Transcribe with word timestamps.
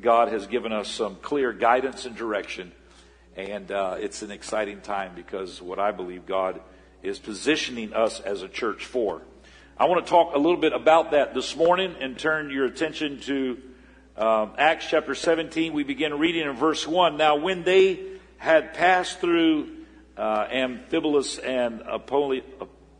God 0.00 0.28
has 0.28 0.46
given 0.46 0.72
us 0.72 0.88
some 0.88 1.16
clear 1.16 1.52
guidance 1.52 2.06
and 2.06 2.16
direction. 2.16 2.72
And 3.36 3.70
uh, 3.70 3.96
it's 3.98 4.22
an 4.22 4.30
exciting 4.30 4.80
time 4.80 5.12
because 5.14 5.62
what 5.62 5.78
I 5.78 5.92
believe 5.92 6.26
God 6.26 6.60
is 7.02 7.18
positioning 7.18 7.92
us 7.92 8.20
as 8.20 8.42
a 8.42 8.48
church 8.48 8.84
for. 8.84 9.22
I 9.78 9.86
want 9.86 10.04
to 10.04 10.10
talk 10.10 10.34
a 10.34 10.38
little 10.38 10.58
bit 10.58 10.72
about 10.72 11.12
that 11.12 11.32
this 11.32 11.56
morning 11.56 11.94
and 12.00 12.18
turn 12.18 12.50
your 12.50 12.66
attention 12.66 13.20
to 13.20 13.58
um, 14.16 14.52
Acts 14.58 14.86
chapter 14.90 15.14
17. 15.14 15.72
We 15.72 15.84
begin 15.84 16.18
reading 16.18 16.46
in 16.46 16.54
verse 16.54 16.86
1. 16.86 17.16
Now, 17.16 17.36
when 17.36 17.62
they 17.62 18.00
had 18.36 18.74
passed 18.74 19.20
through 19.20 19.70
uh, 20.16 20.46
and 20.50 20.80
Apolli- 20.90 22.42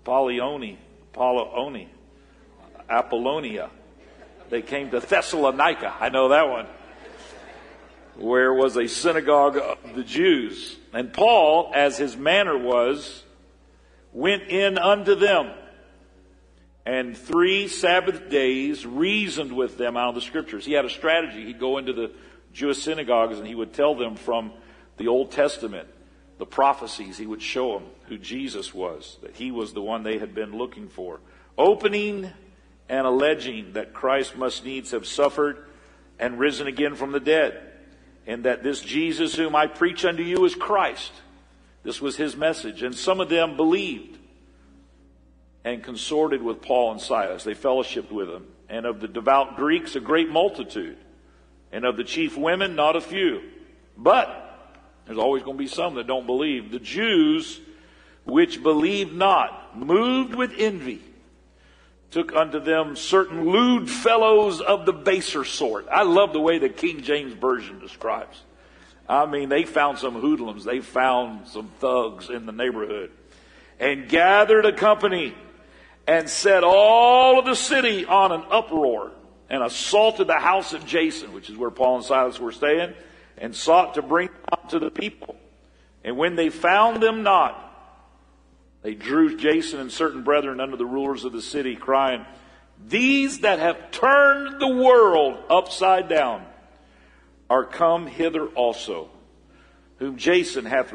Apollione, 0.04 0.78
Apollonia, 2.88 3.70
they 4.48 4.62
came 4.62 4.90
to 4.90 5.00
Thessalonica. 5.00 5.94
I 6.00 6.08
know 6.08 6.28
that 6.30 6.48
one. 6.48 6.66
Where 8.20 8.52
was 8.52 8.76
a 8.76 8.86
synagogue 8.86 9.56
of 9.56 9.94
the 9.94 10.04
Jews. 10.04 10.76
And 10.92 11.12
Paul, 11.12 11.72
as 11.74 11.96
his 11.96 12.16
manner 12.16 12.56
was, 12.56 13.24
went 14.12 14.44
in 14.44 14.78
unto 14.78 15.14
them 15.14 15.50
and 16.86 17.16
three 17.16 17.68
Sabbath 17.68 18.30
days 18.30 18.86
reasoned 18.86 19.52
with 19.52 19.76
them 19.76 19.96
out 19.96 20.08
of 20.08 20.14
the 20.14 20.20
scriptures. 20.20 20.64
He 20.64 20.72
had 20.72 20.84
a 20.84 20.90
strategy. 20.90 21.44
He'd 21.44 21.60
go 21.60 21.78
into 21.78 21.92
the 21.92 22.10
Jewish 22.52 22.82
synagogues 22.82 23.38
and 23.38 23.46
he 23.46 23.54
would 23.54 23.72
tell 23.72 23.94
them 23.94 24.16
from 24.16 24.52
the 24.96 25.08
Old 25.08 25.30
Testament, 25.30 25.88
the 26.38 26.46
prophecies. 26.46 27.18
He 27.18 27.26
would 27.26 27.42
show 27.42 27.78
them 27.78 27.88
who 28.06 28.18
Jesus 28.18 28.74
was, 28.74 29.18
that 29.22 29.36
he 29.36 29.50
was 29.50 29.72
the 29.72 29.82
one 29.82 30.02
they 30.02 30.18
had 30.18 30.34
been 30.34 30.56
looking 30.56 30.88
for. 30.88 31.20
Opening 31.56 32.30
and 32.88 33.06
alleging 33.06 33.74
that 33.74 33.92
Christ 33.92 34.36
must 34.36 34.64
needs 34.64 34.90
have 34.90 35.06
suffered 35.06 35.66
and 36.18 36.38
risen 36.38 36.66
again 36.66 36.94
from 36.96 37.12
the 37.12 37.20
dead, 37.20 37.69
and 38.30 38.44
that 38.44 38.62
this 38.62 38.80
Jesus 38.80 39.34
whom 39.34 39.56
I 39.56 39.66
preach 39.66 40.04
unto 40.04 40.22
you 40.22 40.44
is 40.44 40.54
Christ. 40.54 41.10
This 41.82 42.00
was 42.00 42.14
his 42.14 42.36
message. 42.36 42.80
And 42.84 42.94
some 42.94 43.20
of 43.20 43.28
them 43.28 43.56
believed 43.56 44.18
and 45.64 45.82
consorted 45.82 46.40
with 46.40 46.62
Paul 46.62 46.92
and 46.92 47.00
Silas. 47.00 47.42
They 47.42 47.56
fellowshiped 47.56 48.12
with 48.12 48.28
them. 48.28 48.46
And 48.68 48.86
of 48.86 49.00
the 49.00 49.08
devout 49.08 49.56
Greeks, 49.56 49.96
a 49.96 50.00
great 50.00 50.28
multitude. 50.28 50.96
And 51.72 51.84
of 51.84 51.96
the 51.96 52.04
chief 52.04 52.36
women, 52.36 52.76
not 52.76 52.94
a 52.94 53.00
few. 53.00 53.42
But 53.98 54.78
there's 55.06 55.18
always 55.18 55.42
going 55.42 55.56
to 55.56 55.64
be 55.64 55.66
some 55.66 55.96
that 55.96 56.06
don't 56.06 56.26
believe. 56.26 56.70
The 56.70 56.78
Jews, 56.78 57.58
which 58.24 58.62
believed 58.62 59.12
not, 59.12 59.76
moved 59.76 60.36
with 60.36 60.52
envy, 60.56 61.02
took 62.10 62.34
unto 62.34 62.58
them 62.58 62.96
certain 62.96 63.48
lewd 63.48 63.88
fellows 63.88 64.60
of 64.60 64.84
the 64.84 64.92
baser 64.92 65.44
sort. 65.44 65.86
I 65.90 66.02
love 66.02 66.32
the 66.32 66.40
way 66.40 66.58
the 66.58 66.68
King 66.68 67.02
James 67.02 67.32
Version 67.34 67.78
describes. 67.78 68.42
I 69.08 69.26
mean, 69.26 69.48
they 69.48 69.64
found 69.64 69.98
some 69.98 70.14
hoodlums. 70.14 70.64
They 70.64 70.80
found 70.80 71.48
some 71.48 71.70
thugs 71.78 72.30
in 72.30 72.46
the 72.46 72.52
neighborhood 72.52 73.10
and 73.78 74.08
gathered 74.08 74.66
a 74.66 74.72
company 74.72 75.34
and 76.06 76.28
set 76.28 76.64
all 76.64 77.38
of 77.38 77.44
the 77.44 77.54
city 77.54 78.04
on 78.04 78.32
an 78.32 78.42
uproar 78.50 79.12
and 79.48 79.62
assaulted 79.62 80.26
the 80.26 80.38
house 80.38 80.72
of 80.72 80.86
Jason, 80.86 81.32
which 81.32 81.50
is 81.50 81.56
where 81.56 81.70
Paul 81.70 81.96
and 81.96 82.04
Silas 82.04 82.38
were 82.38 82.52
staying, 82.52 82.94
and 83.38 83.54
sought 83.54 83.94
to 83.94 84.02
bring 84.02 84.28
them 84.28 84.68
to 84.68 84.78
the 84.78 84.90
people. 84.90 85.36
And 86.04 86.16
when 86.16 86.36
they 86.36 86.50
found 86.50 87.02
them 87.02 87.22
not, 87.22 87.69
they 88.82 88.94
drew 88.94 89.36
Jason 89.36 89.80
and 89.80 89.92
certain 89.92 90.22
brethren 90.22 90.60
under 90.60 90.76
the 90.76 90.86
rulers 90.86 91.24
of 91.24 91.32
the 91.32 91.42
city, 91.42 91.76
crying, 91.76 92.24
These 92.86 93.40
that 93.40 93.58
have 93.58 93.90
turned 93.90 94.60
the 94.60 94.68
world 94.68 95.38
upside 95.50 96.08
down 96.08 96.46
are 97.50 97.64
come 97.64 98.06
hither 98.06 98.46
also, 98.46 99.10
whom 99.98 100.16
Jason 100.16 100.64
hath 100.64 100.94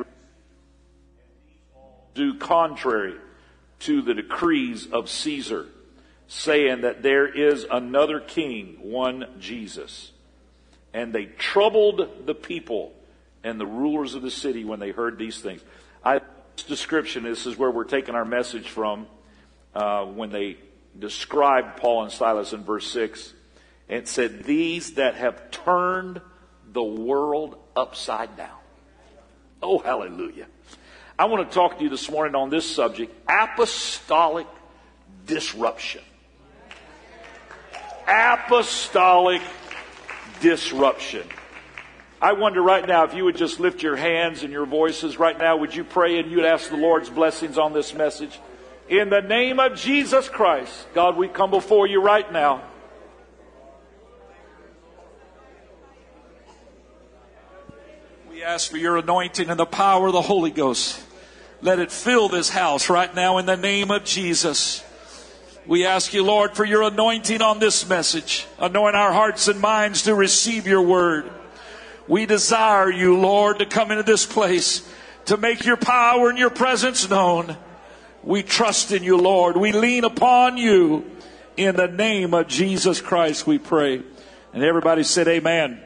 do 2.16 2.36
contrary 2.36 3.16
to 3.79 4.01
the 4.01 4.13
decrees 4.13 4.88
of 4.88 5.09
Caesar, 5.09 5.68
saying 6.28 6.81
that 6.81 7.03
there 7.03 7.28
is 7.28 7.68
another 7.69 8.19
king, 8.19 8.78
one 8.81 9.28
Jesus. 9.40 10.12
And 10.94 11.13
they 11.13 11.25
troubled 11.25 12.25
the 12.25 12.34
people 12.34 12.94
and 13.44 13.59
the 13.59 13.66
rulers 13.66 14.16
of 14.16 14.22
the 14.22 14.31
city 14.31 14.63
when 14.63 14.79
they 14.79 14.91
heard 14.91 15.19
these 15.19 15.40
things. 15.40 15.62
I, 16.03 16.22
description, 16.64 17.24
this 17.24 17.46
is 17.46 17.58
where 17.58 17.72
we're 17.72 17.84
taking 17.84 18.16
our 18.16 18.26
message 18.26 18.70
from 18.70 19.08
uh, 19.74 20.06
when 20.06 20.30
they 20.30 20.58
described 20.98 21.78
Paul 21.78 22.04
and 22.04 22.12
Silas 22.12 22.54
in 22.54 22.64
verse 22.64 22.88
6. 22.92 23.34
And 23.90 24.00
it 24.00 24.08
said, 24.08 24.44
These 24.44 24.94
that 24.96 25.16
have 25.16 25.52
turned 25.52 26.22
the 26.72 26.84
world 26.84 27.58
upside 27.76 28.36
down. 28.38 28.58
Oh, 29.62 29.80
hallelujah. 29.80 30.48
I 31.18 31.26
want 31.26 31.50
to 31.50 31.54
talk 31.54 31.78
to 31.78 31.84
you 31.84 31.90
this 31.90 32.10
morning 32.10 32.36
on 32.36 32.50
this 32.50 32.70
subject 32.70 33.14
apostolic 33.30 34.48
disruption. 35.26 36.02
Apostolic 38.08 39.42
disruption. 40.42 41.28
I 42.22 42.34
wonder 42.34 42.62
right 42.62 42.88
now 42.88 43.03
if 43.03 43.14
you 43.14 43.26
would 43.26 43.36
just 43.36 43.59
lift 43.59 43.84
your 43.84 43.96
hands 43.96 44.44
and 44.44 44.52
your 44.52 44.66
voices 44.66 45.20
right 45.20 45.38
now, 45.38 45.58
would 45.58 45.76
you 45.76 45.84
pray 45.84 46.18
and 46.18 46.31
you'd 46.31 46.46
ask 46.46 46.70
the 46.70 46.78
Lord's 46.78 47.09
blessings 47.09 47.58
on 47.58 47.74
this 47.74 47.94
message? 47.94 48.40
In 48.88 49.09
the 49.09 49.22
name 49.22 49.59
of 49.59 49.76
Jesus 49.76 50.30
Christ, 50.30 50.88
God, 50.94 51.18
we 51.18 51.28
come 51.28 51.52
before 51.52 51.88
you 51.88 52.02
right 52.02 52.31
now. 52.31 52.64
We 58.30 58.44
ask 58.44 58.70
for 58.70 58.78
your 58.78 58.98
anointing 58.98 59.50
and 59.50 59.59
the 59.59 59.66
power 59.66 60.08
of 60.08 60.14
the 60.14 60.22
Holy 60.22 60.52
Ghost. 60.52 61.02
Let 61.62 61.80
it 61.80 61.92
fill 61.92 62.30
this 62.30 62.50
house 62.50 62.90
right 62.90 63.14
now 63.14 63.40
in 63.40 63.46
the 63.46 63.58
name 63.58 63.92
of 63.92 64.04
Jesus. 64.06 64.84
We 65.66 65.86
ask 65.86 66.14
you, 66.14 66.24
Lord, 66.24 66.56
for 66.56 66.64
your 66.64 66.84
anointing 66.84 67.42
on 67.42 67.59
this 67.59 67.90
message. 67.90 68.46
Anoint 68.59 68.96
our 68.96 69.12
hearts 69.12 69.48
and 69.48 69.59
minds 69.59 70.04
to 70.04 70.14
receive 70.14 70.68
your 70.68 70.81
word. 70.81 71.31
We 72.08 72.26
desire 72.26 72.92
you, 72.92 73.18
Lord, 73.18 73.60
to 73.60 73.66
come 73.66 73.92
into 73.92 74.04
this 74.04 74.26
place 74.26 74.88
to 75.26 75.38
make 75.38 75.66
your 75.66 75.78
power 75.78 76.30
and 76.30 76.38
your 76.38 76.50
presence 76.50 77.10
known. 77.10 77.58
We 78.24 78.44
trust 78.44 78.92
in 78.92 79.04
you, 79.04 79.18
Lord. 79.18 79.58
We 79.58 79.72
lean 79.72 80.04
upon 80.04 80.58
you. 80.58 81.12
In 81.58 81.78
the 81.78 81.88
name 81.88 82.34
of 82.34 82.48
Jesus 82.48 83.00
Christ, 83.00 83.48
we 83.48 83.58
pray. 83.58 84.04
And 84.54 84.64
everybody 84.64 85.04
said, 85.04 85.28
Amen. 85.28 85.82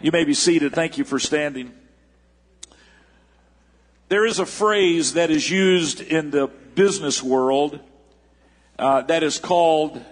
You 0.00 0.10
may 0.12 0.24
be 0.24 0.34
seated. 0.34 0.72
Thank 0.72 0.98
you 0.98 1.04
for 1.04 1.18
standing. 1.18 1.72
There 4.08 4.26
is 4.26 4.38
a 4.38 4.46
phrase 4.46 5.12
that 5.12 5.30
is 5.30 5.48
used 5.48 6.00
in 6.00 6.30
the 6.30 6.48
business 6.74 7.22
world 7.22 7.78
uh, 8.78 9.02
that 9.02 9.22
is 9.22 9.38
called 9.38 10.02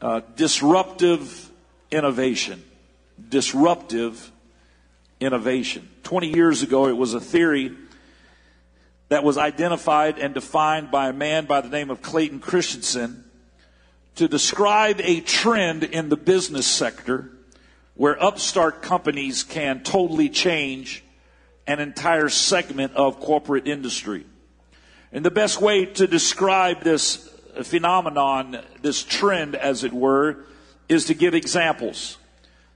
uh, 0.00 0.20
disruptive 0.36 1.50
innovation. 1.90 2.62
Disruptive 3.28 4.31
innovation. 5.22 5.88
20 6.02 6.28
years 6.28 6.62
ago, 6.62 6.88
it 6.88 6.96
was 6.96 7.14
a 7.14 7.20
theory 7.20 7.72
that 9.08 9.24
was 9.24 9.36
identified 9.36 10.18
and 10.18 10.34
defined 10.34 10.90
by 10.90 11.08
a 11.08 11.12
man 11.12 11.46
by 11.46 11.60
the 11.60 11.68
name 11.68 11.90
of 11.90 12.02
Clayton 12.02 12.40
Christensen 12.40 13.24
to 14.16 14.28
describe 14.28 15.00
a 15.00 15.20
trend 15.20 15.84
in 15.84 16.08
the 16.08 16.16
business 16.16 16.66
sector 16.66 17.30
where 17.94 18.22
upstart 18.22 18.82
companies 18.82 19.42
can 19.42 19.82
totally 19.82 20.28
change 20.28 21.04
an 21.66 21.78
entire 21.78 22.28
segment 22.28 22.94
of 22.94 23.20
corporate 23.20 23.68
industry. 23.68 24.24
And 25.12 25.24
the 25.24 25.30
best 25.30 25.60
way 25.60 25.84
to 25.84 26.06
describe 26.06 26.82
this 26.82 27.28
phenomenon, 27.62 28.58
this 28.80 29.02
trend, 29.02 29.54
as 29.54 29.84
it 29.84 29.92
were, 29.92 30.46
is 30.88 31.04
to 31.06 31.14
give 31.14 31.34
examples. 31.34 32.16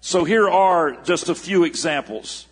So 0.07 0.23
here 0.23 0.49
are 0.49 0.93
just 1.03 1.31
a 1.31 1.35
few 1.35 1.65
examples. 1.65 2.47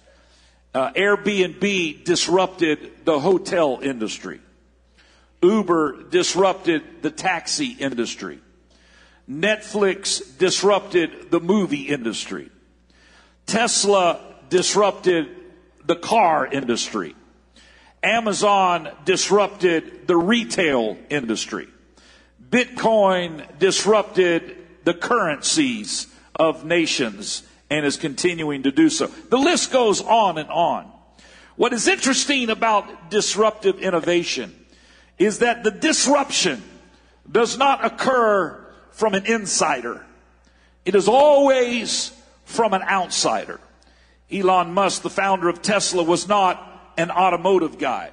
Uh, 0.75 0.91
Airbnb 0.95 2.03
disrupted 2.03 3.05
the 3.05 3.21
hotel 3.21 3.79
industry. 3.81 4.41
Uber 5.41 6.03
disrupted 6.11 6.83
the 7.03 7.13
taxi 7.13 7.67
industry. 7.79 8.41
Netflix 9.31 10.37
disrupted 10.37 11.31
the 11.31 11.39
movie 11.39 11.83
industry. 11.83 12.51
Tesla 13.47 14.35
disrupted 14.51 15.29
the 15.87 15.95
car 15.95 16.49
industry. 16.49 17.15
Amazon 18.03 18.89
disrupted 19.05 20.09
the 20.09 20.17
retail 20.17 20.99
industry. 21.09 21.69
Bitcoin 22.51 23.47
disrupted 23.61 24.57
the 24.83 24.95
currencies 24.95 26.09
of 26.37 26.65
nations 26.65 27.43
and 27.71 27.87
is 27.87 27.97
continuing 27.97 28.63
to 28.65 28.71
do 28.71 28.89
so. 28.89 29.07
The 29.07 29.39
list 29.39 29.73
goes 29.73 30.01
on 30.01 30.39
and 30.39 30.51
on. 30.51 30.91
What 31.57 31.73
is 31.73 31.87
interesting 31.87 32.51
about 32.51 33.11
disruptive 33.11 33.79
innovation 33.81 34.55
is 35.19 35.39
that 35.39 35.63
the 35.63 35.71
disruption 35.71 36.63
does 37.31 37.57
not 37.57 37.85
occur 37.85 38.61
from 38.91 39.15
an 39.15 39.27
insider. 39.27 40.05
It 40.85 40.95
is 40.95 41.09
always 41.09 42.13
from 42.45 42.75
an 42.75 42.83
outsider. 42.83 43.61
Elon 44.31 44.73
Musk, 44.75 45.03
the 45.03 45.11
founder 45.11 45.49
of 45.49 45.63
Tesla, 45.63 46.03
was 46.03 46.29
not 46.29 46.93
an 46.97 47.11
automotive 47.11 47.79
guy. 47.79 48.11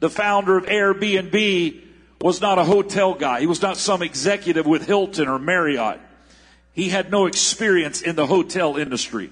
The 0.00 0.10
founder 0.10 0.56
of 0.56 0.66
Airbnb 0.66 1.80
was 2.20 2.40
not 2.40 2.58
a 2.58 2.64
hotel 2.64 3.14
guy. 3.14 3.40
He 3.40 3.46
was 3.46 3.62
not 3.62 3.76
some 3.76 4.02
executive 4.02 4.66
with 4.66 4.86
Hilton 4.86 5.28
or 5.28 5.38
Marriott. 5.38 6.00
He 6.72 6.88
had 6.88 7.10
no 7.10 7.26
experience 7.26 8.00
in 8.00 8.16
the 8.16 8.26
hotel 8.26 8.76
industry. 8.76 9.30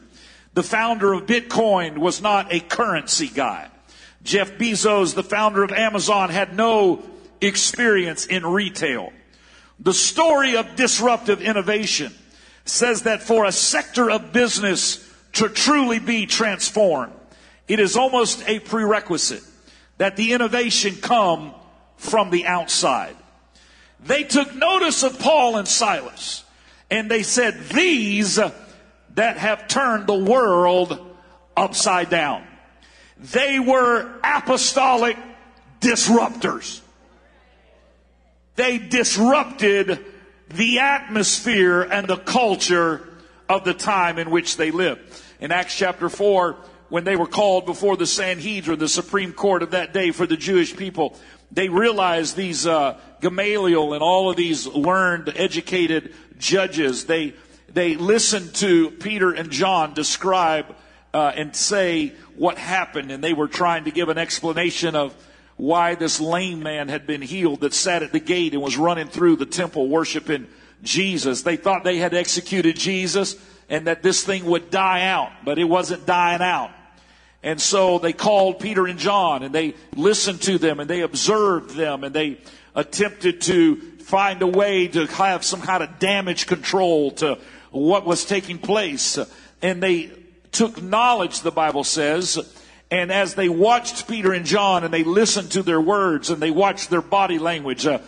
The 0.54 0.62
founder 0.62 1.12
of 1.12 1.26
Bitcoin 1.26 1.98
was 1.98 2.20
not 2.20 2.52
a 2.52 2.60
currency 2.60 3.28
guy. 3.28 3.69
Jeff 4.22 4.52
Bezos, 4.52 5.14
the 5.14 5.22
founder 5.22 5.62
of 5.62 5.72
Amazon, 5.72 6.28
had 6.28 6.54
no 6.54 7.02
experience 7.40 8.26
in 8.26 8.44
retail. 8.44 9.12
The 9.78 9.94
story 9.94 10.56
of 10.56 10.76
disruptive 10.76 11.40
innovation 11.40 12.12
says 12.66 13.02
that 13.02 13.22
for 13.22 13.46
a 13.46 13.52
sector 13.52 14.10
of 14.10 14.32
business 14.32 15.08
to 15.32 15.48
truly 15.48 15.98
be 15.98 16.26
transformed, 16.26 17.14
it 17.66 17.81
is 17.81 17.96
almost 17.96 18.46
a 18.46 18.58
prerequisite 18.58 19.42
that 19.96 20.16
the 20.16 20.32
innovation 20.32 20.96
come 20.96 21.54
from 21.96 22.31
the 22.31 22.46
outside. 22.46 23.16
They 24.00 24.25
took 24.25 24.54
notice 24.54 25.02
of 25.02 25.19
Paul 25.19 25.56
and 25.56 25.69
Silas 25.69 26.44
and 26.90 27.10
they 27.10 27.22
said, 27.22 27.58
these 27.69 28.37
that 29.14 29.37
have 29.38 29.69
turned 29.69 30.06
the 30.06 30.19
world 30.19 30.98
upside 31.56 32.10
down. 32.10 32.44
They 33.19 33.60
were 33.60 34.19
apostolic 34.25 35.16
disruptors. 35.81 36.81
They 38.56 38.78
disrupted 38.78 40.04
the 40.48 40.81
atmosphere 40.81 41.82
and 41.82 42.08
the 42.08 42.16
culture 42.16 43.08
of 43.48 43.64
the 43.64 43.75
time 43.75 44.19
in 44.19 44.31
which 44.31 44.56
they 44.56 44.70
lived. 44.70 45.00
In 45.40 45.52
Acts 45.52 45.76
chapter 45.76 46.08
4, 46.08 46.56
when 46.88 47.04
they 47.04 47.16
were 47.16 47.26
called 47.26 47.66
before 47.66 47.96
the 47.96 48.06
Sanhedrin, 48.06 48.78
the 48.78 48.88
Supreme 48.88 49.32
Court 49.32 49.62
of 49.62 49.70
that 49.72 49.92
day 49.92 50.10
for 50.10 50.26
the 50.26 50.37
Jewish 50.37 50.76
people, 50.76 51.16
they 51.52 51.69
realized 51.69 52.37
these 52.37 52.66
uh, 52.66 52.98
Gamaliel 53.20 53.94
and 53.94 54.02
all 54.02 54.31
of 54.31 54.37
these 54.37 54.66
learned, 54.66 55.32
educated 55.37 56.14
judges, 56.40 57.04
they 57.04 57.34
they 57.72 57.94
listened 57.96 58.54
to 58.56 58.90
Peter 58.90 59.31
and 59.31 59.50
John 59.50 59.94
describe 59.94 60.75
uh, 61.14 61.32
and 61.34 61.54
say 61.54 62.12
what 62.37 62.58
happened, 62.58 63.10
and 63.10 63.22
they 63.22 63.32
were 63.32 63.48
trying 63.48 63.84
to 63.84 63.90
give 63.90 64.08
an 64.08 64.19
explanation 64.19 64.94
of 64.96 65.14
why 65.56 65.94
this 65.94 66.20
lame 66.20 66.62
man 66.62 66.88
had 66.88 67.06
been 67.06 67.22
healed 67.22 67.60
that 67.60 67.75
sat 67.75 68.02
at 68.02 68.12
the 68.12 68.20
gate 68.20 68.54
and 68.54 68.62
was 68.62 68.76
running 68.76 69.06
through 69.06 69.37
the 69.37 69.46
temple 69.46 69.88
worshiping 69.88 70.48
Jesus. 70.82 71.42
They 71.42 71.56
thought 71.56 71.84
they 71.84 71.98
had 71.98 72.14
executed 72.14 72.76
Jesus 72.76 73.37
and 73.69 73.87
that 73.87 74.02
this 74.02 74.25
thing 74.25 74.46
would 74.46 74.70
die 74.70 75.04
out, 75.04 75.31
but 75.44 75.58
it 75.58 75.64
wasn't 75.64 76.06
dying 76.06 76.40
out. 76.40 76.70
And 77.42 77.60
so 77.60 77.98
they 77.98 78.12
called 78.12 78.58
Peter 78.58 78.87
and 78.87 78.98
John 78.98 79.42
and 79.42 79.54
they 79.54 79.75
listened 79.94 80.42
to 80.42 80.58
them 80.58 80.81
and 80.81 80.88
they 80.88 81.02
observed 81.02 81.76
them 81.76 82.04
and 82.04 82.14
they 82.14 82.38
attempted 82.75 83.42
to 83.42 83.89
find 84.11 84.43
a 84.43 84.47
way 84.47 84.89
to 84.89 85.07
have 85.07 85.45
some 85.45 85.62
kind 85.62 85.85
of 85.85 86.01
damage 86.01 86.49
control 86.49 87.12
to 87.12 87.39
what 87.71 88.05
was 88.05 88.25
taking 88.25 88.59
place. 88.59 89.19
And 89.62 89.81
they 89.81 90.11
took 90.51 90.83
knowledge, 90.83 91.43
the 91.43 91.53
Bible 91.53 91.85
says, 91.85 92.37
and 92.91 93.12
as 93.12 93.37
they 93.37 93.49
watched 93.49 94.09
Peter 94.09 94.33
and 94.33 94.45
John 94.45 94.83
and 94.83 94.93
they 94.93 95.05
listened 95.05 95.53
to 95.53 95.62
their 95.62 95.81
words 95.81 96.29
and 96.31 96.43
they 96.43 96.51
watched 96.51 96.91
their 96.91 97.03
body 97.03 97.39
language, 97.39 97.87
uh, 97.87 98.01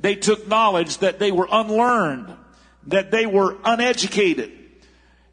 they 0.00 0.14
took 0.14 0.46
knowledge 0.46 0.98
that 0.98 1.18
they 1.18 1.32
were 1.32 1.48
unlearned, 1.50 2.32
that 2.86 3.10
they 3.10 3.26
were 3.26 3.56
uneducated. 3.64 4.52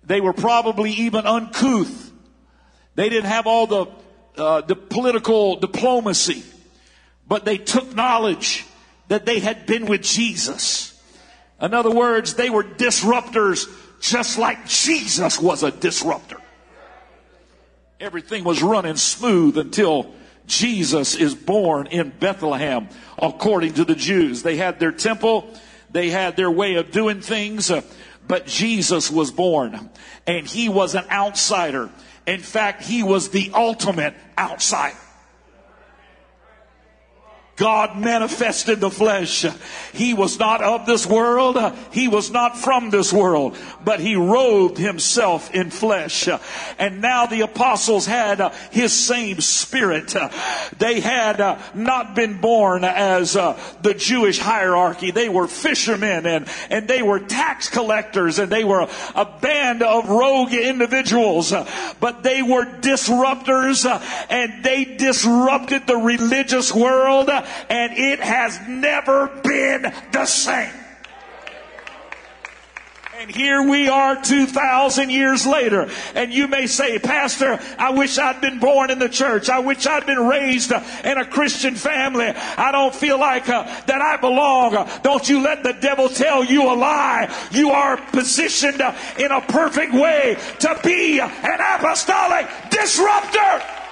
They 0.03 0.21
were 0.21 0.33
probably 0.33 0.91
even 0.91 1.27
uncouth. 1.27 2.11
They 2.95 3.09
didn't 3.09 3.29
have 3.29 3.45
all 3.45 3.67
the, 3.67 3.85
uh, 4.37 4.61
the 4.61 4.75
political 4.75 5.57
diplomacy, 5.57 6.43
but 7.27 7.45
they 7.45 7.59
took 7.59 7.93
knowledge 7.93 8.65
that 9.07 9.25
they 9.25 9.39
had 9.39 9.65
been 9.65 9.85
with 9.85 10.01
Jesus. 10.01 10.99
In 11.61 11.73
other 11.73 11.91
words, 11.91 12.33
they 12.33 12.49
were 12.49 12.63
disruptors 12.63 13.67
just 14.01 14.37
like 14.37 14.67
Jesus 14.67 15.39
was 15.39 15.63
a 15.63 15.71
disruptor. 15.71 16.37
Everything 17.99 18.43
was 18.43 18.61
running 18.61 18.97
smooth 18.97 19.57
until 19.57 20.13
Jesus 20.47 21.15
is 21.15 21.33
born 21.33 21.87
in 21.87 22.09
Bethlehem, 22.09 22.89
according 23.17 23.73
to 23.75 23.85
the 23.85 23.95
Jews. 23.95 24.43
They 24.43 24.57
had 24.57 24.79
their 24.79 24.91
temple, 24.91 25.49
they 25.89 26.09
had 26.09 26.35
their 26.35 26.51
way 26.51 26.75
of 26.75 26.91
doing 26.91 27.21
things, 27.21 27.71
uh, 27.71 27.81
but 28.27 28.45
Jesus 28.45 29.09
was 29.09 29.31
born, 29.31 29.89
and 30.27 30.45
he 30.45 30.67
was 30.67 30.93
an 30.93 31.05
outsider. 31.09 31.89
In 32.27 32.41
fact, 32.41 32.83
he 32.83 33.01
was 33.01 33.29
the 33.29 33.51
ultimate 33.53 34.13
outsider. 34.37 34.97
God 37.55 37.97
manifested 37.97 38.81
the 38.81 38.91
flesh. 38.91 39.45
He 39.93 40.13
was 40.13 40.37
not 40.37 40.61
of 40.61 40.85
this 40.85 41.05
world. 41.05 41.57
He 41.91 42.09
was 42.09 42.29
not 42.29 42.57
from 42.57 42.89
this 42.89 43.13
world, 43.13 43.55
but 43.83 44.01
he 44.01 44.15
robed 44.15 44.77
himself 44.77 45.53
in 45.55 45.69
flesh. 45.69 46.27
And 46.77 47.01
now 47.01 47.27
the 47.27 47.41
apostles 47.41 48.05
had 48.05 48.53
his 48.71 48.91
same 48.91 49.39
spirit. 49.39 50.13
They 50.77 50.99
had 50.99 51.37
not 51.73 52.13
been 52.13 52.41
born 52.41 52.83
as 52.83 53.33
the 53.33 53.95
Jewish 53.97 54.37
hierarchy. 54.37 55.11
They 55.11 55.29
were 55.29 55.47
fishermen 55.47 56.25
and, 56.25 56.49
and 56.69 56.89
they 56.89 57.03
were 57.03 57.19
tax 57.19 57.69
collectors 57.69 58.37
and 58.37 58.51
they 58.51 58.65
were 58.65 58.89
a 59.15 59.25
band 59.25 59.81
of 59.81 60.09
rogue 60.09 60.53
individuals, 60.53 61.53
but 62.01 62.21
they 62.21 62.41
were 62.41 62.65
disruptors 62.65 63.85
and 64.29 64.61
they 64.61 64.83
disrupted 64.83 65.87
the 65.87 65.95
religious 65.95 66.73
world 66.73 67.29
and 67.69 67.93
it 67.93 68.19
has 68.19 68.59
never 68.67 69.27
been 69.43 69.93
the 70.11 70.25
same. 70.25 70.73
And 73.17 73.33
here 73.33 73.63
we 73.63 73.87
are 73.87 74.21
2,000 74.21 75.09
years 75.09 75.47
later. 75.47 75.89
And 76.15 76.33
you 76.33 76.49
may 76.49 76.67
say, 76.67 76.99
Pastor, 76.99 77.59
I 77.79 77.91
wish 77.91 78.17
I'd 78.17 78.41
been 78.41 78.59
born 78.59 78.91
in 78.91 78.99
the 78.99 79.07
church. 79.07 79.49
I 79.49 79.59
wish 79.59 79.87
I'd 79.87 80.05
been 80.05 80.27
raised 80.27 80.71
in 80.71 81.17
a 81.17 81.25
Christian 81.25 81.75
family. 81.75 82.27
I 82.27 82.73
don't 82.73 82.93
feel 82.93 83.17
like 83.17 83.47
uh, 83.47 83.63
that 83.85 84.01
I 84.01 84.17
belong. 84.17 84.89
Don't 85.01 85.27
you 85.29 85.41
let 85.41 85.63
the 85.63 85.73
devil 85.73 86.09
tell 86.09 86.43
you 86.43 86.69
a 86.69 86.75
lie. 86.75 87.33
You 87.51 87.71
are 87.71 87.95
positioned 88.11 88.81
in 89.17 89.31
a 89.31 89.41
perfect 89.41 89.93
way 89.93 90.37
to 90.59 90.79
be 90.83 91.19
an 91.19 91.31
apostolic 91.77 92.47
disruptor 92.69 93.84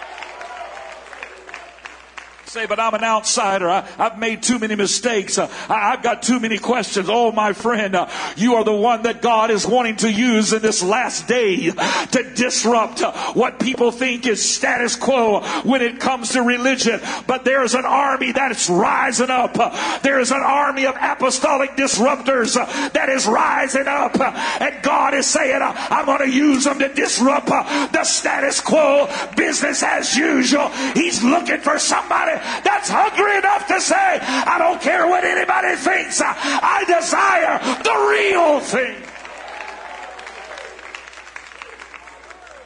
say, 2.54 2.68
but 2.68 2.80
I'm 2.80 2.94
an 2.94 3.04
outsider. 3.04 3.68
I, 3.68 3.82
have 3.98 4.20
made 4.20 4.44
too 4.44 4.60
many 4.60 4.76
mistakes. 4.76 5.40
Uh, 5.40 5.50
I, 5.68 5.90
have 5.90 6.04
got 6.04 6.22
too 6.22 6.40
many 6.40 6.60
questions. 6.60 7.08
Oh, 7.10 7.32
my 7.32 7.52
friend, 7.52 7.96
uh, 7.96 8.08
you 8.38 8.54
are 8.56 8.64
the 8.64 8.72
one 8.72 9.02
that 9.04 9.24
God 9.24 9.50
is 9.50 9.66
wanting 9.66 9.96
to 9.98 10.12
use 10.12 10.54
in 10.54 10.62
this 10.62 10.84
last 10.84 11.28
day 11.28 11.72
to 11.72 12.34
disrupt 12.36 13.02
uh, 13.02 13.12
what 13.34 13.60
people 13.60 13.90
think 13.90 14.28
is 14.28 14.48
status 14.48 14.96
quo 14.96 15.42
when 15.64 15.82
it 15.82 16.00
comes 16.00 16.34
to 16.34 16.44
religion. 16.44 17.02
But 17.26 17.44
there's 17.44 17.74
an 17.74 17.86
army 17.86 18.32
that's 18.34 18.70
rising 18.70 19.32
up. 19.32 19.56
There 20.04 20.20
is 20.20 20.30
an 20.30 20.44
army 20.44 20.86
of 20.86 20.96
apostolic 21.02 21.72
disruptors 21.72 22.54
that 22.94 23.10
is 23.10 23.26
rising 23.26 23.88
up. 23.88 24.20
And 24.62 24.84
God 24.84 25.16
is 25.16 25.26
saying, 25.26 25.60
I'm 25.60 26.06
going 26.06 26.30
to 26.30 26.30
use 26.30 26.66
them 26.66 26.78
to 26.78 26.94
disrupt 26.94 27.48
the 27.48 28.04
status 28.04 28.62
quo, 28.62 29.10
business 29.36 29.82
as 29.82 30.16
usual. 30.16 30.70
He's 30.94 31.24
looking 31.24 31.60
for 31.60 31.80
somebody 31.80 32.43
that's 32.64 32.90
hungry 32.90 33.38
enough 33.38 33.68
to 33.68 33.82
say, 33.82 33.96
I 33.96 34.58
don't 34.58 34.82
care 34.82 35.08
what 35.08 35.24
anybody 35.24 35.76
thinks. 35.76 36.22
I 36.24 36.84
desire 36.88 37.60
the 37.84 37.96
real 38.10 38.60
thing. 38.60 39.14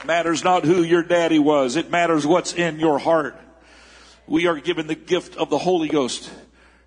matters 0.08 0.44
not 0.44 0.64
who 0.64 0.82
your 0.82 1.04
daddy 1.04 1.38
was. 1.38 1.76
It 1.76 1.92
matters 1.92 2.26
what's 2.26 2.54
in 2.54 2.80
your 2.80 2.98
heart. 2.98 3.36
We 4.26 4.48
are 4.48 4.60
given 4.60 4.88
the 4.88 4.96
gift 4.96 5.36
of 5.36 5.50
the 5.50 5.58
Holy 5.58 5.90
Ghost 5.90 6.32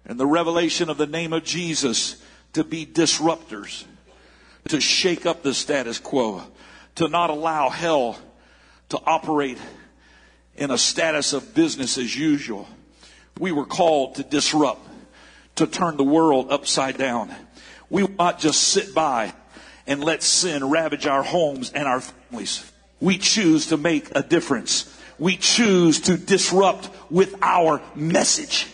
and 0.05 0.19
the 0.19 0.27
revelation 0.27 0.91
of 0.91 0.97
the 0.97 1.07
name 1.07 1.33
of 1.33 1.45
Jesus 1.45 2.21
to 2.55 2.65
be 2.65 2.85
disruptors, 2.85 3.85
to 4.69 4.81
shake 4.81 5.27
up 5.27 5.43
the 5.43 5.55
status 5.55 5.99
quo, 5.99 6.43
to 6.97 7.09
not 7.09 7.31
allow 7.31 7.69
hell 7.69 8.19
to 8.89 8.99
operate 9.05 9.59
in 10.57 10.71
a 10.71 10.79
status 10.79 11.33
of 11.33 11.55
business 11.55 11.97
as 11.97 12.17
usual. 12.17 12.67
We 13.39 13.53
were 13.53 13.67
called 13.67 14.17
to 14.17 14.23
disrupt, 14.23 14.87
to 15.57 15.67
turn 15.67 15.97
the 15.97 16.05
world 16.05 16.51
upside 16.51 16.99
down. 16.99 17.35
We 17.89 18.03
will 18.03 18.15
not 18.19 18.39
just 18.39 18.63
sit 18.63 18.95
by 18.95 19.33
and 19.87 20.05
let 20.05 20.23
sin 20.23 20.69
ravage 20.69 21.07
our 21.07 21.23
homes 21.23 21.73
and 21.73 21.89
our 21.89 22.01
families. 22.01 22.71
We 23.01 23.19
choose 23.19 23.67
to 23.69 23.77
make 23.77 24.09
a 24.15 24.23
difference. 24.23 24.97
We 25.19 25.37
choose 25.37 26.01
to 26.03 26.17
disrupt 26.17 26.89
with 27.11 27.35
our 27.43 27.83
message. 27.95 28.67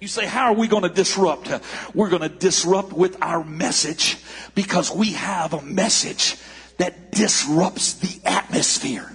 You 0.00 0.08
say, 0.08 0.24
how 0.24 0.46
are 0.46 0.54
we 0.54 0.66
going 0.66 0.84
to 0.84 0.88
disrupt? 0.88 1.50
We're 1.94 2.08
going 2.08 2.22
to 2.22 2.28
disrupt 2.28 2.92
with 2.92 3.18
our 3.22 3.44
message 3.44 4.16
because 4.54 4.90
we 4.90 5.12
have 5.12 5.52
a 5.52 5.60
message 5.60 6.36
that 6.78 7.12
disrupts 7.12 7.94
the 7.94 8.26
atmosphere. 8.26 9.14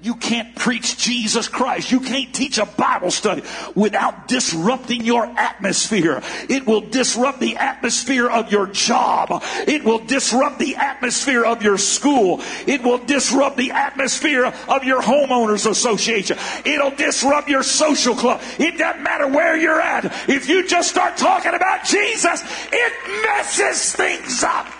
You 0.00 0.14
can't 0.14 0.54
preach 0.54 0.96
Jesus 0.96 1.48
Christ. 1.48 1.90
You 1.90 1.98
can't 1.98 2.32
teach 2.32 2.58
a 2.58 2.66
Bible 2.66 3.10
study 3.10 3.42
without 3.74 4.28
disrupting 4.28 5.04
your 5.04 5.24
atmosphere. 5.24 6.22
It 6.48 6.66
will 6.66 6.82
disrupt 6.82 7.40
the 7.40 7.56
atmosphere 7.56 8.28
of 8.28 8.52
your 8.52 8.68
job. 8.68 9.42
It 9.66 9.82
will 9.82 9.98
disrupt 9.98 10.60
the 10.60 10.76
atmosphere 10.76 11.44
of 11.44 11.64
your 11.64 11.78
school. 11.78 12.40
It 12.68 12.84
will 12.84 12.98
disrupt 12.98 13.56
the 13.56 13.72
atmosphere 13.72 14.46
of 14.68 14.84
your 14.84 15.02
homeowners 15.02 15.68
association. 15.68 16.38
It'll 16.64 16.92
disrupt 16.94 17.48
your 17.48 17.64
social 17.64 18.14
club. 18.14 18.40
It 18.60 18.78
doesn't 18.78 19.02
matter 19.02 19.26
where 19.26 19.56
you're 19.56 19.80
at. 19.80 20.04
If 20.28 20.48
you 20.48 20.68
just 20.68 20.90
start 20.90 21.16
talking 21.16 21.54
about 21.54 21.84
Jesus, 21.84 22.44
it 22.72 22.92
messes 23.24 23.96
things 23.96 24.44
up 24.44 24.77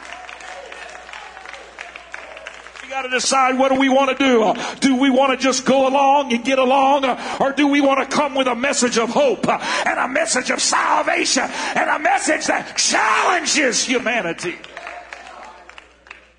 got 2.88 3.02
to 3.02 3.10
decide 3.10 3.58
what 3.58 3.70
do 3.70 3.78
we 3.78 3.88
want 3.88 4.16
to 4.16 4.24
do. 4.24 4.54
Do 4.80 4.96
we 4.96 5.10
want 5.10 5.38
to 5.38 5.42
just 5.42 5.64
go 5.64 5.86
along 5.86 6.32
and 6.32 6.44
get 6.44 6.58
along, 6.58 7.04
or 7.40 7.52
do 7.52 7.68
we 7.68 7.80
want 7.80 8.08
to 8.08 8.16
come 8.16 8.34
with 8.34 8.46
a 8.46 8.54
message 8.54 8.98
of 8.98 9.10
hope 9.10 9.46
and 9.48 9.98
a 9.98 10.08
message 10.08 10.50
of 10.50 10.60
salvation 10.60 11.44
and 11.44 11.90
a 11.90 11.98
message 11.98 12.46
that 12.46 12.76
challenges 12.76 13.84
humanity? 13.84 14.56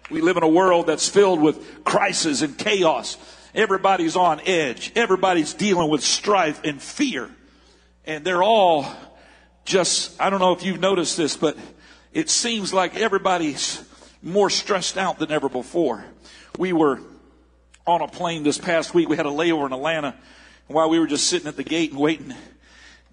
We 0.10 0.22
live 0.22 0.38
in 0.38 0.44
a 0.44 0.50
world 0.50 0.88
that's 0.88 1.08
filled 1.08 1.40
with 1.40 1.84
crisis 1.84 2.42
and 2.42 2.58
chaos. 2.58 3.18
Everybody's 3.54 4.16
on 4.16 4.42
edge. 4.46 4.92
Everybody's 4.96 5.54
dealing 5.54 5.90
with 5.90 6.04
strife 6.04 6.62
and 6.64 6.82
fear. 6.82 7.30
And 8.06 8.26
they're 8.26 8.42
all 8.42 8.88
just, 9.66 10.20
I 10.20 10.32
don't 10.32 10.40
know 10.40 10.54
if 10.54 10.64
you've 10.64 10.80
noticed 10.80 11.16
this, 11.16 11.38
but 11.38 11.58
it 12.12 12.30
seems 12.30 12.74
like 12.74 12.96
everybody's 12.96 13.84
more 14.24 14.50
stressed 14.50 14.98
out 14.98 15.20
than 15.20 15.32
ever 15.32 15.48
before 15.48 16.04
we 16.60 16.74
were 16.74 17.00
on 17.88 18.02
a 18.02 18.08
plane 18.08 18.44
this 18.44 18.58
past 18.58 18.94
week. 18.94 19.08
We 19.08 19.16
had 19.16 19.26
a 19.26 19.30
layover 19.30 19.66
in 19.66 19.72
Atlanta. 19.72 20.14
And 20.68 20.76
while 20.76 20.90
we 20.90 21.00
were 21.00 21.08
just 21.08 21.28
sitting 21.28 21.48
at 21.48 21.56
the 21.56 21.64
gate 21.64 21.92
and 21.92 22.00
waiting, 22.00 22.36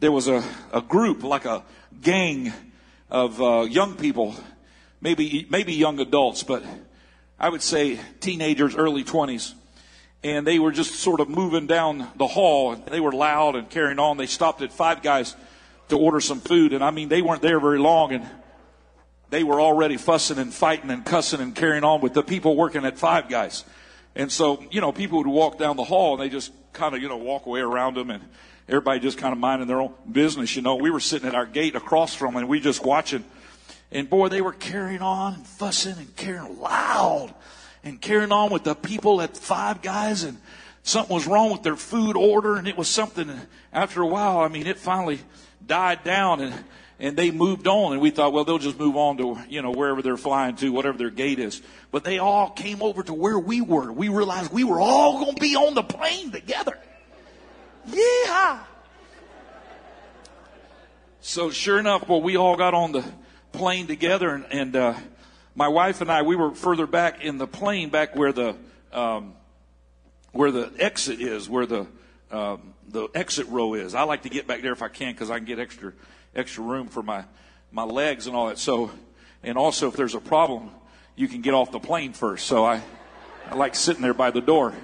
there 0.01 0.11
was 0.11 0.27
a, 0.27 0.43
a 0.73 0.81
group, 0.81 1.23
like 1.23 1.45
a 1.45 1.63
gang 2.03 2.53
of 3.09 3.41
uh, 3.41 3.61
young 3.61 3.95
people, 3.95 4.35
maybe 5.01 5.47
maybe 5.49 5.73
young 5.73 6.01
adults, 6.01 6.43
but 6.43 6.65
I 7.39 7.49
would 7.49 7.63
say 7.63 8.01
teenagers, 8.19 8.75
early 8.75 9.05
20s. 9.05 9.55
And 10.25 10.45
they 10.45 10.59
were 10.59 10.73
just 10.73 10.97
sort 10.97 11.21
of 11.21 11.29
moving 11.29 11.69
down 11.69 12.09
the 12.17 12.27
hall. 12.27 12.75
They 12.75 12.99
were 12.99 13.13
loud 13.13 13.55
and 13.55 13.71
carrying 13.71 14.01
on. 14.01 14.17
They 14.17 14.27
stopped 14.27 14.61
at 14.61 14.73
Five 14.73 15.03
Guys 15.03 15.37
to 15.89 15.97
order 15.97 16.21
some 16.21 16.41
food. 16.41 16.73
And 16.73 16.83
I 16.83 16.91
mean, 16.91 17.09
they 17.09 17.23
weren't 17.23 17.43
there 17.43 17.61
very 17.61 17.79
long. 17.79 18.11
And 18.11 18.29
they 19.31 19.43
were 19.45 19.61
already 19.61 19.97
fussing 19.97 20.39
and 20.39 20.53
fighting 20.53 20.91
and 20.91 21.05
cussing 21.05 21.41
and 21.41 21.55
carrying 21.55 21.85
on 21.85 22.01
with 22.01 22.15
the 22.15 22.23
people 22.23 22.57
working 22.57 22.85
at 22.85 22.99
Five 22.99 23.29
Guys. 23.29 23.65
And 24.15 24.31
so, 24.31 24.65
you 24.71 24.81
know, 24.81 24.93
people 24.93 25.19
would 25.19 25.27
walk 25.27 25.59
down 25.59 25.77
the 25.77 25.85
hall 25.85 26.15
and 26.15 26.23
they 26.23 26.29
just 26.29 26.53
kind 26.73 26.95
of, 26.95 27.03
you 27.03 27.09
know, 27.09 27.17
walk 27.17 27.47
away 27.47 27.61
around 27.61 27.97
them 27.97 28.11
and 28.11 28.23
everybody 28.69 29.01
just 29.01 29.19
kind 29.19 29.33
of 29.33 29.39
minding 29.39 29.69
their 29.69 29.81
own 29.81 29.93
business. 30.11 30.57
You 30.57 30.63
know, 30.63 30.77
we 30.77 30.91
were 30.91 31.01
sitting 31.01 31.29
at 31.29 31.35
our 31.35 31.47
gate 31.47 31.75
across 31.75 32.15
from 32.15 32.35
them 32.35 32.43
and 32.43 32.49
we 32.49 32.61
just 32.61 32.85
watching. 32.85 33.25
And 33.93 34.09
boy, 34.09 34.29
they 34.29 34.41
were 34.41 34.53
carrying 34.53 35.03
on 35.03 35.35
and 35.35 35.47
fussing 35.47 35.97
and 35.99 36.15
carrying 36.17 36.61
loud 36.61 37.35
and 37.85 38.01
carrying 38.01 38.33
on 38.33 38.51
with 38.51 38.65
the 38.65 38.75
people 38.75 39.21
at 39.21 39.37
Five 39.37 39.83
Guys 39.83 40.23
and 40.23 40.39
something 40.83 41.15
was 41.15 41.27
wrong 41.27 41.51
with 41.51 41.63
their 41.63 41.77
food 41.77 42.17
order 42.17 42.57
and 42.57 42.67
it 42.67 42.77
was 42.77 42.89
something 42.89 43.31
after 43.73 44.03
a 44.03 44.07
while, 44.07 44.39
I 44.39 44.49
mean, 44.49 44.67
it 44.67 44.79
finally 44.79 45.21
died 45.67 46.05
down 46.05 46.41
and 46.41 46.55
and 46.99 47.17
they 47.17 47.31
moved 47.31 47.67
on 47.67 47.93
and 47.93 48.01
we 48.01 48.11
thought 48.11 48.33
well 48.33 48.45
they'll 48.45 48.59
just 48.59 48.79
move 48.79 48.97
on 48.97 49.17
to 49.19 49.39
you 49.49 49.63
know 49.63 49.71
wherever 49.71 50.03
they're 50.03 50.17
flying 50.17 50.57
to 50.57 50.71
whatever 50.71 50.97
their 50.99 51.11
gate 51.11 51.39
is. 51.39 51.63
But 51.91 52.05
they 52.05 52.19
all 52.19 52.51
came 52.51 52.83
over 52.83 53.03
to 53.03 53.15
where 53.15 53.39
we 53.39 53.61
were. 53.61 53.93
We 53.93 54.09
realized 54.09 54.53
we 54.53 54.65
were 54.65 54.81
all 54.81 55.25
going 55.25 55.35
to 55.35 55.41
be 55.41 55.57
on 55.57 55.75
the 55.75 55.83
plane 55.83 56.31
together. 56.31 56.79
Yeah 57.87 58.65
so 61.27 61.51
sure 61.51 61.81
enough 61.81 62.09
well 62.09 62.23
we 62.23 62.37
all 62.37 62.57
got 62.57 62.73
on 62.73 62.93
the 62.93 63.05
plane 63.51 63.89
together 63.89 64.31
and, 64.31 64.47
and 64.53 64.77
uh, 64.77 64.95
my 65.57 65.67
wife 65.67 66.01
and 66.01 66.09
i 66.09 66.23
we 66.23 66.37
were 66.37 66.55
further 66.55 66.87
back 66.87 67.25
in 67.25 67.37
the 67.37 67.49
plane 67.49 67.91
back 67.91 68.15
where 68.15 68.33
the 68.33 68.55
um, 68.93 69.35
where 70.31 70.53
the 70.53 70.71
exit 70.79 71.21
is 71.21 71.49
where 71.49 71.67
the 71.67 71.85
um, 72.31 72.75
the 72.89 73.09
exit 73.15 73.49
row 73.49 73.75
is. 73.75 73.95
I 73.95 74.03
like 74.03 74.23
to 74.23 74.29
get 74.29 74.47
back 74.47 74.63
there 74.63 74.73
if 74.73 74.83
i 74.83 74.89
can 74.89 75.13
because 75.13 75.29
i 75.29 75.39
can 75.39 75.47
get 75.47 75.59
extra 75.59 75.93
extra 76.37 76.63
room 76.63 76.87
for 76.87 77.03
my, 77.03 77.25
my 77.73 77.83
legs 77.83 78.27
and 78.27 78.37
all 78.37 78.49
that. 78.49 78.59
So, 78.59 78.91
and 79.43 79.57
also 79.57 79.89
if 79.89 79.97
there's 79.97 80.15
a 80.15 80.21
problem, 80.21 80.71
you 81.17 81.29
can 81.29 81.41
get 81.41 81.55
off 81.55 81.73
the 81.73 81.81
plane 81.81 82.13
first. 82.13 82.47
So 82.47 82.65
I, 82.65 82.83
I 83.51 83.55
like 83.55 83.75
sitting 83.75 84.03
there 84.03 84.15
by 84.15 84.31
the 84.31 84.43
door. 84.43 84.75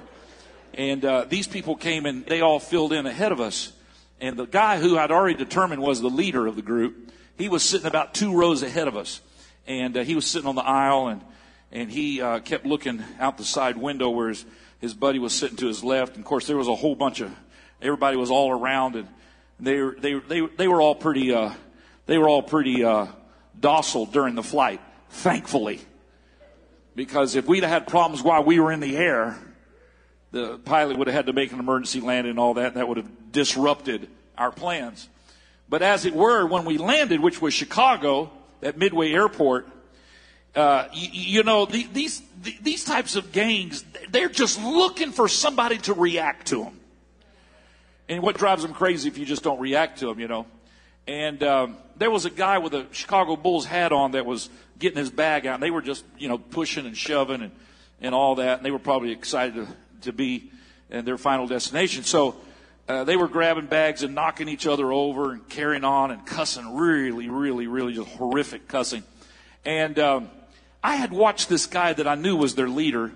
And 0.75 1.05
uh, 1.05 1.27
these 1.29 1.47
people 1.47 1.77
came 1.77 2.07
and 2.07 2.25
they 2.25 2.41
all 2.41 2.59
filled 2.59 2.95
in 2.95 3.07
ahead 3.07 3.33
of 3.33 3.41
us. 3.41 3.73
And 4.21 4.39
the 4.39 4.47
guy 4.47 4.79
who 4.79 4.97
I'd 4.97 5.11
already 5.11 5.37
determined 5.37 5.83
was 5.83 6.01
the 6.01 6.09
leader 6.09 6.47
of 6.47 6.57
the 6.57 6.63
group, 6.63 7.13
he 7.37 7.49
was 7.49 7.63
sitting 7.63 7.87
about 7.87 8.15
two 8.15 8.35
rows 8.35 8.63
ahead 8.63 8.89
of 8.89 8.97
us. 8.97 9.21
And 9.67 9.97
uh, 9.97 10.05
he 10.05 10.15
was 10.15 10.27
sitting 10.27 10.49
on 10.49 10.55
the 10.55 10.65
aisle 10.65 11.09
and, 11.09 11.21
and 11.71 11.91
he 11.91 12.23
uh, 12.23 12.39
kept 12.41 12.65
looking 12.65 13.03
out 13.21 13.37
the 13.37 13.45
side 13.45 13.77
window 13.77 14.09
where 14.09 14.31
his, 14.31 14.47
his 14.81 14.95
buddy 14.95 15.19
was 15.19 15.35
sitting 15.35 15.57
to 15.59 15.67
his 15.67 15.85
left. 15.85 16.15
And 16.15 16.25
of 16.25 16.25
course, 16.25 16.47
there 16.47 16.57
was 16.57 16.69
a 16.69 16.75
whole 16.75 16.95
bunch 16.95 17.21
of, 17.21 17.31
everybody 17.83 18.17
was 18.17 18.31
all 18.31 18.51
around. 18.51 18.97
And 18.97 19.09
they 19.61 19.81
were, 19.81 19.97
they, 19.99 20.15
they, 20.19 20.41
they 20.41 20.69
were 20.69 20.81
all 20.81 20.95
pretty, 20.95 21.33
uh, 21.33 21.53
they 22.07 22.19
were 22.19 22.29
all 22.29 22.43
pretty, 22.43 22.85
uh, 22.85 23.07
docile 23.59 24.07
during 24.07 24.35
the 24.35 24.43
flight, 24.43 24.81
thankfully. 25.11 25.81
Because 26.95 27.37
if 27.37 27.47
we'd 27.47 27.63
had 27.63 27.87
problems 27.87 28.23
while 28.23 28.45
we 28.45 28.61
were 28.61 28.71
in 28.71 28.81
the 28.81 28.97
air, 28.97 29.39
the 30.31 30.59
pilot 30.59 30.99
would 30.99 31.07
have 31.07 31.15
had 31.15 31.27
to 31.27 31.33
make 31.33 31.53
an 31.53 31.59
emergency 31.59 32.01
landing 32.01 32.31
and 32.31 32.39
all 32.39 32.55
that, 32.55 32.69
and 32.69 32.77
that 32.77 32.89
would 32.89 32.99
have 32.99 33.33
disrupted 33.33 34.09
our 34.37 34.51
plans. 34.51 35.09
But 35.69 35.83
as 35.83 36.05
it 36.05 36.15
were, 36.15 36.45
when 36.47 36.65
we 36.65 36.77
landed, 36.77 37.21
which 37.21 37.41
was 37.41 37.55
Chicago 37.55 38.31
at 38.63 38.77
Midway 38.77 39.13
Airport, 39.13 39.69
uh, 40.55 40.89
you, 40.93 41.09
you, 41.13 41.43
know, 41.45 41.65
the, 41.65 41.87
these, 41.93 42.21
the, 42.43 42.55
these 42.61 42.85
types 42.85 43.17
of 43.17 43.33
gangs, 43.33 43.85
they're 44.11 44.29
just 44.29 44.63
looking 44.63 45.13
for 45.13 45.29
somebody 45.29 45.79
to 45.79 45.95
react 45.95 46.49
to 46.49 46.65
them. 46.65 46.79
And 48.13 48.23
what 48.23 48.37
drives 48.37 48.63
them 48.63 48.75
crazy 48.75 49.09
if 49.09 49.17
you 49.17 49.25
just 49.25 49.43
don't 49.43 49.59
react 49.59 50.01
to 50.01 50.07
them, 50.07 50.21
you 50.21 50.29
know? 50.29 50.45
And 51.07 51.43
um, 51.43 51.77
there 51.97 52.11
was 52.11 52.27
a 52.27 52.31
guy 52.31 52.59
with 52.59 52.75
a 52.75 52.87
Chicago 52.93 53.37
Bulls 53.37 53.65
hat 53.65 53.91
on 53.91 54.13
that 54.13 54.27
was 54.27 54.51
getting 54.79 54.99
his 54.99 55.11
bag 55.11 55.47
out. 55.47 55.55
And 55.55 55.63
they 55.63 55.71
were 55.71 55.81
just, 55.81 56.05
you 56.19 56.29
know, 56.29 56.37
pushing 56.37 56.85
and 56.85 56.95
shoving 56.95 57.41
and, 57.41 57.53
and 58.03 58.15
all 58.15 58.35
that. 58.35 58.59
And 58.59 58.67
they 58.67 58.71
were 58.71 58.79
probably 58.79 59.13
excited 59.13 59.55
to, 59.55 59.67
to 60.03 60.13
be 60.13 60.51
in 60.91 61.07
their 61.07 61.17
final 61.17 61.47
destination. 61.47 62.05
So 62.05 62.37
uh, 62.87 63.05
they 63.05 63.17
were 63.17 63.29
grabbing 63.29 63.65
bags 63.65 64.03
and 64.03 64.15
knocking 64.15 64.47
each 64.47 64.67
other 64.67 64.93
over 64.93 65.33
and 65.33 65.49
carrying 65.49 65.85
on 65.85 66.11
and 66.11 66.27
cussing 66.27 66.77
really, 66.77 67.31
really, 67.31 67.67
really 67.67 67.95
just 67.95 68.11
horrific 68.11 68.69
cussing. 68.69 69.05
And 69.65 69.99
um, 69.99 70.31
I 70.85 70.97
had 70.97 71.13
watched 71.13 71.49
this 71.49 71.65
guy 71.65 71.95
that 71.95 72.07
I 72.07 72.15
knew 72.15 72.37
was 72.37 72.57
their 72.57 72.69
leader. 72.69 73.11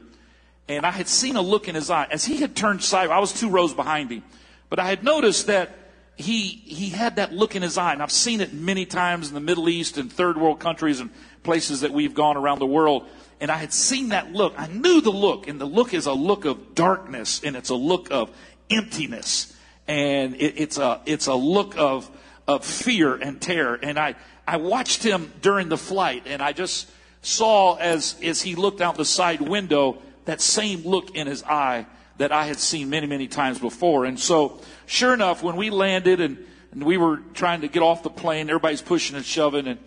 And 0.69 0.87
I 0.87 0.91
had 0.91 1.07
seen 1.07 1.37
a 1.37 1.43
look 1.43 1.69
in 1.69 1.75
his 1.75 1.91
eye 1.91 2.09
as 2.11 2.25
he 2.25 2.39
had 2.39 2.57
turned 2.57 2.83
sideways. 2.83 3.15
I 3.15 3.19
was 3.19 3.39
two 3.39 3.51
rows 3.51 3.75
behind 3.75 4.11
him. 4.11 4.23
But 4.69 4.79
I 4.79 4.89
had 4.89 5.05
noticed 5.05 5.47
that 5.47 5.71
he, 6.17 6.49
he 6.49 6.89
had 6.91 7.17
that 7.17 7.33
look 7.33 7.55
in 7.55 7.63
his 7.63 7.77
eye, 7.77 7.93
and 7.93 8.03
I've 8.03 8.11
seen 8.11 8.41
it 8.41 8.53
many 8.53 8.87
times 8.87 9.29
in 9.29 9.35
the 9.35 9.41
Middle 9.41 9.69
East 9.69 9.99
and 9.99 10.11
third 10.11 10.39
world 10.39 10.61
countries 10.61 11.01
and 11.01 11.11
places 11.43 11.83
that 11.83 11.93
we've 11.93 12.15
gone 12.15 12.37
around 12.37 12.59
the 12.59 12.67
world. 12.67 13.07
And 13.39 13.51
I 13.51 13.57
had 13.57 13.73
seen 13.73 14.09
that 14.09 14.33
look. 14.33 14.55
I 14.57 14.67
knew 14.67 15.03
the 15.03 15.11
look, 15.11 15.47
and 15.47 15.61
the 15.61 15.67
look 15.67 15.93
is 15.93 16.07
a 16.07 16.15
look 16.15 16.47
of 16.47 16.75
darkness, 16.75 17.43
and 17.45 17.55
it's 17.55 17.69
a 17.69 17.75
look 17.75 18.11
of 18.11 18.31
emptiness, 18.71 19.55
and 19.87 20.35
it, 20.37 20.55
it's 20.57 20.79
a 20.79 21.03
it's 21.05 21.27
a 21.27 21.35
look 21.35 21.77
of 21.77 22.11
of 22.49 22.65
fear 22.65 23.15
and 23.15 23.39
terror. 23.39 23.79
And 23.81 23.99
I 23.99 24.15
I 24.49 24.57
watched 24.57 25.03
him 25.03 25.33
during 25.43 25.69
the 25.69 25.77
flight, 25.77 26.23
and 26.27 26.41
I 26.41 26.53
just 26.53 26.91
saw 27.21 27.77
as 27.77 28.17
as 28.23 28.41
he 28.41 28.55
looked 28.55 28.81
out 28.81 28.97
the 28.97 29.05
side 29.05 29.43
window 29.43 30.01
that 30.25 30.41
same 30.41 30.83
look 30.85 31.15
in 31.15 31.27
his 31.27 31.43
eye 31.43 31.85
that 32.19 32.33
I 32.33 32.47
had 32.47 32.59
seen 32.59 32.91
many, 32.91 33.07
many 33.07 33.29
times 33.29 33.59
before. 33.59 34.05
And 34.05 34.19
so, 34.19 34.61
sure 34.87 35.13
enough, 35.13 35.43
when 35.43 35.57
we 35.57 35.71
landed 35.71 36.21
and, 36.21 36.39
and 36.73 36.85
we 36.85 36.97
were 36.97 37.19
trying 37.35 37.61
to 37.61 37.69
get 37.69 37.83
off 37.83 38.03
the 38.03 38.11
plane, 38.11 38.49
everybody's 38.49 38.83
pushing 38.83 39.17
and 39.17 39.25
shoving, 39.25 39.67
and 39.67 39.79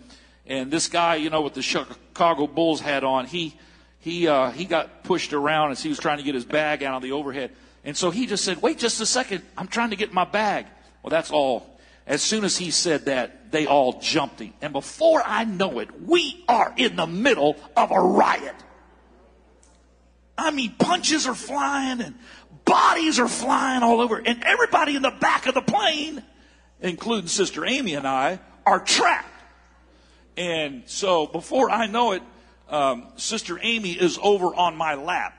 and 0.46 0.70
this 0.70 0.88
guy, 0.88 1.14
you 1.14 1.30
know, 1.30 1.42
with 1.42 1.54
the 1.54 1.62
Chicago 1.62 2.46
Bulls 2.48 2.80
hat 2.80 3.04
on, 3.04 3.26
he 3.26 3.54
he 4.00 4.26
uh, 4.26 4.50
he 4.50 4.64
got 4.64 5.04
pushed 5.04 5.32
around 5.32 5.70
as 5.70 5.82
he 5.82 5.88
was 5.88 5.98
trying 5.98 6.18
to 6.18 6.24
get 6.24 6.34
his 6.34 6.44
bag 6.44 6.82
out 6.82 6.94
on 6.94 7.02
the 7.02 7.12
overhead. 7.12 7.52
And 7.84 7.96
so 7.96 8.10
he 8.10 8.26
just 8.26 8.44
said, 8.44 8.60
"Wait 8.60 8.78
just 8.78 9.00
a 9.00 9.06
second, 9.06 9.42
I'm 9.56 9.68
trying 9.68 9.90
to 9.90 9.96
get 9.96 10.12
my 10.12 10.24
bag." 10.24 10.66
Well, 11.02 11.10
that's 11.10 11.30
all. 11.30 11.78
As 12.06 12.22
soon 12.22 12.44
as 12.44 12.56
he 12.56 12.72
said 12.72 13.04
that, 13.04 13.52
they 13.52 13.66
all 13.66 14.00
jumped 14.00 14.40
him. 14.40 14.52
And 14.60 14.72
before 14.72 15.22
I 15.24 15.44
know 15.44 15.78
it, 15.78 15.88
we 16.02 16.44
are 16.48 16.74
in 16.76 16.96
the 16.96 17.06
middle 17.06 17.56
of 17.76 17.92
a 17.92 18.00
riot. 18.00 18.56
I 20.40 20.50
mean, 20.52 20.74
punches 20.78 21.26
are 21.26 21.34
flying 21.34 22.00
and 22.00 22.14
bodies 22.64 23.18
are 23.18 23.28
flying 23.28 23.82
all 23.82 24.00
over. 24.00 24.16
And 24.16 24.42
everybody 24.42 24.96
in 24.96 25.02
the 25.02 25.10
back 25.10 25.46
of 25.46 25.54
the 25.54 25.60
plane, 25.60 26.22
including 26.80 27.28
Sister 27.28 27.66
Amy 27.66 27.94
and 27.94 28.06
I, 28.06 28.40
are 28.64 28.80
trapped. 28.80 29.28
And 30.38 30.84
so 30.86 31.26
before 31.26 31.70
I 31.70 31.86
know 31.86 32.12
it, 32.12 32.22
um, 32.70 33.08
Sister 33.16 33.58
Amy 33.60 33.92
is 33.92 34.18
over 34.22 34.46
on 34.54 34.76
my 34.76 34.94
lap. 34.94 35.36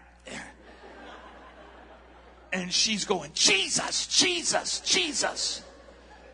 And 2.53 2.72
she's 2.72 3.05
going, 3.05 3.31
Jesus, 3.34 4.05
Jesus, 4.08 4.81
Jesus. 4.81 5.63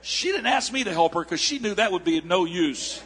She 0.01 0.31
didn't 0.31 0.47
ask 0.47 0.73
me 0.73 0.83
to 0.83 0.91
help 0.91 1.13
her 1.13 1.21
because 1.21 1.39
she 1.39 1.59
knew 1.59 1.75
that 1.75 1.91
would 1.91 2.03
be 2.03 2.17
of 2.17 2.25
no 2.25 2.43
use. 2.45 3.01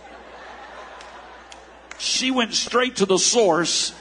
She 2.00 2.32
went 2.32 2.54
straight 2.54 2.96
to 2.96 3.06
the 3.06 3.20
source 3.20 3.94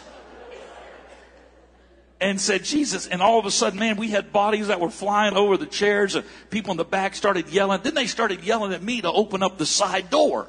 and 2.21 2.41
said, 2.41 2.65
Jesus. 2.65 3.07
And 3.07 3.23
all 3.23 3.39
of 3.39 3.47
a 3.47 3.51
sudden, 3.51 3.79
man, 3.79 3.97
we 3.97 4.09
had 4.09 4.33
bodies 4.33 4.69
that 4.69 4.81
were 4.81 4.91
flying 4.91 5.35
over 5.35 5.57
the 5.57 5.67
chairs 5.67 6.15
and 6.15 6.25
people 6.51 6.71
in 6.71 6.77
the 6.77 6.85
back 6.85 7.15
started 7.15 7.49
yelling. 7.49 7.81
Then 7.83 7.95
they 7.95 8.07
started 8.07 8.45
yelling 8.45 8.73
at 8.73 8.83
me 8.83 9.01
to 9.01 9.11
open 9.11 9.43
up 9.43 9.59
the 9.59 9.67
side 9.67 10.11
door. 10.11 10.47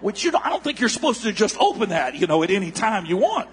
Which 0.00 0.22
you 0.22 0.30
know, 0.30 0.40
I 0.42 0.50
don't 0.50 0.62
think 0.62 0.78
you're 0.78 0.88
supposed 0.88 1.22
to 1.22 1.32
just 1.32 1.56
open 1.58 1.88
that, 1.88 2.14
you 2.14 2.26
know, 2.26 2.42
at 2.42 2.50
any 2.50 2.70
time 2.70 3.06
you 3.06 3.16
want. 3.16 3.48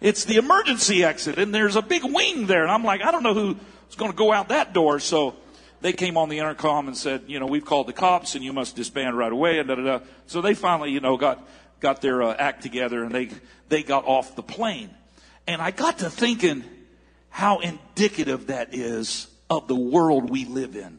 It's 0.00 0.24
the 0.24 0.36
emergency 0.36 1.02
exit 1.02 1.38
and 1.38 1.54
there's 1.54 1.76
a 1.76 1.82
big 1.82 2.04
wing 2.04 2.46
there. 2.46 2.62
And 2.62 2.70
I'm 2.70 2.84
like, 2.84 3.02
I 3.02 3.10
don't 3.10 3.22
know 3.22 3.34
who's 3.34 3.96
going 3.96 4.10
to 4.10 4.16
go 4.16 4.32
out 4.32 4.50
that 4.50 4.74
door. 4.74 5.00
So 5.00 5.34
they 5.80 5.92
came 5.92 6.16
on 6.16 6.28
the 6.28 6.38
intercom 6.38 6.88
and 6.88 6.96
said, 6.96 7.22
you 7.26 7.40
know, 7.40 7.46
we've 7.46 7.64
called 7.64 7.88
the 7.88 7.92
cops 7.92 8.34
and 8.34 8.44
you 8.44 8.52
must 8.52 8.76
disband 8.76 9.16
right 9.16 9.32
away. 9.32 9.58
And 9.58 9.68
da 9.68 9.76
da 9.76 9.82
da. 9.82 10.00
So 10.26 10.42
they 10.42 10.54
finally, 10.54 10.90
you 10.90 11.00
know, 11.00 11.16
got, 11.16 11.48
got 11.80 12.02
their 12.02 12.22
uh, 12.22 12.34
act 12.38 12.62
together 12.62 13.02
and 13.02 13.14
they, 13.14 13.30
they 13.70 13.82
got 13.82 14.04
off 14.04 14.36
the 14.36 14.42
plane. 14.42 14.90
And 15.46 15.60
I 15.60 15.70
got 15.70 15.98
to 15.98 16.10
thinking 16.10 16.64
how 17.28 17.58
indicative 17.58 18.46
that 18.46 18.74
is 18.74 19.28
of 19.50 19.68
the 19.68 19.74
world 19.74 20.30
we 20.30 20.44
live 20.44 20.76
in. 20.76 20.98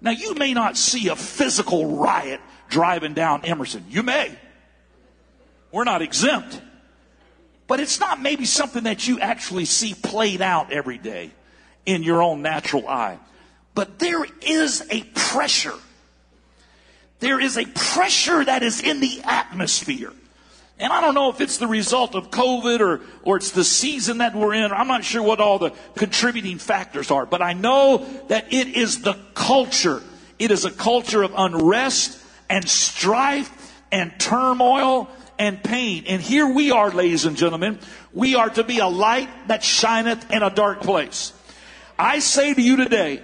Now, 0.00 0.10
you 0.10 0.34
may 0.34 0.54
not 0.54 0.76
see 0.76 1.08
a 1.08 1.16
physical 1.16 1.96
riot 1.96 2.40
driving 2.68 3.14
down 3.14 3.44
Emerson. 3.44 3.84
You 3.88 4.02
may. 4.02 4.36
We're 5.72 5.84
not 5.84 6.02
exempt. 6.02 6.60
But 7.66 7.80
it's 7.80 8.00
not 8.00 8.20
maybe 8.20 8.44
something 8.44 8.84
that 8.84 9.06
you 9.06 9.20
actually 9.20 9.64
see 9.66 9.94
played 9.94 10.40
out 10.40 10.72
every 10.72 10.98
day 10.98 11.32
in 11.84 12.02
your 12.02 12.22
own 12.22 12.42
natural 12.42 12.88
eye. 12.88 13.18
But 13.74 13.98
there 13.98 14.24
is 14.42 14.86
a 14.90 15.02
pressure. 15.14 15.74
There 17.20 17.40
is 17.40 17.58
a 17.58 17.66
pressure 17.66 18.44
that 18.44 18.62
is 18.62 18.80
in 18.80 19.00
the 19.00 19.20
atmosphere. 19.24 20.12
And 20.80 20.92
I 20.92 21.00
don't 21.00 21.14
know 21.14 21.28
if 21.30 21.40
it's 21.40 21.58
the 21.58 21.66
result 21.66 22.14
of 22.14 22.30
COVID 22.30 22.80
or, 22.80 23.00
or 23.22 23.36
it's 23.36 23.50
the 23.50 23.64
season 23.64 24.18
that 24.18 24.34
we're 24.34 24.54
in. 24.54 24.70
I'm 24.72 24.86
not 24.86 25.04
sure 25.04 25.22
what 25.22 25.40
all 25.40 25.58
the 25.58 25.72
contributing 25.96 26.58
factors 26.58 27.10
are, 27.10 27.26
but 27.26 27.42
I 27.42 27.52
know 27.52 28.06
that 28.28 28.52
it 28.52 28.68
is 28.68 29.02
the 29.02 29.14
culture. 29.34 30.02
It 30.38 30.52
is 30.52 30.64
a 30.64 30.70
culture 30.70 31.22
of 31.22 31.32
unrest 31.36 32.22
and 32.48 32.68
strife 32.68 33.74
and 33.90 34.12
turmoil 34.20 35.08
and 35.36 35.62
pain. 35.62 36.04
And 36.06 36.22
here 36.22 36.46
we 36.46 36.70
are, 36.70 36.90
ladies 36.90 37.24
and 37.24 37.36
gentlemen. 37.36 37.80
We 38.12 38.36
are 38.36 38.50
to 38.50 38.62
be 38.62 38.78
a 38.78 38.86
light 38.86 39.28
that 39.48 39.64
shineth 39.64 40.30
in 40.30 40.42
a 40.42 40.50
dark 40.50 40.82
place. 40.82 41.32
I 41.98 42.20
say 42.20 42.54
to 42.54 42.62
you 42.62 42.76
today 42.76 43.22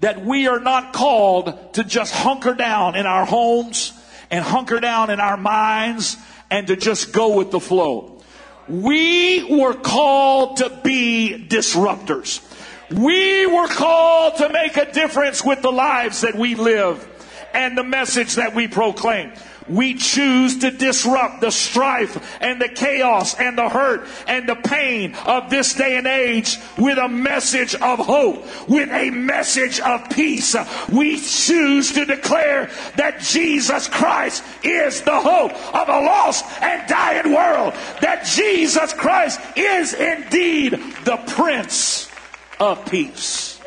that 0.00 0.24
we 0.24 0.48
are 0.48 0.60
not 0.60 0.92
called 0.92 1.74
to 1.74 1.84
just 1.84 2.12
hunker 2.12 2.54
down 2.54 2.96
in 2.96 3.06
our 3.06 3.24
homes 3.24 3.92
and 4.30 4.44
hunker 4.44 4.80
down 4.80 5.10
in 5.10 5.20
our 5.20 5.36
minds 5.36 6.16
and 6.50 6.66
to 6.68 6.76
just 6.76 7.12
go 7.12 7.36
with 7.36 7.50
the 7.50 7.60
flow. 7.60 8.22
We 8.68 9.44
were 9.58 9.74
called 9.74 10.58
to 10.58 10.80
be 10.82 11.46
disruptors. 11.48 12.42
We 12.90 13.46
were 13.46 13.68
called 13.68 14.36
to 14.36 14.48
make 14.48 14.76
a 14.76 14.90
difference 14.90 15.44
with 15.44 15.62
the 15.62 15.72
lives 15.72 16.20
that 16.22 16.34
we 16.34 16.54
live 16.54 17.06
and 17.52 17.76
the 17.76 17.84
message 17.84 18.36
that 18.36 18.54
we 18.54 18.68
proclaim 18.68 19.32
we 19.68 19.94
choose 19.94 20.58
to 20.58 20.70
disrupt 20.70 21.40
the 21.40 21.50
strife 21.50 22.40
and 22.40 22.60
the 22.60 22.68
chaos 22.68 23.34
and 23.34 23.58
the 23.58 23.68
hurt 23.68 24.06
and 24.26 24.48
the 24.48 24.54
pain 24.54 25.14
of 25.26 25.50
this 25.50 25.74
day 25.74 25.96
and 25.96 26.06
age 26.06 26.58
with 26.78 26.98
a 26.98 27.08
message 27.08 27.74
of 27.74 27.98
hope, 27.98 28.44
with 28.68 28.90
a 28.90 29.10
message 29.10 29.80
of 29.80 30.08
peace. 30.10 30.56
We 30.90 31.18
choose 31.18 31.92
to 31.92 32.04
declare 32.04 32.70
that 32.96 33.20
Jesus 33.20 33.88
Christ 33.88 34.42
is 34.62 35.02
the 35.02 35.20
hope 35.20 35.52
of 35.74 35.88
a 35.88 36.00
lost 36.00 36.44
and 36.62 36.88
dying 36.88 37.32
world, 37.32 37.74
that 38.00 38.24
Jesus 38.24 38.92
Christ 38.92 39.40
is 39.56 39.94
indeed 39.94 40.72
the 41.04 41.16
Prince 41.28 42.10
of 42.60 42.84
Peace. 42.90 43.60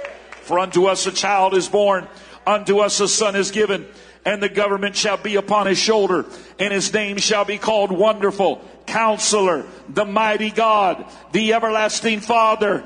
For 0.43 0.59
unto 0.59 0.85
us 0.85 1.05
a 1.05 1.11
child 1.11 1.53
is 1.53 1.69
born, 1.69 2.07
unto 2.47 2.79
us 2.79 2.99
a 2.99 3.07
son 3.07 3.35
is 3.35 3.51
given 3.51 3.87
and 4.25 4.43
the 4.43 4.49
government 4.49 4.95
shall 4.95 5.17
be 5.17 5.35
upon 5.35 5.67
his 5.67 5.77
shoulder, 5.77 6.25
and 6.59 6.73
his 6.73 6.93
name 6.93 7.17
shall 7.17 7.45
be 7.45 7.57
called 7.57 7.91
Wonderful, 7.91 8.61
Counselor, 8.85 9.65
the 9.87 10.05
Mighty 10.05 10.51
God, 10.51 11.05
the 11.31 11.53
Everlasting 11.53 12.19
Father, 12.19 12.83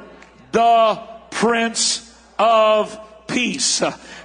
the 0.51 1.01
Prince 1.31 2.13
of 2.37 2.97
Peace. 3.27 3.81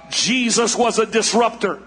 Jesus 0.09 0.75
was 0.75 0.99
a 0.99 1.05
disruptor 1.05 1.81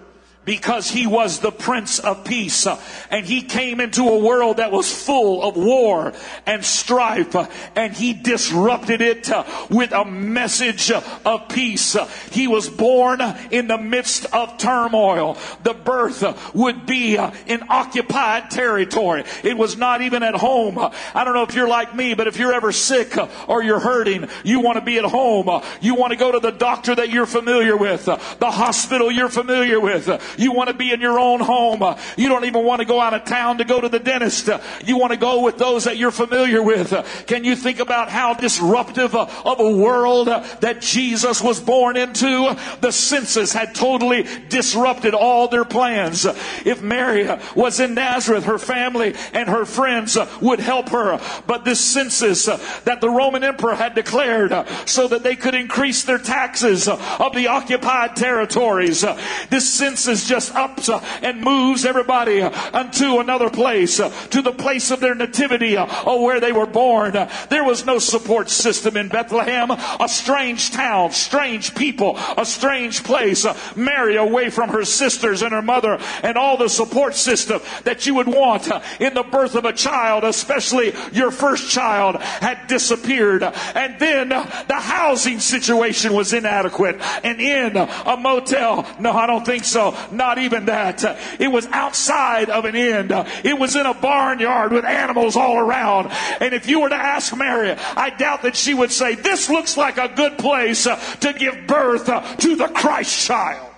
because 0.44 0.90
he 0.90 1.06
was 1.06 1.40
the 1.40 1.52
Prince 1.52 1.98
of 1.98 2.24
Peace. 2.24 2.66
And 3.10 3.24
he 3.24 3.42
came 3.42 3.80
into 3.80 4.08
a 4.08 4.18
world 4.18 4.56
that 4.56 4.72
was 4.72 4.92
full 4.92 5.42
of 5.42 5.56
war 5.56 6.12
and 6.46 6.64
strife, 6.64 7.34
and 7.76 7.92
he 7.92 8.12
disrupted 8.12 9.00
it 9.00 9.28
with 9.70 9.92
a 9.92 10.04
message 10.04 10.90
of 10.90 11.48
peace. 11.48 11.96
He 12.30 12.48
was 12.48 12.68
born 12.68 13.20
in 13.50 13.68
the 13.68 13.78
midst 13.78 14.26
of 14.32 14.58
turmoil. 14.58 15.38
The 15.62 15.74
birth 15.74 16.54
would 16.54 16.86
be 16.86 17.16
in 17.16 17.62
occupied 17.68 18.50
territory. 18.50 19.24
It 19.42 19.56
was 19.56 19.76
not 19.76 20.02
even 20.02 20.22
at 20.22 20.34
home. 20.34 20.78
I 20.78 21.24
don't 21.24 21.34
know 21.34 21.44
if 21.44 21.54
you're 21.54 21.68
like 21.68 21.94
me, 21.94 22.14
but 22.14 22.26
if 22.26 22.38
you're 22.38 22.52
ever 22.52 22.72
sick 22.72 23.16
or 23.48 23.62
you're 23.62 23.80
hurting, 23.80 24.28
you 24.44 24.60
want 24.60 24.78
to 24.78 24.84
be 24.84 24.98
at 24.98 25.04
home. 25.04 25.62
You 25.80 25.94
want 25.94 26.12
to 26.12 26.18
go 26.18 26.32
to 26.32 26.40
the 26.40 26.50
doctor 26.50 26.94
that 26.94 27.10
you're 27.10 27.26
familiar 27.26 27.76
with, 27.76 28.04
the 28.06 28.50
hospital 28.50 29.10
you're 29.10 29.28
familiar 29.28 29.78
with. 29.78 30.08
You 30.38 30.52
want 30.52 30.68
to 30.68 30.74
be 30.74 30.92
in 30.92 31.00
your 31.00 31.18
own 31.18 31.40
home. 31.40 31.82
You 32.16 32.28
don't 32.28 32.44
even 32.44 32.64
want 32.64 32.80
to 32.80 32.84
go 32.84 33.00
out 33.00 33.14
of 33.14 33.24
town 33.24 33.58
to 33.58 33.64
go 33.64 33.80
to 33.80 33.88
the 33.88 33.98
dentist. 33.98 34.48
You 34.84 34.98
want 34.98 35.12
to 35.12 35.18
go 35.18 35.42
with 35.42 35.58
those 35.58 35.84
that 35.84 35.96
you're 35.96 36.10
familiar 36.10 36.62
with. 36.62 36.92
Can 37.26 37.44
you 37.44 37.56
think 37.56 37.78
about 37.78 38.08
how 38.08 38.34
disruptive 38.34 39.14
of 39.14 39.60
a 39.60 39.76
world 39.76 40.28
that 40.28 40.80
Jesus 40.80 41.42
was 41.42 41.60
born 41.60 41.96
into? 41.96 42.56
The 42.80 42.92
census 42.92 43.52
had 43.52 43.74
totally 43.74 44.26
disrupted 44.48 45.14
all 45.14 45.48
their 45.48 45.64
plans. 45.64 46.24
If 46.64 46.82
Mary 46.82 47.28
was 47.54 47.80
in 47.80 47.94
Nazareth, 47.94 48.44
her 48.44 48.58
family 48.58 49.14
and 49.32 49.48
her 49.48 49.64
friends 49.64 50.18
would 50.40 50.60
help 50.60 50.90
her. 50.90 51.20
But 51.46 51.64
this 51.64 51.80
census 51.80 52.46
that 52.46 53.00
the 53.00 53.10
Roman 53.10 53.44
emperor 53.44 53.74
had 53.74 53.94
declared 53.94 54.52
so 54.86 55.08
that 55.08 55.22
they 55.22 55.36
could 55.36 55.54
increase 55.54 56.04
their 56.04 56.18
taxes 56.18 56.88
of 56.88 57.34
the 57.34 57.48
occupied 57.48 58.16
territories. 58.16 59.04
This 59.50 59.68
census 59.68 60.21
just 60.26 60.54
ups 60.54 60.88
and 60.88 61.40
moves 61.40 61.84
everybody 61.84 62.42
unto 62.42 63.18
another 63.18 63.50
place, 63.50 63.96
to 63.96 64.42
the 64.42 64.52
place 64.52 64.90
of 64.90 65.00
their 65.00 65.14
nativity 65.14 65.76
or 65.76 66.24
where 66.24 66.40
they 66.40 66.52
were 66.52 66.66
born. 66.66 67.12
There 67.48 67.64
was 67.64 67.84
no 67.86 67.98
support 67.98 68.50
system 68.50 68.96
in 68.96 69.08
Bethlehem, 69.08 69.70
a 69.70 70.08
strange 70.08 70.70
town, 70.70 71.12
strange 71.12 71.74
people, 71.74 72.18
a 72.36 72.44
strange 72.44 73.04
place. 73.04 73.46
Mary 73.76 74.16
away 74.16 74.50
from 74.50 74.70
her 74.70 74.84
sisters 74.84 75.42
and 75.42 75.52
her 75.52 75.62
mother 75.62 75.98
and 76.22 76.36
all 76.36 76.56
the 76.56 76.68
support 76.68 77.14
system 77.14 77.60
that 77.84 78.06
you 78.06 78.14
would 78.14 78.28
want 78.28 78.70
in 79.00 79.14
the 79.14 79.22
birth 79.22 79.54
of 79.54 79.64
a 79.64 79.72
child, 79.72 80.24
especially 80.24 80.92
your 81.12 81.30
first 81.30 81.70
child, 81.70 82.16
had 82.16 82.66
disappeared. 82.66 83.42
And 83.42 83.98
then 83.98 84.28
the 84.28 84.80
housing 84.80 85.40
situation 85.40 86.12
was 86.12 86.32
inadequate. 86.32 87.00
And 87.24 87.40
in 87.40 87.76
a 87.76 88.16
motel, 88.16 88.86
no, 88.98 89.12
I 89.12 89.26
don't 89.26 89.44
think 89.44 89.64
so. 89.64 89.96
Not 90.12 90.38
even 90.38 90.66
that. 90.66 91.02
It 91.40 91.48
was 91.48 91.66
outside 91.72 92.50
of 92.50 92.64
an 92.64 92.76
inn. 92.76 93.08
It 93.44 93.58
was 93.58 93.76
in 93.76 93.86
a 93.86 93.94
barnyard 93.94 94.72
with 94.72 94.84
animals 94.84 95.36
all 95.36 95.58
around. 95.58 96.10
And 96.40 96.54
if 96.54 96.68
you 96.68 96.80
were 96.80 96.88
to 96.88 96.94
ask 96.94 97.36
Mary, 97.36 97.70
I 97.96 98.10
doubt 98.10 98.42
that 98.42 98.56
she 98.56 98.74
would 98.74 98.92
say, 98.92 99.14
this 99.14 99.48
looks 99.48 99.76
like 99.76 99.98
a 99.98 100.08
good 100.08 100.38
place 100.38 100.84
to 100.84 101.34
give 101.38 101.66
birth 101.66 102.06
to 102.06 102.56
the 102.56 102.68
Christ 102.68 103.26
child. 103.26 103.71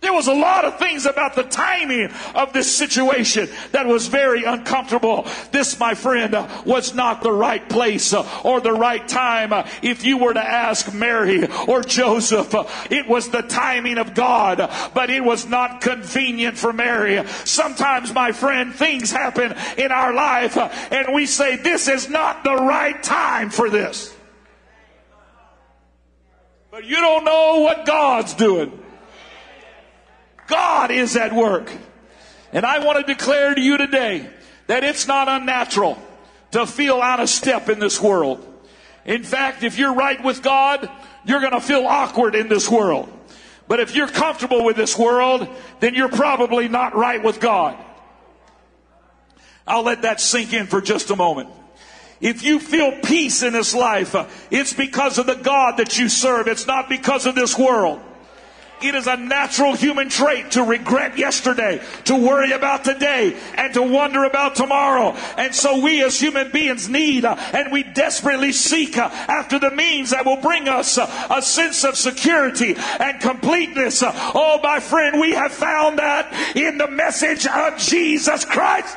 There 0.00 0.14
was 0.14 0.28
a 0.28 0.34
lot 0.34 0.64
of 0.64 0.78
things 0.78 1.04
about 1.04 1.34
the 1.34 1.42
timing 1.42 2.10
of 2.34 2.54
this 2.54 2.74
situation 2.74 3.50
that 3.72 3.86
was 3.86 4.06
very 4.06 4.44
uncomfortable. 4.44 5.26
This, 5.52 5.78
my 5.78 5.92
friend, 5.92 6.32
was 6.64 6.94
not 6.94 7.22
the 7.22 7.32
right 7.32 7.68
place 7.68 8.14
uh, 8.14 8.26
or 8.42 8.62
the 8.62 8.72
right 8.72 9.06
time. 9.06 9.52
Uh, 9.52 9.68
if 9.82 10.02
you 10.02 10.16
were 10.16 10.32
to 10.32 10.42
ask 10.42 10.94
Mary 10.94 11.46
or 11.68 11.82
Joseph, 11.82 12.54
uh, 12.54 12.64
it 12.90 13.08
was 13.08 13.28
the 13.28 13.42
timing 13.42 13.98
of 13.98 14.14
God, 14.14 14.70
but 14.94 15.10
it 15.10 15.22
was 15.22 15.46
not 15.46 15.82
convenient 15.82 16.56
for 16.56 16.72
Mary. 16.72 17.22
Sometimes, 17.44 18.14
my 18.14 18.32
friend, 18.32 18.74
things 18.74 19.10
happen 19.10 19.54
in 19.76 19.92
our 19.92 20.14
life 20.14 20.56
and 20.56 21.14
we 21.14 21.26
say, 21.26 21.56
this 21.56 21.88
is 21.88 22.08
not 22.08 22.42
the 22.42 22.56
right 22.56 23.02
time 23.02 23.50
for 23.50 23.68
this. 23.68 24.16
But 26.70 26.86
you 26.86 26.96
don't 26.96 27.24
know 27.24 27.60
what 27.60 27.84
God's 27.84 28.32
doing. 28.32 28.79
God 30.50 30.90
is 30.90 31.16
at 31.16 31.32
work. 31.32 31.72
And 32.52 32.66
I 32.66 32.84
want 32.84 32.98
to 32.98 33.14
declare 33.14 33.54
to 33.54 33.60
you 33.60 33.78
today 33.78 34.28
that 34.66 34.84
it's 34.84 35.06
not 35.06 35.28
unnatural 35.28 35.96
to 36.50 36.66
feel 36.66 37.00
out 37.00 37.20
of 37.20 37.28
step 37.28 37.68
in 37.68 37.78
this 37.78 38.00
world. 38.00 38.46
In 39.04 39.22
fact, 39.22 39.62
if 39.62 39.78
you're 39.78 39.94
right 39.94 40.22
with 40.22 40.42
God, 40.42 40.90
you're 41.24 41.40
going 41.40 41.52
to 41.52 41.60
feel 41.60 41.86
awkward 41.86 42.34
in 42.34 42.48
this 42.48 42.68
world. 42.68 43.10
But 43.68 43.80
if 43.80 43.94
you're 43.94 44.08
comfortable 44.08 44.64
with 44.64 44.76
this 44.76 44.98
world, 44.98 45.48
then 45.78 45.94
you're 45.94 46.08
probably 46.08 46.68
not 46.68 46.96
right 46.96 47.22
with 47.22 47.40
God. 47.40 47.76
I'll 49.66 49.84
let 49.84 50.02
that 50.02 50.20
sink 50.20 50.52
in 50.52 50.66
for 50.66 50.80
just 50.80 51.10
a 51.10 51.16
moment. 51.16 51.50
If 52.20 52.42
you 52.42 52.58
feel 52.58 53.00
peace 53.00 53.42
in 53.42 53.52
this 53.52 53.72
life, 53.72 54.14
uh, 54.14 54.26
it's 54.50 54.74
because 54.74 55.18
of 55.18 55.26
the 55.26 55.36
God 55.36 55.78
that 55.78 55.98
you 55.98 56.08
serve. 56.08 56.48
It's 56.48 56.66
not 56.66 56.88
because 56.88 57.26
of 57.26 57.34
this 57.34 57.56
world. 57.56 58.02
It 58.82 58.94
is 58.94 59.06
a 59.06 59.16
natural 59.16 59.74
human 59.74 60.08
trait 60.08 60.52
to 60.52 60.62
regret 60.62 61.18
yesterday, 61.18 61.80
to 62.04 62.16
worry 62.16 62.52
about 62.52 62.84
today, 62.84 63.36
and 63.54 63.74
to 63.74 63.82
wonder 63.82 64.24
about 64.24 64.56
tomorrow. 64.56 65.14
And 65.36 65.54
so 65.54 65.80
we 65.80 66.02
as 66.02 66.18
human 66.18 66.50
beings 66.50 66.88
need 66.88 67.24
uh, 67.24 67.36
and 67.52 67.72
we 67.72 67.82
desperately 67.82 68.52
seek 68.52 68.96
uh, 68.96 69.10
after 69.28 69.58
the 69.58 69.70
means 69.70 70.10
that 70.10 70.24
will 70.24 70.40
bring 70.40 70.68
us 70.68 70.96
uh, 70.96 71.26
a 71.30 71.42
sense 71.42 71.84
of 71.84 71.96
security 71.96 72.74
and 72.98 73.20
completeness. 73.20 74.02
Oh, 74.02 74.60
my 74.62 74.80
friend, 74.80 75.20
we 75.20 75.32
have 75.32 75.52
found 75.52 75.98
that 75.98 76.32
in 76.56 76.78
the 76.78 76.88
message 76.88 77.46
of 77.46 77.78
Jesus 77.78 78.44
Christ. 78.44 78.96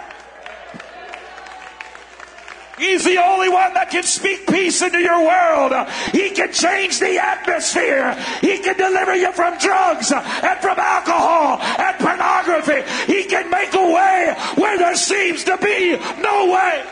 He's 2.78 3.06
the 3.06 3.18
only 3.18 3.50
one 3.50 3.74
that 3.76 3.92
can 3.92 4.04
speak 4.04 4.48
peace 4.48 4.82
into 4.82 4.98
your 4.98 5.22
world. 5.22 5.74
He 6.12 6.32
can 6.32 6.52
change 6.52 7.00
the 7.00 7.20
atmosphere. 7.20 8.14
He 8.42 8.58
can 8.60 8.76
deliver 8.78 9.16
you 9.16 9.32
from 9.32 9.58
drugs 9.60 10.12
and 10.12 10.60
from 10.60 10.80
alcohol 10.80 11.60
and 11.62 11.98
pornography. 12.00 12.82
He 13.12 13.26
can 13.26 13.50
make 13.52 13.74
a 13.74 13.94
way 13.94 14.36
where 14.56 14.78
there 14.78 14.96
seems 14.96 15.44
to 15.44 15.58
be 15.58 15.98
no 16.22 16.52
way. 16.52 16.84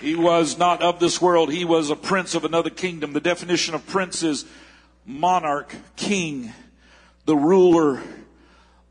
He 0.00 0.16
was 0.16 0.58
not 0.58 0.82
of 0.82 0.98
this 0.98 1.20
world. 1.20 1.52
He 1.52 1.64
was 1.64 1.90
a 1.90 1.96
prince 1.96 2.34
of 2.34 2.44
another 2.44 2.70
kingdom. 2.70 3.12
The 3.12 3.20
definition 3.20 3.74
of 3.74 3.86
prince 3.86 4.22
is 4.22 4.44
monarch, 5.06 5.74
king, 5.94 6.52
the 7.26 7.36
ruler, 7.36 8.02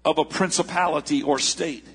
of 0.03 0.17
a 0.17 0.25
principality 0.25 1.21
or 1.23 1.39
state. 1.39 1.85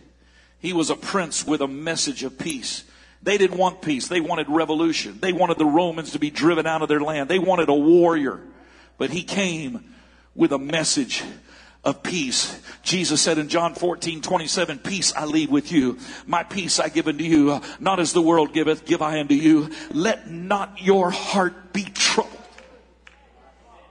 He 0.59 0.73
was 0.73 0.91
a 0.91 0.97
prince 0.97 1.47
with 1.47 1.61
a 1.61 1.69
message 1.69 2.23
of 2.23 2.39
peace. 2.39 2.85
They 3.23 3.39
didn't 3.39 3.59
want 3.59 3.83
peace. 3.83 4.09
They 4.09 4.21
wanted 4.21 4.49
revolution. 4.49 5.19
They 5.21 5.33
wanted 5.33 5.59
the 5.59 5.67
Romans 5.67 6.13
to 6.13 6.19
be 6.19 6.31
driven 6.31 6.67
out 6.67 6.83
of 6.83 6.89
their 6.89 7.01
land. 7.01 7.29
They 7.29 7.39
wanted 7.39 7.69
a 7.69 7.75
warrior. 7.75 8.41
But 8.99 9.11
he 9.11 9.23
came 9.23 9.95
with 10.35 10.53
a 10.53 10.59
message 10.59 11.23
of 11.85 12.03
peace. 12.03 12.61
Jesus 12.83 13.21
said 13.21 13.39
in 13.39 13.49
John 13.49 13.75
14, 13.75 14.21
27, 14.23 14.79
peace 14.81 15.15
I 15.15 15.25
leave 15.25 15.51
with 15.51 15.71
you. 15.71 15.99
My 16.27 16.43
peace 16.43 16.81
I 16.81 16.89
give 16.89 17.09
unto 17.09 17.25
you. 17.25 17.61
Not 17.79 18.01
as 18.01 18.13
the 18.13 18.23
world 18.23 18.53
giveth, 18.53 18.85
give 18.85 19.03
I 19.03 19.21
unto 19.21 19.35
you. 19.35 19.71
Let 19.91 20.31
not 20.31 20.83
your 20.83 21.11
heart 21.11 21.73
be 21.73 21.85
troubled. 21.85 22.36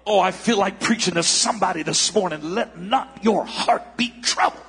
Oh, 0.05 0.19
I 0.19 0.31
feel 0.31 0.57
like 0.57 0.79
preaching 0.79 1.15
to 1.15 1.23
somebody 1.23 1.81
this 1.81 2.13
morning. 2.13 2.53
Let 2.53 2.79
not 2.79 3.19
your 3.23 3.45
heart 3.45 3.97
be 3.97 4.13
troubled. 4.21 4.61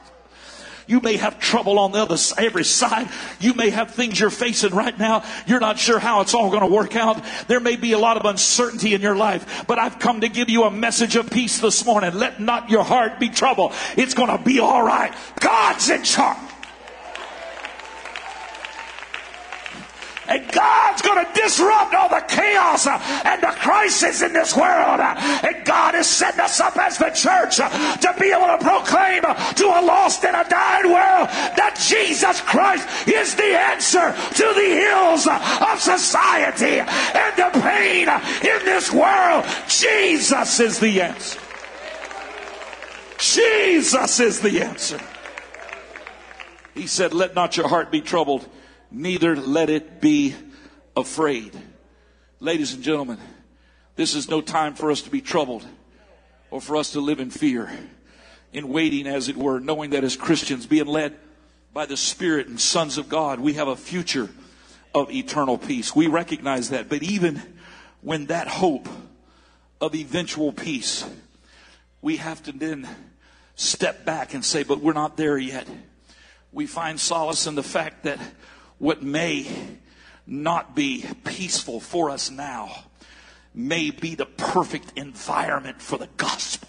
You 0.86 1.00
may 1.00 1.16
have 1.16 1.40
trouble 1.40 1.80
on 1.80 1.92
the 1.92 1.98
other 1.98 2.16
every 2.38 2.64
side. 2.64 3.08
You 3.40 3.54
may 3.54 3.70
have 3.70 3.90
things 3.90 4.20
you're 4.20 4.30
facing 4.30 4.72
right 4.72 4.96
now. 4.96 5.24
You're 5.46 5.60
not 5.60 5.78
sure 5.78 5.98
how 5.98 6.20
it's 6.20 6.32
all 6.32 6.48
going 6.48 6.62
to 6.62 6.72
work 6.72 6.94
out. 6.94 7.24
There 7.48 7.58
may 7.58 7.76
be 7.76 7.92
a 7.92 7.98
lot 7.98 8.16
of 8.16 8.24
uncertainty 8.24 8.94
in 8.94 9.00
your 9.00 9.16
life, 9.16 9.64
but 9.66 9.78
I've 9.78 9.98
come 9.98 10.20
to 10.20 10.28
give 10.28 10.48
you 10.48 10.62
a 10.62 10.70
message 10.70 11.16
of 11.16 11.28
peace 11.28 11.58
this 11.58 11.84
morning. 11.84 12.14
Let 12.14 12.40
not 12.40 12.70
your 12.70 12.84
heart 12.84 13.18
be 13.18 13.28
troubled. 13.30 13.72
It's 13.96 14.14
going 14.14 14.36
to 14.36 14.42
be 14.42 14.60
all 14.60 14.82
right. 14.82 15.12
God's 15.40 15.90
in 15.90 16.04
charge. 16.04 16.45
And 20.28 20.50
God's 20.50 21.02
going 21.02 21.24
to 21.24 21.32
disrupt 21.40 21.94
all 21.94 22.08
the 22.08 22.24
chaos 22.28 22.86
and 22.86 23.42
the 23.42 23.54
crisis 23.58 24.22
in 24.22 24.32
this 24.32 24.56
world. 24.56 25.00
And 25.00 25.64
God 25.64 25.94
has 25.94 26.08
set 26.08 26.38
us 26.38 26.60
up 26.60 26.76
as 26.76 26.98
the 26.98 27.10
church 27.10 27.56
to 27.56 28.14
be 28.18 28.32
able 28.32 28.46
to 28.46 28.58
proclaim 28.60 29.22
to 29.22 29.66
a 29.66 29.82
lost 29.84 30.24
and 30.24 30.36
a 30.36 30.48
dying 30.48 30.92
world 30.92 31.28
that 31.56 31.76
Jesus 31.88 32.40
Christ 32.40 32.88
is 33.08 33.34
the 33.34 33.56
answer 33.56 34.12
to 34.12 34.54
the 34.54 34.70
ills 34.90 35.26
of 35.26 35.80
society 35.80 36.80
and 36.80 37.36
the 37.36 37.60
pain 37.60 38.08
in 38.08 38.64
this 38.64 38.92
world. 38.92 39.44
Jesus 39.68 40.60
is 40.60 40.78
the 40.78 41.02
answer. 41.02 41.40
Jesus 43.18 44.20
is 44.20 44.40
the 44.40 44.60
answer. 44.62 45.00
He 46.74 46.86
said, 46.86 47.14
Let 47.14 47.34
not 47.34 47.56
your 47.56 47.68
heart 47.68 47.90
be 47.90 48.00
troubled 48.00 48.46
neither 48.90 49.36
let 49.36 49.70
it 49.70 50.00
be 50.00 50.34
afraid. 50.96 51.52
Ladies 52.40 52.74
and 52.74 52.82
gentlemen, 52.82 53.18
this 53.96 54.14
is 54.14 54.28
no 54.28 54.40
time 54.40 54.74
for 54.74 54.90
us 54.90 55.02
to 55.02 55.10
be 55.10 55.20
troubled 55.20 55.64
or 56.50 56.60
for 56.60 56.76
us 56.76 56.92
to 56.92 57.00
live 57.00 57.20
in 57.20 57.30
fear, 57.30 57.70
in 58.52 58.68
waiting, 58.68 59.06
as 59.06 59.28
it 59.28 59.36
were, 59.36 59.58
knowing 59.58 59.90
that 59.90 60.04
as 60.04 60.16
Christians, 60.16 60.66
being 60.66 60.86
led 60.86 61.16
by 61.72 61.86
the 61.86 61.96
Spirit 61.96 62.46
and 62.46 62.60
sons 62.60 62.98
of 62.98 63.08
God, 63.08 63.40
we 63.40 63.54
have 63.54 63.68
a 63.68 63.76
future 63.76 64.30
of 64.94 65.10
eternal 65.10 65.58
peace. 65.58 65.94
We 65.94 66.06
recognize 66.06 66.70
that. 66.70 66.88
But 66.88 67.02
even 67.02 67.42
when 68.00 68.26
that 68.26 68.48
hope 68.48 68.88
of 69.80 69.94
eventual 69.94 70.52
peace, 70.52 71.04
we 72.00 72.16
have 72.16 72.42
to 72.44 72.52
then 72.52 72.88
step 73.56 74.04
back 74.04 74.32
and 74.32 74.44
say, 74.44 74.62
but 74.62 74.80
we're 74.80 74.92
not 74.92 75.16
there 75.16 75.36
yet. 75.36 75.66
We 76.52 76.66
find 76.66 76.98
solace 76.98 77.46
in 77.46 77.56
the 77.56 77.62
fact 77.62 78.04
that 78.04 78.18
what 78.78 79.02
may 79.02 79.46
not 80.26 80.74
be 80.74 81.04
peaceful 81.24 81.80
for 81.80 82.10
us 82.10 82.30
now 82.30 82.84
may 83.54 83.90
be 83.90 84.14
the 84.14 84.26
perfect 84.26 84.92
environment 84.96 85.80
for 85.80 85.96
the 85.98 86.08
gospel. 86.16 86.68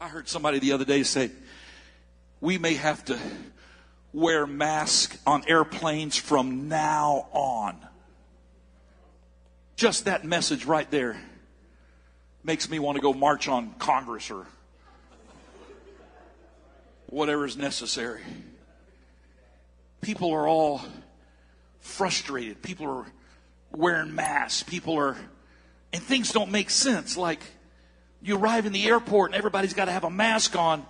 I 0.00 0.08
heard 0.08 0.28
somebody 0.28 0.58
the 0.58 0.72
other 0.72 0.84
day 0.84 1.02
say, 1.02 1.30
we 2.40 2.58
may 2.58 2.74
have 2.74 3.04
to 3.06 3.18
wear 4.12 4.46
masks 4.46 5.18
on 5.26 5.44
airplanes 5.46 6.16
from 6.16 6.68
now 6.68 7.28
on. 7.32 7.76
Just 9.76 10.06
that 10.06 10.24
message 10.24 10.64
right 10.64 10.90
there 10.90 11.20
makes 12.42 12.68
me 12.68 12.78
want 12.78 12.96
to 12.96 13.02
go 13.02 13.12
march 13.12 13.48
on 13.48 13.74
Congress 13.78 14.30
or 14.30 14.46
whatever 17.10 17.44
is 17.44 17.56
necessary. 17.56 18.22
People 20.00 20.32
are 20.32 20.48
all 20.48 20.80
frustrated. 21.80 22.62
People 22.62 22.86
are 22.86 23.06
wearing 23.72 24.14
masks. 24.14 24.62
People 24.62 24.96
are, 24.96 25.16
and 25.92 26.02
things 26.02 26.32
don't 26.32 26.50
make 26.50 26.70
sense. 26.70 27.16
Like 27.16 27.40
you 28.22 28.36
arrive 28.36 28.64
in 28.64 28.72
the 28.72 28.86
airport 28.86 29.32
and 29.32 29.38
everybody's 29.38 29.74
got 29.74 29.86
to 29.86 29.92
have 29.92 30.04
a 30.04 30.10
mask 30.10 30.56
on. 30.56 30.86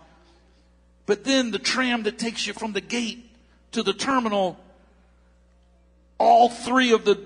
But 1.06 1.24
then 1.24 1.50
the 1.50 1.59
tram 1.59 2.04
that 2.04 2.18
takes 2.18 2.46
you 2.46 2.52
from 2.52 2.72
the 2.72 2.80
gate 2.80 3.26
to 3.72 3.83
the 3.83 3.92
terminal, 3.92 4.59
all 6.18 6.48
three 6.48 6.92
of 6.92 7.04
the 7.04 7.18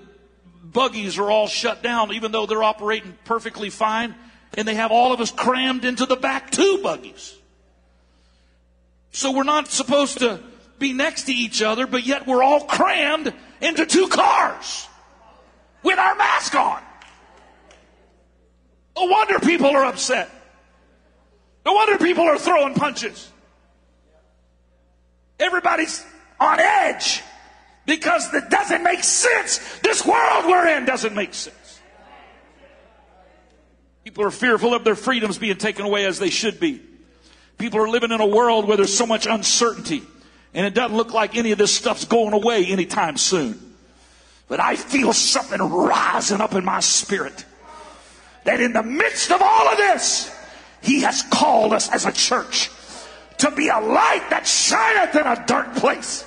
buggies 0.63 1.19
are 1.19 1.29
all 1.29 1.47
shut 1.47 1.83
down, 1.83 2.13
even 2.13 2.31
though 2.31 2.45
they're 2.45 2.63
operating 2.63 3.15
perfectly 3.25 3.69
fine. 3.69 4.15
And 4.57 4.67
they 4.67 4.75
have 4.75 4.91
all 4.91 5.11
of 5.11 5.19
us 5.19 5.31
crammed 5.31 5.83
into 5.85 6.05
the 6.05 6.15
back 6.15 6.49
two 6.49 6.79
buggies. 6.81 7.35
So 9.15 9.31
we're 9.31 9.43
not 9.43 9.69
supposed 9.69 10.19
to 10.19 10.41
be 10.77 10.91
next 10.91 11.23
to 11.27 11.31
each 11.31 11.61
other, 11.61 11.87
but 11.87 12.05
yet 12.05 12.27
we're 12.27 12.43
all 12.43 12.65
crammed 12.65 13.33
into 13.61 13.85
two 13.85 14.09
cars 14.09 14.89
with 15.83 15.97
our 15.97 16.15
mask 16.15 16.53
on. 16.53 16.81
No 18.97 19.05
wonder 19.05 19.39
people 19.39 19.67
are 19.67 19.85
upset. 19.85 20.29
No 21.65 21.71
wonder 21.71 21.97
people 21.97 22.25
are 22.25 22.37
throwing 22.37 22.73
punches. 22.73 23.31
Everybody's 25.39 26.05
on 26.37 26.59
edge 26.59 27.23
because 27.85 28.33
it 28.33 28.49
doesn't 28.49 28.83
make 28.83 29.01
sense. 29.01 29.79
This 29.79 30.05
world 30.05 30.43
we're 30.45 30.67
in 30.75 30.83
doesn't 30.83 31.15
make 31.15 31.33
sense. 31.33 31.79
People 34.03 34.25
are 34.25 34.31
fearful 34.31 34.73
of 34.73 34.83
their 34.83 34.95
freedoms 34.95 35.37
being 35.37 35.55
taken 35.55 35.85
away 35.85 36.03
as 36.03 36.19
they 36.19 36.29
should 36.29 36.59
be. 36.59 36.81
People 37.57 37.79
are 37.79 37.89
living 37.89 38.11
in 38.11 38.21
a 38.21 38.27
world 38.27 38.67
where 38.67 38.77
there's 38.77 38.95
so 38.95 39.05
much 39.05 39.25
uncertainty. 39.25 40.03
And 40.53 40.65
it 40.65 40.73
doesn't 40.73 40.95
look 40.95 41.13
like 41.13 41.35
any 41.35 41.51
of 41.51 41.57
this 41.57 41.75
stuff's 41.75 42.05
going 42.05 42.33
away 42.33 42.65
anytime 42.65 43.17
soon. 43.17 43.75
But 44.47 44.59
I 44.59 44.75
feel 44.75 45.11
something 45.13 45.59
rising 45.59 46.41
up 46.41 46.53
in 46.53 46.63
my 46.63 46.79
spirit. 46.79 47.45
That 48.43 48.61
in 48.61 48.73
the 48.73 48.83
midst 48.83 49.31
of 49.31 49.41
all 49.41 49.67
of 49.67 49.77
this, 49.77 50.33
He 50.81 51.01
has 51.01 51.23
called 51.23 51.73
us 51.73 51.89
as 51.89 52.05
a 52.05 52.11
church 52.11 52.69
to 53.39 53.51
be 53.51 53.67
a 53.67 53.79
light 53.79 54.27
that 54.29 54.47
shineth 54.47 55.15
in 55.15 55.25
a 55.25 55.43
dark 55.45 55.75
place. 55.75 56.25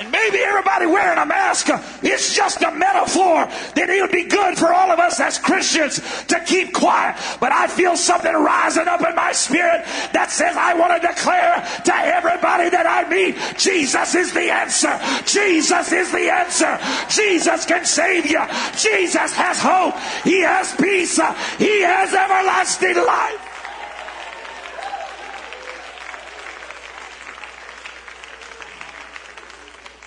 And 0.00 0.10
maybe 0.10 0.38
everybody 0.38 0.86
wearing 0.86 1.18
a 1.18 1.26
mask 1.26 1.68
uh, 1.68 1.82
is 2.02 2.34
just 2.34 2.62
a 2.62 2.72
metaphor 2.72 3.44
that 3.74 3.90
it 3.90 4.00
would 4.00 4.10
be 4.10 4.24
good 4.24 4.56
for 4.56 4.72
all 4.72 4.90
of 4.90 4.98
us 4.98 5.20
as 5.20 5.38
Christians 5.38 6.00
to 6.28 6.40
keep 6.40 6.72
quiet. 6.72 7.16
But 7.38 7.52
I 7.52 7.66
feel 7.66 7.96
something 7.98 8.32
rising 8.32 8.88
up 8.88 9.06
in 9.06 9.14
my 9.14 9.32
spirit 9.32 9.84
that 10.14 10.30
says 10.30 10.56
I 10.56 10.72
want 10.72 11.02
to 11.02 11.06
declare 11.06 11.68
to 11.84 11.94
everybody 11.94 12.70
that 12.70 12.86
I 12.88 13.10
meet, 13.10 13.36
Jesus 13.58 14.14
is 14.14 14.32
the 14.32 14.50
answer. 14.50 14.98
Jesus 15.26 15.92
is 15.92 16.10
the 16.10 16.32
answer. 16.32 16.80
Jesus 17.10 17.66
can 17.66 17.84
save 17.84 18.24
you. 18.24 18.40
Jesus 18.72 19.34
has 19.36 19.60
hope. 19.60 20.00
He 20.24 20.40
has 20.40 20.74
peace. 20.76 21.20
He 21.58 21.82
has 21.82 22.14
everlasting 22.14 22.96
life. 22.96 23.49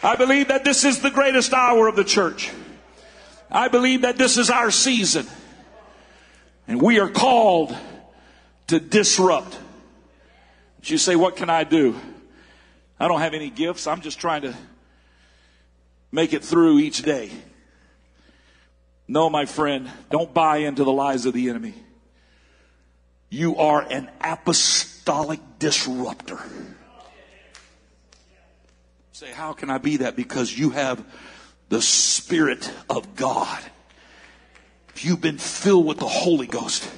I 0.03 0.17
believe 0.17 0.49
that 0.49 0.65
this 0.65 0.83
is 0.83 0.99
the 0.99 1.09
greatest 1.09 1.53
hour 1.53 1.87
of 1.87 1.95
the 1.95 2.03
church. 2.03 2.51
I 3.49 3.69
believe 3.69 4.01
that 4.01 4.17
this 4.17 4.37
is 4.37 4.49
our 4.49 4.69
season. 4.69 5.25
And 6.67 6.81
we 6.81 6.99
are 6.99 7.09
called 7.09 7.75
to 8.67 8.79
disrupt. 8.79 9.57
You 10.83 10.97
say, 10.97 11.15
What 11.15 11.37
can 11.37 11.49
I 11.49 11.63
do? 11.63 11.97
I 12.99 13.07
don't 13.07 13.21
have 13.21 13.33
any 13.33 13.49
gifts. 13.49 13.87
I'm 13.87 14.01
just 14.01 14.19
trying 14.19 14.41
to 14.41 14.53
make 16.11 16.33
it 16.33 16.43
through 16.43 16.79
each 16.79 17.01
day. 17.01 17.31
No, 19.07 19.29
my 19.29 19.45
friend, 19.45 19.89
don't 20.09 20.33
buy 20.33 20.57
into 20.57 20.83
the 20.83 20.91
lies 20.91 21.25
of 21.25 21.33
the 21.33 21.49
enemy. 21.49 21.73
You 23.29 23.57
are 23.57 23.81
an 23.81 24.09
apostolic 24.21 25.39
disruptor. 25.59 26.39
Say, 29.23 29.31
how 29.31 29.53
can 29.53 29.69
I 29.69 29.77
be 29.77 29.97
that? 29.97 30.17
Because 30.17 30.51
you 30.51 30.71
have 30.71 31.01
the 31.69 31.81
Spirit 31.81 32.69
of 32.89 33.15
God. 33.15 33.63
If 34.89 35.05
you've 35.05 35.21
been 35.21 35.37
filled 35.37 35.85
with 35.85 35.99
the 35.99 36.09
Holy 36.09 36.45
Ghost, 36.45 36.91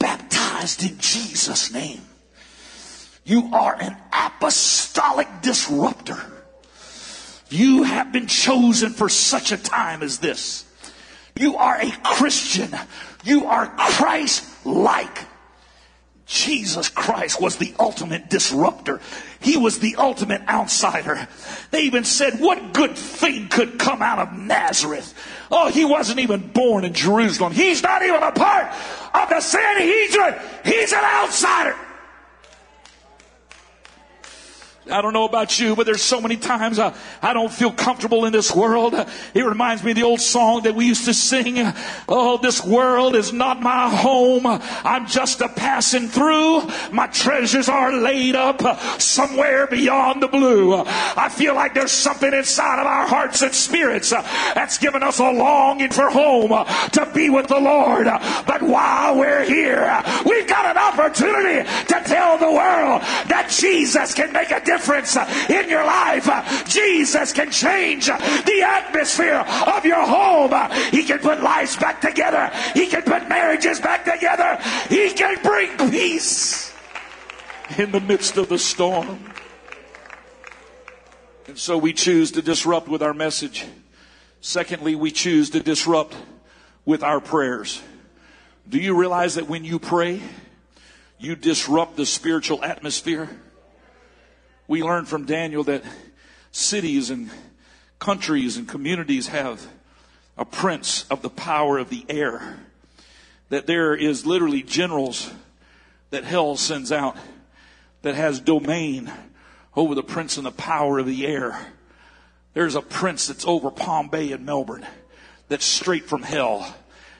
baptized 0.00 0.82
in 0.82 0.98
Jesus' 0.98 1.72
name, 1.72 2.00
you 3.24 3.48
are 3.52 3.80
an 3.80 3.96
apostolic 4.12 5.28
disruptor. 5.40 6.18
You 7.48 7.84
have 7.84 8.10
been 8.10 8.26
chosen 8.26 8.90
for 8.90 9.08
such 9.08 9.52
a 9.52 9.56
time 9.56 10.02
as 10.02 10.18
this. 10.18 10.64
You 11.38 11.54
are 11.58 11.80
a 11.80 11.92
Christian. 12.02 12.74
You 13.22 13.46
are 13.46 13.68
Christ 13.78 14.66
like. 14.66 15.26
Jesus 16.26 16.88
Christ 16.88 17.40
was 17.40 17.56
the 17.56 17.72
ultimate 17.78 18.28
disruptor. 18.30 19.00
He 19.40 19.56
was 19.56 19.78
the 19.78 19.96
ultimate 19.96 20.42
outsider. 20.48 21.26
They 21.70 21.82
even 21.82 22.04
said, 22.04 22.40
what 22.40 22.74
good 22.74 22.94
thing 22.96 23.48
could 23.48 23.78
come 23.78 24.02
out 24.02 24.18
of 24.18 24.38
Nazareth? 24.38 25.14
Oh, 25.50 25.70
he 25.70 25.84
wasn't 25.84 26.20
even 26.20 26.48
born 26.48 26.84
in 26.84 26.92
Jerusalem. 26.92 27.52
He's 27.52 27.82
not 27.82 28.02
even 28.02 28.22
a 28.22 28.32
part 28.32 28.70
of 29.14 29.28
the 29.30 29.40
Sanhedrin. 29.40 30.34
He's 30.64 30.92
an 30.92 31.04
outsider. 31.04 31.74
I 34.90 35.02
don't 35.02 35.12
know 35.12 35.24
about 35.24 35.58
you, 35.60 35.76
but 35.76 35.86
there's 35.86 36.02
so 36.02 36.20
many 36.20 36.36
times 36.36 36.78
I, 36.78 36.94
I 37.22 37.32
don't 37.32 37.52
feel 37.52 37.70
comfortable 37.70 38.24
in 38.24 38.32
this 38.32 38.54
world. 38.54 38.94
It 39.34 39.42
reminds 39.42 39.84
me 39.84 39.92
of 39.92 39.96
the 39.96 40.02
old 40.02 40.20
song 40.20 40.62
that 40.62 40.74
we 40.74 40.86
used 40.86 41.04
to 41.04 41.14
sing. 41.14 41.56
Oh, 42.08 42.38
this 42.38 42.64
world 42.64 43.14
is 43.14 43.32
not 43.32 43.62
my 43.62 43.88
home. 43.88 44.46
I'm 44.46 45.06
just 45.06 45.40
a 45.40 45.48
passing 45.48 46.08
through. 46.08 46.62
My 46.90 47.06
treasures 47.06 47.68
are 47.68 47.92
laid 47.92 48.34
up 48.34 48.60
somewhere 49.00 49.66
beyond 49.66 50.22
the 50.22 50.28
blue. 50.28 50.74
I 50.74 51.28
feel 51.30 51.54
like 51.54 51.74
there's 51.74 51.92
something 51.92 52.32
inside 52.32 52.80
of 52.80 52.86
our 52.86 53.06
hearts 53.06 53.42
and 53.42 53.54
spirits 53.54 54.10
that's 54.10 54.78
given 54.78 55.02
us 55.02 55.20
a 55.20 55.30
longing 55.30 55.90
for 55.90 56.10
home 56.10 56.50
to 56.92 57.10
be 57.14 57.30
with 57.30 57.46
the 57.46 57.60
Lord. 57.60 58.06
But 58.46 58.62
while 58.62 59.16
we're 59.18 59.44
here, 59.44 60.02
we've 60.26 60.48
got 60.48 60.66
an 60.66 60.78
opportunity 60.78 61.68
to 61.68 62.02
tell 62.04 62.38
the 62.38 62.50
world 62.50 63.02
that 63.28 63.48
Jesus 63.50 64.14
can 64.14 64.32
make 64.32 64.50
a 64.50 64.58
difference 64.60 64.79
difference 64.80 65.16
in 65.50 65.68
your 65.68 65.84
life. 65.84 66.28
Jesus 66.66 67.32
can 67.32 67.50
change 67.50 68.06
the 68.06 68.62
atmosphere 68.64 69.44
of 69.76 69.84
your 69.84 70.04
home. 70.04 70.52
He 70.90 71.04
can 71.04 71.18
put 71.18 71.42
lives 71.42 71.76
back 71.76 72.00
together. 72.00 72.50
He 72.74 72.86
can 72.86 73.02
put 73.02 73.28
marriages 73.28 73.80
back 73.80 74.04
together. 74.04 74.58
He 74.88 75.12
can 75.12 75.42
bring 75.42 75.90
peace 75.90 76.72
in 77.76 77.92
the 77.92 78.00
midst 78.00 78.36
of 78.36 78.48
the 78.48 78.58
storm. 78.58 79.32
And 81.46 81.58
so 81.58 81.76
we 81.76 81.92
choose 81.92 82.32
to 82.32 82.42
disrupt 82.42 82.88
with 82.88 83.02
our 83.02 83.14
message. 83.14 83.66
Secondly, 84.40 84.94
we 84.94 85.10
choose 85.10 85.50
to 85.50 85.60
disrupt 85.60 86.16
with 86.86 87.02
our 87.02 87.20
prayers. 87.20 87.82
Do 88.68 88.78
you 88.78 88.96
realize 88.96 89.34
that 89.34 89.48
when 89.48 89.64
you 89.64 89.78
pray, 89.78 90.22
you 91.18 91.36
disrupt 91.36 91.96
the 91.96 92.06
spiritual 92.06 92.64
atmosphere? 92.64 93.28
We 94.70 94.84
learn 94.84 95.04
from 95.04 95.24
Daniel 95.24 95.64
that 95.64 95.82
cities 96.52 97.10
and 97.10 97.28
countries 97.98 98.56
and 98.56 98.68
communities 98.68 99.26
have 99.26 99.66
a 100.38 100.44
prince 100.44 101.04
of 101.10 101.22
the 101.22 101.28
power 101.28 101.76
of 101.78 101.90
the 101.90 102.06
air. 102.08 102.56
That 103.48 103.66
there 103.66 103.96
is 103.96 104.24
literally 104.24 104.62
generals 104.62 105.28
that 106.10 106.22
hell 106.22 106.56
sends 106.56 106.92
out 106.92 107.16
that 108.02 108.14
has 108.14 108.38
domain 108.38 109.10
over 109.74 109.96
the 109.96 110.04
prince 110.04 110.36
and 110.36 110.46
the 110.46 110.52
power 110.52 111.00
of 111.00 111.06
the 111.06 111.26
air. 111.26 111.66
There's 112.54 112.76
a 112.76 112.80
prince 112.80 113.26
that's 113.26 113.44
over 113.44 113.72
Palm 113.72 114.08
Bay 114.08 114.30
in 114.30 114.44
Melbourne 114.44 114.86
that's 115.48 115.64
straight 115.64 116.04
from 116.04 116.22
hell. 116.22 116.76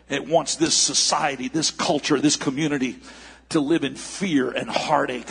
It 0.09 0.29
wants 0.29 0.55
this 0.55 0.77
society, 0.77 1.49
this 1.49 1.73
culture, 1.73 2.21
this 2.21 2.37
community 2.37 3.01
to 3.49 3.59
live 3.59 3.83
in 3.83 3.97
fear 3.97 4.53
and 4.53 4.71
heartache 4.71 5.27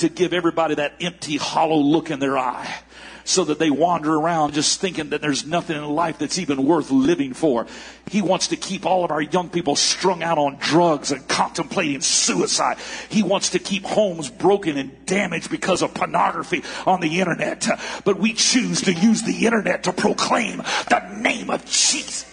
to 0.00 0.08
give 0.08 0.32
everybody 0.32 0.74
that 0.76 0.94
empty, 1.00 1.36
hollow 1.36 1.76
look 1.76 2.10
in 2.10 2.18
their 2.18 2.38
eye 2.38 2.82
so 3.24 3.44
that 3.44 3.58
they 3.58 3.70
wander 3.70 4.14
around 4.14 4.54
just 4.54 4.80
thinking 4.80 5.10
that 5.10 5.20
there's 5.20 5.46
nothing 5.46 5.76
in 5.76 5.84
life 5.84 6.18
that's 6.18 6.38
even 6.38 6.64
worth 6.64 6.90
living 6.90 7.32
for. 7.32 7.66
He 8.10 8.22
wants 8.22 8.48
to 8.48 8.56
keep 8.56 8.84
all 8.84 9.04
of 9.04 9.10
our 9.10 9.20
young 9.20 9.50
people 9.50 9.76
strung 9.76 10.22
out 10.22 10.38
on 10.38 10.56
drugs 10.58 11.12
and 11.12 11.26
contemplating 11.28 12.00
suicide. 12.00 12.78
He 13.08 13.22
wants 13.22 13.50
to 13.50 13.58
keep 13.58 13.84
homes 13.84 14.30
broken 14.30 14.76
and 14.76 15.06
damaged 15.06 15.50
because 15.50 15.82
of 15.82 15.94
pornography 15.94 16.64
on 16.86 17.00
the 17.00 17.20
internet. 17.20 17.68
But 18.04 18.18
we 18.18 18.32
choose 18.32 18.82
to 18.82 18.92
use 18.92 19.22
the 19.22 19.46
internet 19.46 19.84
to 19.84 19.92
proclaim 19.92 20.58
the 20.88 21.16
name 21.20 21.50
of 21.50 21.64
Jesus. 21.66 22.26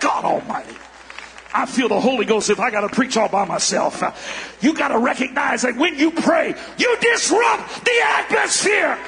God 0.00 0.24
Almighty. 0.24 0.81
I 1.54 1.66
feel 1.66 1.88
the 1.88 2.00
Holy 2.00 2.24
Ghost 2.24 2.50
if 2.50 2.60
I 2.60 2.70
got 2.70 2.82
to 2.82 2.88
preach 2.88 3.16
all 3.16 3.28
by 3.28 3.44
myself. 3.44 4.02
Uh, 4.02 4.12
you 4.60 4.74
got 4.74 4.88
to 4.88 4.98
recognize 4.98 5.62
that 5.62 5.76
when 5.76 5.98
you 5.98 6.10
pray, 6.10 6.54
you 6.78 6.96
disrupt 7.00 7.84
the 7.84 8.00
atmosphere. 8.04 8.98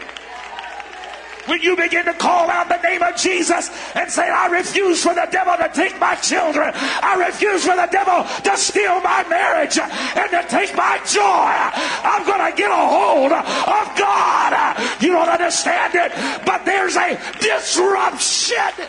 When 1.46 1.60
you 1.60 1.76
begin 1.76 2.06
to 2.06 2.14
call 2.14 2.48
out 2.48 2.68
the 2.68 2.80
name 2.80 3.02
of 3.02 3.16
Jesus 3.16 3.70
and 3.94 4.10
say, 4.10 4.28
I 4.28 4.46
refuse 4.46 5.02
for 5.02 5.14
the 5.14 5.28
devil 5.30 5.54
to 5.56 5.70
take 5.74 6.00
my 6.00 6.14
children. 6.14 6.72
I 6.74 7.16
refuse 7.26 7.66
for 7.66 7.76
the 7.76 7.88
devil 7.92 8.24
to 8.44 8.56
steal 8.56 9.00
my 9.00 9.28
marriage 9.28 9.78
and 9.78 10.30
to 10.30 10.44
take 10.48 10.74
my 10.74 10.98
joy. 11.04 11.20
I'm 11.20 12.24
going 12.24 12.50
to 12.50 12.56
get 12.56 12.70
a 12.70 12.74
hold 12.74 13.32
of 13.32 13.98
God. 13.98 15.02
You 15.02 15.12
don't 15.12 15.28
understand 15.28 15.94
it, 15.94 16.12
but 16.46 16.64
there's 16.64 16.96
a 16.96 17.20
disruption. 17.40 18.88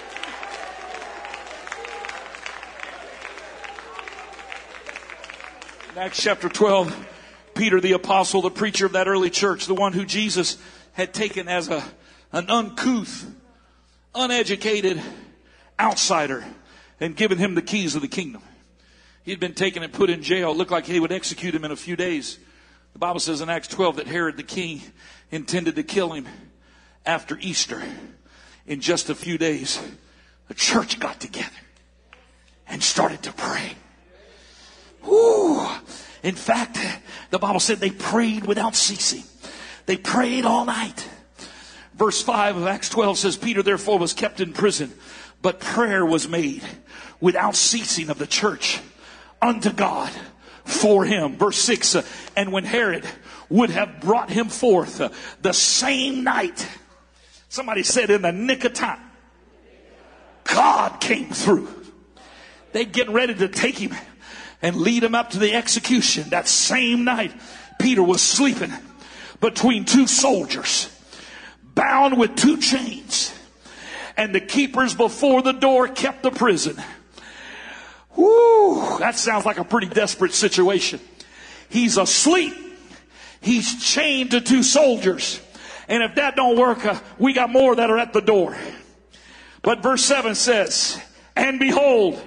In 5.95 6.01
Acts 6.01 6.21
chapter 6.21 6.49
12, 6.49 7.07
Peter 7.53 7.79
the 7.79 7.93
apostle, 7.93 8.41
the 8.41 8.51
preacher 8.51 8.85
of 8.85 8.91
that 8.91 9.07
early 9.07 9.29
church, 9.29 9.65
the 9.65 9.73
one 9.73 9.93
who 9.93 10.03
Jesus 10.03 10.57
had 10.91 11.13
taken 11.13 11.47
as 11.47 11.69
a, 11.69 11.81
an 12.33 12.49
uncouth, 12.49 13.25
uneducated 14.13 15.01
outsider 15.79 16.43
and 16.99 17.15
given 17.15 17.37
him 17.37 17.55
the 17.55 17.61
keys 17.61 17.95
of 17.95 18.01
the 18.01 18.09
kingdom. 18.09 18.41
He 19.23 19.31
had 19.31 19.39
been 19.39 19.53
taken 19.53 19.83
and 19.83 19.93
put 19.93 20.09
in 20.09 20.21
jail. 20.21 20.51
It 20.51 20.57
looked 20.57 20.71
like 20.71 20.85
he 20.85 20.99
would 20.99 21.13
execute 21.13 21.55
him 21.55 21.63
in 21.63 21.71
a 21.71 21.77
few 21.77 21.95
days. 21.95 22.39
The 22.91 22.99
Bible 22.99 23.21
says 23.21 23.39
in 23.39 23.49
Acts 23.49 23.69
12 23.69 23.95
that 23.95 24.07
Herod 24.07 24.35
the 24.35 24.43
king 24.43 24.81
intended 25.31 25.77
to 25.77 25.83
kill 25.83 26.11
him 26.11 26.27
after 27.05 27.37
Easter. 27.39 27.81
In 28.67 28.81
just 28.81 29.09
a 29.09 29.15
few 29.15 29.37
days, 29.37 29.81
the 30.49 30.55
church 30.55 30.99
got 30.99 31.21
together 31.21 31.55
and 32.67 32.83
started 32.83 33.23
to 33.23 33.31
pray. 33.31 33.77
Ooh. 35.07 35.67
In 36.23 36.35
fact, 36.35 36.79
the 37.29 37.39
Bible 37.39 37.59
said 37.59 37.79
they 37.79 37.91
prayed 37.91 38.45
without 38.45 38.75
ceasing. 38.75 39.23
They 39.85 39.97
prayed 39.97 40.45
all 40.45 40.65
night. 40.65 41.07
Verse 41.93 42.21
5 42.21 42.57
of 42.57 42.67
Acts 42.67 42.89
12 42.89 43.17
says, 43.17 43.37
Peter 43.37 43.63
therefore 43.63 43.99
was 43.99 44.13
kept 44.13 44.41
in 44.41 44.51
prison, 44.51 44.91
but 45.41 45.59
prayer 45.59 46.05
was 46.05 46.27
made 46.27 46.63
without 47.21 47.55
ceasing 47.55 48.09
of 48.09 48.17
the 48.17 48.27
church 48.27 48.79
unto 49.41 49.71
God 49.71 50.11
for 50.65 51.05
him. 51.05 51.37
Verse 51.37 51.57
6, 51.57 51.95
uh, 51.95 52.03
and 52.35 52.51
when 52.51 52.65
Herod 52.65 53.05
would 53.49 53.69
have 53.69 54.01
brought 54.01 54.29
him 54.29 54.49
forth 54.49 54.99
uh, 54.99 55.09
the 55.41 55.53
same 55.53 56.23
night, 56.23 56.67
Somebody 57.55 57.83
said 57.83 58.09
in 58.09 58.21
the 58.21 58.33
nick 58.33 58.65
of 58.65 58.73
time. 58.73 58.99
God 60.43 60.99
came 60.99 61.29
through. 61.29 61.69
They 62.73 62.83
get 62.83 63.07
ready 63.07 63.33
to 63.33 63.47
take 63.47 63.77
him 63.77 63.93
and 64.65 64.77
lead 64.77 65.03
him 65.03 65.13
up 65.13 65.29
to 65.29 65.37
the 65.37 65.53
execution. 65.53 66.27
That 66.29 66.47
same 66.47 67.03
night, 67.03 67.31
Peter 67.77 68.01
was 68.01 68.19
sleeping 68.19 68.73
between 69.39 69.85
two 69.85 70.07
soldiers, 70.07 70.89
bound 71.75 72.17
with 72.17 72.35
two 72.35 72.57
chains. 72.57 73.31
And 74.17 74.33
the 74.33 74.39
keepers 74.39 74.95
before 74.95 75.43
the 75.43 75.51
door 75.51 75.87
kept 75.87 76.23
the 76.23 76.31
prison. 76.31 76.81
Whoo, 78.15 78.97
that 78.97 79.15
sounds 79.17 79.45
like 79.45 79.59
a 79.59 79.63
pretty 79.63 79.85
desperate 79.85 80.33
situation. 80.33 80.99
He's 81.69 81.97
asleep. 81.97 82.55
He's 83.41 83.85
chained 83.85 84.31
to 84.31 84.41
two 84.41 84.63
soldiers. 84.63 85.39
And 85.87 86.01
if 86.01 86.15
that 86.15 86.35
don't 86.35 86.57
work, 86.57 86.83
uh, 86.83 86.99
we 87.19 87.33
got 87.33 87.51
more 87.51 87.75
that 87.75 87.91
are 87.91 87.99
at 87.99 88.13
the 88.13 88.21
door. 88.21 88.57
But 89.61 89.83
verse 89.83 90.03
7 90.03 90.33
says, 90.33 90.99
And 91.35 91.59
behold, 91.59 92.19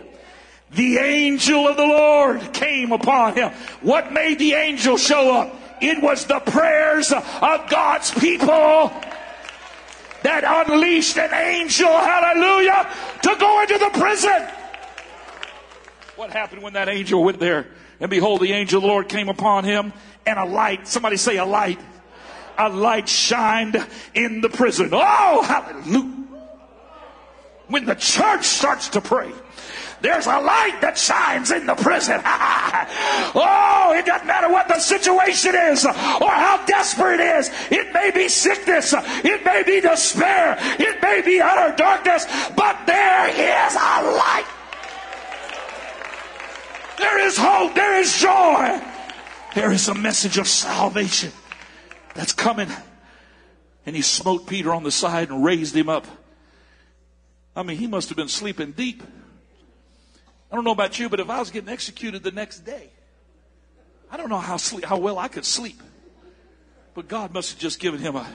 the 0.74 0.98
angel 0.98 1.66
of 1.66 1.76
the 1.76 1.87
Lord 1.87 2.52
came 2.52 2.92
upon 2.92 3.35
him. 3.35 3.50
What 3.81 4.12
made 4.12 4.38
the 4.38 4.52
angel 4.52 4.96
show 4.96 5.35
up? 5.35 5.54
It 5.81 6.02
was 6.02 6.26
the 6.26 6.40
prayers 6.40 7.12
of 7.12 7.70
God's 7.70 8.11
people 8.11 8.92
that 10.22 10.44
unleashed 10.44 11.16
an 11.16 11.33
angel, 11.33 11.88
hallelujah, 11.88 12.88
to 13.22 13.37
go 13.38 13.62
into 13.62 13.78
the 13.78 13.90
prison. 13.98 14.48
What 16.16 16.31
happened 16.31 16.62
when 16.62 16.72
that 16.72 16.88
angel 16.88 17.22
went 17.22 17.38
there? 17.38 17.68
And 18.00 18.11
behold, 18.11 18.40
the 18.40 18.52
angel 18.52 18.78
of 18.78 18.83
the 18.83 18.88
Lord 18.88 19.09
came 19.09 19.28
upon 19.28 19.64
him, 19.64 19.92
and 20.26 20.38
a 20.38 20.44
light, 20.44 20.88
somebody 20.88 21.16
say 21.16 21.37
a 21.37 21.44
light, 21.44 21.81
a 22.59 22.68
light 22.68 23.09
shined 23.09 23.76
in 24.14 24.40
the 24.40 24.48
prison. 24.48 24.90
Oh, 24.92 25.42
hallelujah. 25.42 26.14
When 27.68 27.85
the 27.85 27.94
church 27.94 28.44
starts 28.44 28.88
to 28.90 29.00
pray, 29.00 29.31
there's 30.00 30.26
a 30.26 30.38
light 30.38 30.78
that 30.80 30.96
shines 30.96 31.50
in 31.50 31.66
the 31.66 31.74
prison. 31.74 32.20
oh, 32.24 33.94
it 33.96 34.06
doesn't 34.06 34.26
matter 34.26 34.48
what 34.48 34.68
the 34.68 34.78
situation 34.78 35.54
is 35.54 35.84
or 35.84 36.30
how 36.30 36.64
desperate 36.66 37.20
it 37.20 37.38
is. 37.38 37.50
It 37.70 37.92
may 37.92 38.11
be 38.12 38.28
sickness. 38.28 38.94
It 38.96 39.44
may 39.44 39.64
be 39.64 39.80
despair. 39.80 40.56
It 40.78 41.02
may 41.02 41.22
be 41.22 41.40
utter 41.40 41.74
darkness, 41.76 42.26
but 42.56 42.87
there 42.87 43.28
is 43.28 43.74
a 43.74 44.16
light. 44.16 44.46
There 46.98 47.26
is 47.26 47.37
hope. 47.37 47.74
There 47.74 47.98
is 47.98 48.16
joy. 48.20 48.80
There 49.54 49.72
is 49.72 49.88
a 49.88 49.94
message 49.94 50.38
of 50.38 50.46
salvation 50.46 51.32
that's 52.14 52.32
coming. 52.32 52.68
And 53.84 53.96
he 53.96 54.02
smote 54.02 54.46
Peter 54.46 54.72
on 54.72 54.84
the 54.84 54.90
side 54.92 55.30
and 55.30 55.44
raised 55.44 55.74
him 55.74 55.88
up. 55.88 56.06
I 57.56 57.64
mean, 57.64 57.78
he 57.78 57.88
must 57.88 58.08
have 58.11 58.16
been 58.16 58.28
sleeping 58.28 58.72
deep. 58.72 59.02
I 60.50 60.54
don't 60.54 60.64
know 60.64 60.72
about 60.72 60.98
you, 60.98 61.08
but 61.08 61.20
if 61.20 61.28
I 61.28 61.38
was 61.38 61.50
getting 61.50 61.68
executed 61.68 62.22
the 62.22 62.30
next 62.30 62.61
day, 62.61 62.90
I 64.11 64.16
don't 64.16 64.30
know 64.30 64.38
how 64.38 64.56
sleep, 64.56 64.84
how 64.84 64.98
well 64.98 65.18
I 65.18 65.28
could 65.28 65.44
sleep. 65.44 65.82
But 66.94 67.08
God 67.08 67.32
must 67.32 67.52
have 67.52 67.61
just 67.61 67.80
given 67.80 68.00
him 68.00 68.16
a, 68.16 68.26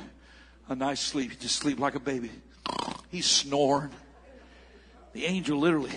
a 0.69 0.75
nice 0.75 1.01
sleep. 1.01 1.31
He 1.31 1.37
just 1.37 1.55
sleep 1.55 1.79
like 1.79 1.95
a 1.95 1.99
baby. 1.99 2.29
He's 3.09 3.25
snoring. 3.25 3.89
The 5.13 5.25
angel 5.25 5.59
literally 5.59 5.91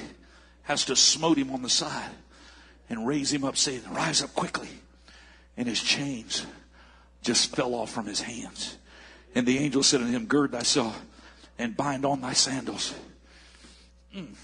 has 0.62 0.85
to 0.87 0.96
smote 0.96 1.38
him 1.38 1.52
on 1.52 1.62
the 1.62 1.68
side 1.68 2.11
and 2.88 3.07
raise 3.07 3.33
him 3.33 3.44
up, 3.44 3.57
saying, 3.57 3.83
Rise 3.90 4.22
up 4.22 4.35
quickly. 4.35 4.68
And 5.57 5.68
his 5.68 5.83
chains 5.83 6.44
just 7.22 7.55
fell 7.55 7.74
off 7.74 7.90
from 7.90 8.07
his 8.07 8.20
hands. 8.20 8.79
And 9.35 9.46
the 9.46 9.59
angel 9.59 9.83
said 9.83 10.00
unto 10.00 10.12
him, 10.12 10.26
Gird 10.26 10.52
thyself 10.52 11.00
and 11.59 11.76
bind 11.76 12.05
on 12.05 12.20
thy 12.20 12.33
sandals. 12.33 12.94
Mm. 14.14 14.35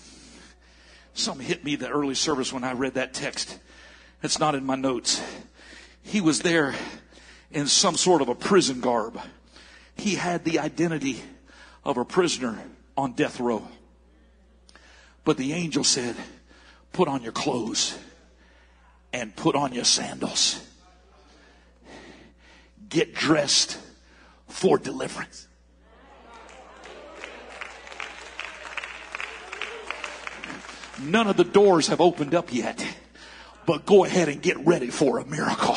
Something 1.14 1.46
hit 1.46 1.64
me 1.64 1.76
the 1.76 1.88
early 1.88 2.14
service 2.14 2.52
when 2.52 2.64
I 2.64 2.72
read 2.72 2.94
that 2.94 3.12
text. 3.12 3.58
It's 4.22 4.38
not 4.38 4.54
in 4.54 4.64
my 4.64 4.76
notes. 4.76 5.22
He 6.02 6.20
was 6.20 6.40
there 6.40 6.74
in 7.50 7.66
some 7.66 7.96
sort 7.96 8.22
of 8.22 8.28
a 8.28 8.34
prison 8.34 8.80
garb. 8.80 9.20
He 9.94 10.14
had 10.14 10.44
the 10.44 10.58
identity 10.58 11.22
of 11.84 11.96
a 11.96 12.04
prisoner 12.04 12.58
on 12.96 13.12
death 13.12 13.40
row. 13.40 13.66
But 15.24 15.36
the 15.36 15.52
angel 15.52 15.84
said, 15.84 16.16
Put 16.92 17.08
on 17.08 17.22
your 17.22 17.32
clothes 17.32 17.98
and 19.12 19.34
put 19.34 19.54
on 19.54 19.72
your 19.72 19.84
sandals. 19.84 20.66
Get 22.88 23.14
dressed 23.14 23.78
for 24.48 24.78
deliverance. 24.78 25.48
None 31.00 31.26
of 31.26 31.36
the 31.36 31.44
doors 31.44 31.88
have 31.88 32.00
opened 32.00 32.34
up 32.34 32.52
yet, 32.52 32.84
but 33.66 33.86
go 33.86 34.04
ahead 34.04 34.28
and 34.28 34.42
get 34.42 34.58
ready 34.66 34.88
for 34.88 35.18
a 35.18 35.24
miracle. 35.24 35.76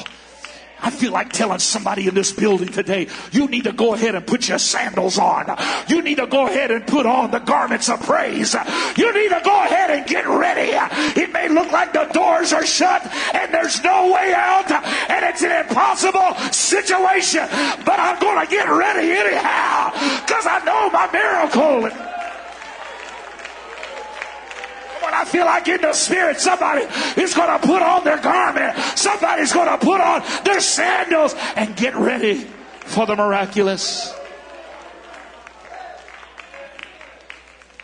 I 0.81 0.91
feel 0.91 1.13
like 1.13 1.33
telling 1.33 1.59
somebody 1.59 2.07
in 2.07 2.13
this 2.13 2.31
building 2.31 2.67
today, 2.67 3.07
you 3.31 3.47
need 3.47 3.63
to 3.63 3.71
go 3.71 3.95
ahead 3.95 4.13
and 4.13 4.27
put 4.27 4.47
your 4.47 4.59
sandals 4.59 5.17
on. 5.17 5.57
You 5.87 6.03
need 6.03 6.17
to 6.17 6.27
go 6.27 6.45
ahead 6.45 6.69
and 6.69 6.85
put 6.85 7.07
on 7.07 7.31
the 7.31 7.39
garments 7.39 7.89
of 7.89 8.01
praise. 8.01 8.53
You 8.95 9.11
need 9.13 9.29
to 9.29 9.41
go 9.43 9.63
ahead 9.63 9.89
and 9.89 10.05
get 10.05 10.27
ready. 10.27 10.77
It 11.19 11.31
may 11.31 11.49
look 11.49 11.71
like 11.71 11.93
the 11.93 12.05
doors 12.13 12.53
are 12.53 12.65
shut 12.65 13.03
and 13.33 13.51
there's 13.51 13.83
no 13.83 14.13
way 14.13 14.33
out 14.35 14.69
and 14.69 15.25
it's 15.25 15.41
an 15.41 15.65
impossible 15.65 16.35
situation, 16.51 17.47
but 17.83 17.99
I'm 17.99 18.19
going 18.19 18.45
to 18.45 18.51
get 18.51 18.69
ready 18.69 19.11
anyhow 19.11 19.91
because 20.21 20.45
I 20.45 20.61
know 20.65 20.89
my 20.91 21.09
miracle. 21.11 22.14
I 25.13 25.25
feel 25.25 25.45
like 25.45 25.67
in 25.67 25.81
the 25.81 25.93
spirit, 25.93 26.39
somebody 26.39 26.85
is 27.21 27.33
going 27.33 27.59
to 27.59 27.65
put 27.65 27.81
on 27.81 28.03
their 28.03 28.19
garment. 28.19 28.77
Somebody's 28.97 29.53
going 29.53 29.67
to 29.67 29.77
put 29.77 30.01
on 30.01 30.23
their 30.43 30.59
sandals 30.59 31.33
and 31.55 31.75
get 31.75 31.95
ready 31.95 32.47
for 32.85 33.05
the 33.05 33.15
miraculous. 33.15 34.13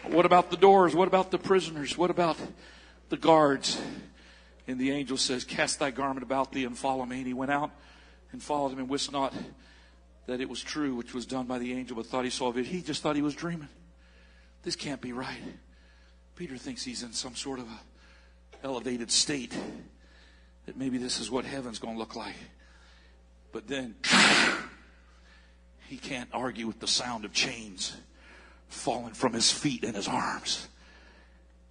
What 0.05 0.25
about 0.25 0.51
the 0.51 0.57
doors? 0.57 0.95
What 0.95 1.07
about 1.07 1.31
the 1.31 1.37
prisoners? 1.37 1.97
What 1.97 2.09
about 2.09 2.37
the 3.09 3.17
guards? 3.17 3.81
And 4.67 4.79
the 4.79 4.91
angel 4.91 5.17
says, 5.17 5.43
Cast 5.43 5.79
thy 5.79 5.91
garment 5.91 6.23
about 6.23 6.51
thee 6.51 6.65
and 6.65 6.77
follow 6.77 7.05
me. 7.05 7.17
And 7.17 7.27
he 7.27 7.33
went 7.33 7.51
out 7.51 7.71
and 8.31 8.41
followed 8.41 8.73
him 8.73 8.79
and 8.79 8.89
wist 8.89 9.11
not 9.11 9.33
that 10.27 10.39
it 10.41 10.49
was 10.49 10.61
true, 10.61 10.95
which 10.95 11.13
was 11.13 11.25
done 11.25 11.45
by 11.45 11.59
the 11.59 11.73
angel, 11.73 11.95
but 11.95 12.05
thought 12.05 12.23
he 12.23 12.29
saw 12.29 12.51
it. 12.51 12.65
He 12.65 12.81
just 12.81 13.01
thought 13.01 13.15
he 13.15 13.21
was 13.21 13.35
dreaming. 13.35 13.69
This 14.63 14.75
can't 14.75 15.01
be 15.01 15.13
right. 15.13 15.39
Peter 16.41 16.57
thinks 16.57 16.83
he's 16.83 17.03
in 17.03 17.13
some 17.13 17.35
sort 17.35 17.59
of 17.59 17.67
a 17.67 18.65
elevated 18.65 19.11
state 19.11 19.55
that 20.65 20.75
maybe 20.75 20.97
this 20.97 21.19
is 21.19 21.29
what 21.29 21.45
heaven's 21.45 21.77
going 21.77 21.93
to 21.93 21.99
look 21.99 22.15
like. 22.15 22.33
But 23.51 23.67
then 23.67 23.93
he 25.87 25.97
can't 25.97 26.29
argue 26.33 26.65
with 26.65 26.79
the 26.79 26.87
sound 26.87 27.25
of 27.25 27.31
chains 27.31 27.95
falling 28.69 29.13
from 29.13 29.33
his 29.33 29.51
feet 29.51 29.83
and 29.83 29.95
his 29.95 30.07
arms. 30.07 30.67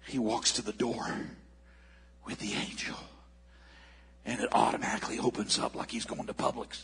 He 0.07 0.17
walks 0.17 0.53
to 0.53 0.61
the 0.61 0.71
door 0.71 1.17
with 2.25 2.39
the 2.39 2.53
angel 2.53 2.95
and 4.25 4.39
it 4.39 4.47
automatically 4.53 5.19
opens 5.19 5.59
up 5.59 5.75
like 5.75 5.91
he's 5.91 6.05
going 6.05 6.27
to 6.27 6.33
Publix. 6.33 6.83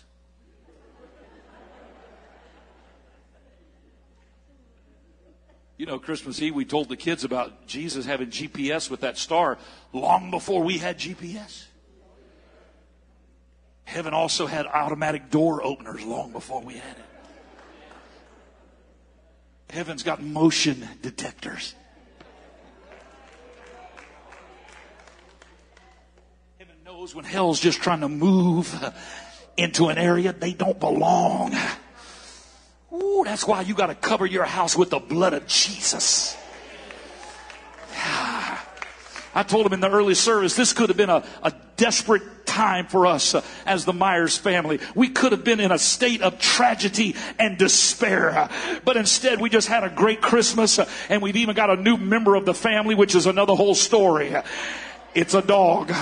You 5.77 5.85
know, 5.85 5.99
Christmas 5.99 6.41
Eve, 6.41 6.55
we 6.55 6.65
told 6.65 6.89
the 6.89 6.97
kids 6.97 7.23
about 7.23 7.67
Jesus 7.67 8.05
having 8.05 8.29
GPS 8.29 8.89
with 8.89 9.01
that 9.01 9.15
star 9.17 9.59
long 9.93 10.31
before 10.31 10.63
we 10.63 10.79
had 10.79 10.97
GPS. 10.97 11.65
Heaven 13.83 14.13
also 14.13 14.47
had 14.47 14.65
automatic 14.65 15.29
door 15.29 15.63
openers 15.63 16.03
long 16.03 16.31
before 16.31 16.61
we 16.61 16.73
had 16.73 16.97
it. 16.97 17.05
Heaven's 19.69 20.01
got 20.01 20.21
motion 20.21 20.87
detectors. 21.03 21.75
Heaven 26.57 26.75
knows 26.83 27.13
when 27.13 27.23
hell's 27.23 27.59
just 27.59 27.81
trying 27.81 27.99
to 28.01 28.09
move 28.09 28.75
into 29.57 29.89
an 29.89 29.99
area 29.99 30.33
they 30.33 30.53
don't 30.53 30.79
belong. 30.79 31.55
Ooh, 33.01 33.23
that's 33.25 33.45
why 33.45 33.61
you 33.61 33.73
got 33.73 33.87
to 33.87 33.95
cover 33.95 34.25
your 34.25 34.45
house 34.45 34.75
with 34.75 34.89
the 34.89 34.99
blood 34.99 35.33
of 35.33 35.47
Jesus. 35.47 36.35
I 37.95 39.43
told 39.43 39.65
him 39.65 39.73
in 39.73 39.81
the 39.81 39.89
early 39.89 40.15
service, 40.15 40.55
this 40.55 40.73
could 40.73 40.89
have 40.89 40.97
been 40.97 41.09
a, 41.09 41.23
a 41.43 41.53
desperate 41.75 42.23
time 42.47 42.87
for 42.87 43.05
us 43.05 43.35
uh, 43.35 43.43
as 43.65 43.85
the 43.85 43.93
Myers 43.93 44.35
family. 44.35 44.79
We 44.95 45.09
could 45.09 45.31
have 45.31 45.43
been 45.43 45.59
in 45.59 45.71
a 45.71 45.77
state 45.77 46.21
of 46.21 46.39
tragedy 46.39 47.15
and 47.37 47.57
despair. 47.57 48.31
Uh, 48.31 48.51
but 48.83 48.97
instead, 48.97 49.39
we 49.39 49.49
just 49.49 49.67
had 49.67 49.83
a 49.83 49.89
great 49.89 50.21
Christmas 50.21 50.79
uh, 50.79 50.89
and 51.09 51.21
we've 51.21 51.35
even 51.35 51.55
got 51.55 51.69
a 51.69 51.75
new 51.75 51.97
member 51.97 52.33
of 52.35 52.45
the 52.45 52.55
family, 52.55 52.95
which 52.95 53.13
is 53.13 53.27
another 53.27 53.53
whole 53.53 53.75
story. 53.75 54.35
It's 55.13 55.35
a 55.35 55.41
dog. 55.41 55.93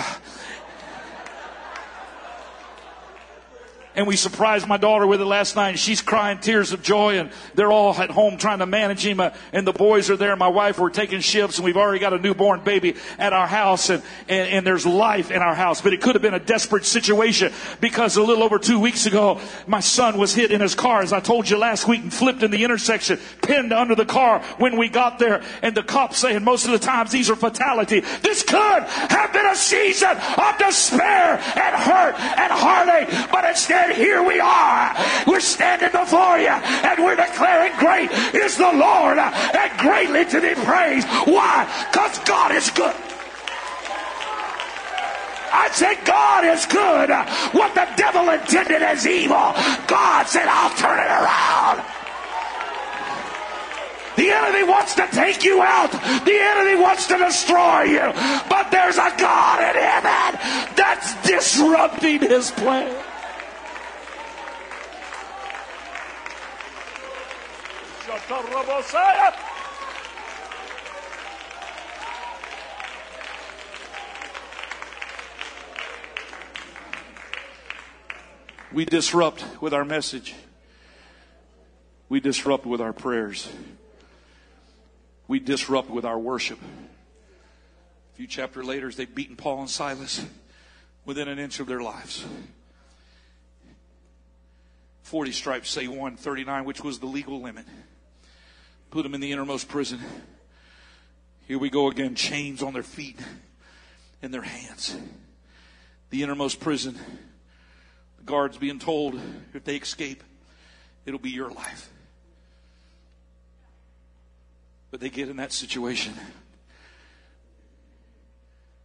And 3.96 4.08
we 4.08 4.16
surprised 4.16 4.68
my 4.68 4.78
daughter 4.78 5.08
with 5.08 5.22
it 5.22 5.26
last 5.26 5.56
night. 5.56 5.70
And 5.70 5.80
she's 5.80 6.02
crying 6.02 6.40
tears 6.40 6.74
of 6.74 6.82
joy, 6.82 7.18
and 7.18 7.30
they're 7.56 7.72
all 7.72 7.94
at 7.96 8.10
home 8.10 8.38
trying 8.38 8.60
to 8.60 8.66
manage 8.66 9.06
him. 9.06 9.20
Uh, 9.20 9.32
and 9.54 9.66
the 9.66 9.74
boys 9.74 10.10
are 10.10 10.18
there. 10.18 10.36
My 10.36 10.48
wife, 10.48 10.78
we're 10.78 10.90
taking 10.90 11.22
shifts, 11.22 11.58
and 11.58 11.66
we've 11.66 11.78
already 11.78 12.00
got 12.00 12.14
a 12.14 12.20
newborn 12.20 12.62
baby 12.62 12.96
at 13.18 13.34
our 13.34 13.48
house, 13.48 13.90
and, 13.90 14.04
and, 14.28 14.50
and 14.50 14.68
there's 14.68 14.86
life 14.86 15.32
in 15.32 15.42
our 15.42 15.56
house. 15.56 15.82
But 15.82 15.94
it 15.94 16.02
could 16.02 16.16
have 16.16 16.22
been 16.22 16.34
a 16.34 16.40
desperate 16.40 16.86
situation 16.86 17.54
because 17.80 18.18
a 18.18 18.24
little 18.24 18.44
over 18.44 18.60
two 18.60 18.80
weeks 18.80 19.06
ago, 19.06 19.40
my 19.68 19.80
son 19.80 20.18
was 20.18 20.34
hit 20.34 20.52
in 20.52 20.62
his 20.62 20.76
car, 20.76 21.02
as 21.02 21.14
I 21.14 21.20
told 21.20 21.50
you 21.50 21.58
last 21.58 21.88
week, 21.88 22.02
and 22.02 22.14
flipped 22.14 22.44
in 22.44 22.52
the 22.52 22.64
intersection, 22.64 23.20
pinned 23.42 23.72
under 23.72 23.96
the 23.96 24.06
car 24.06 24.42
when 24.58 24.78
we 24.78 24.90
got 24.90 25.20
there. 25.20 25.42
And 25.62 25.76
the 25.76 25.84
cops 25.84 26.20
saying 26.20 26.44
most 26.44 26.66
of 26.66 26.72
the 26.72 26.80
times 26.80 27.12
these 27.12 27.30
are 27.30 27.36
fatality. 27.36 28.02
This 28.22 28.44
could 28.44 28.84
have 28.84 29.32
been 29.32 29.46
a 29.46 29.56
season 29.56 30.10
of 30.10 30.58
despair 30.58 31.38
and 31.38 31.76
hurt 31.76 32.16
and 32.20 32.52
heartache, 32.52 33.32
but 33.32 33.46
instead 33.46 33.85
and 33.86 33.94
here 33.94 34.24
we 34.24 34.40
are. 34.40 34.96
We're 35.28 35.40
standing 35.40 35.92
before 35.92 36.40
you 36.40 36.50
and 36.50 37.04
we're 37.04 37.16
declaring 37.16 37.74
great 37.78 38.12
is 38.34 38.58
the 38.58 38.72
Lord 38.74 39.18
and 39.18 39.80
greatly 39.80 40.26
to 40.26 40.42
be 40.42 40.56
praised. 40.66 41.08
Why? 41.28 41.70
Because 41.92 42.18
God 42.20 42.52
is 42.52 42.70
good. 42.72 42.96
I 45.54 45.70
said, 45.72 46.04
God 46.06 46.46
is 46.46 46.66
good. 46.66 47.10
What 47.54 47.74
the 47.76 47.88
devil 47.96 48.30
intended 48.30 48.82
as 48.82 49.08
evil, 49.08 49.54
God 49.88 50.28
said, 50.28 50.48
I'll 50.48 50.76
turn 50.76 51.00
it 51.00 51.10
around. 51.10 51.86
The 54.18 54.32
enemy 54.32 54.64
wants 54.64 54.96
to 54.96 55.08
take 55.12 55.44
you 55.44 55.62
out. 55.62 55.92
The 55.92 56.40
enemy 56.40 56.82
wants 56.82 57.08
to 57.08 57.18
destroy 57.18 57.84
you. 57.84 58.14
But 58.50 58.72
there's 58.72 58.98
a 58.98 59.14
God 59.18 59.60
in 59.60 59.82
heaven 59.82 60.40
that's 60.76 61.28
disrupting 61.28 62.22
his 62.22 62.52
plan. 62.52 62.96
We 78.72 78.86
disrupt 78.86 79.44
with 79.62 79.74
our 79.74 79.84
message. 79.84 80.34
We 82.08 82.22
disrupt 82.22 82.66
with 82.66 82.80
our 82.80 82.94
prayers. 82.94 83.50
We 85.28 85.40
disrupt 85.40 85.90
with 85.90 86.06
our 86.06 86.20
worship. 86.20 86.60
A 86.62 88.16
few 88.16 88.28
chapters 88.28 88.66
later, 88.66 88.92
they've 88.92 89.14
beaten 89.14 89.36
Paul 89.36 89.60
and 89.60 89.70
Silas 89.70 90.26
within 91.04 91.28
an 91.28 91.38
inch 91.40 91.60
of 91.60 91.68
their 91.68 91.82
lives. 91.82 92.26
40 95.04 95.32
stripes 95.34 95.70
say 95.70 95.88
139, 95.88 96.64
which 96.64 96.82
was 96.82 97.00
the 97.00 97.08
legal 97.08 97.42
limit 97.42 97.66
put 98.92 99.04
them 99.04 99.14
in 99.14 99.22
the 99.22 99.32
innermost 99.32 99.68
prison. 99.68 100.00
Here 101.48 101.60
we 101.60 101.70
go 101.70 101.90
again, 101.90 102.16
chains 102.16 102.64
on 102.64 102.74
their 102.74 102.84
feet 102.84 103.20
and 104.22 104.34
their 104.34 104.42
hands. 104.42 104.96
The 106.10 106.24
innermost 106.24 106.60
prison. 106.60 106.98
The 108.18 108.24
guards 108.24 108.58
being 108.58 108.80
told 108.80 109.20
if 109.54 109.64
they 109.64 109.76
escape, 109.76 110.24
it'll 111.06 111.20
be 111.20 111.30
your 111.30 111.52
life. 111.52 111.90
But 114.92 115.02
they 115.02 115.10
get 115.10 115.30
in 115.30 115.38
that 115.38 115.52
situation. 115.52 116.14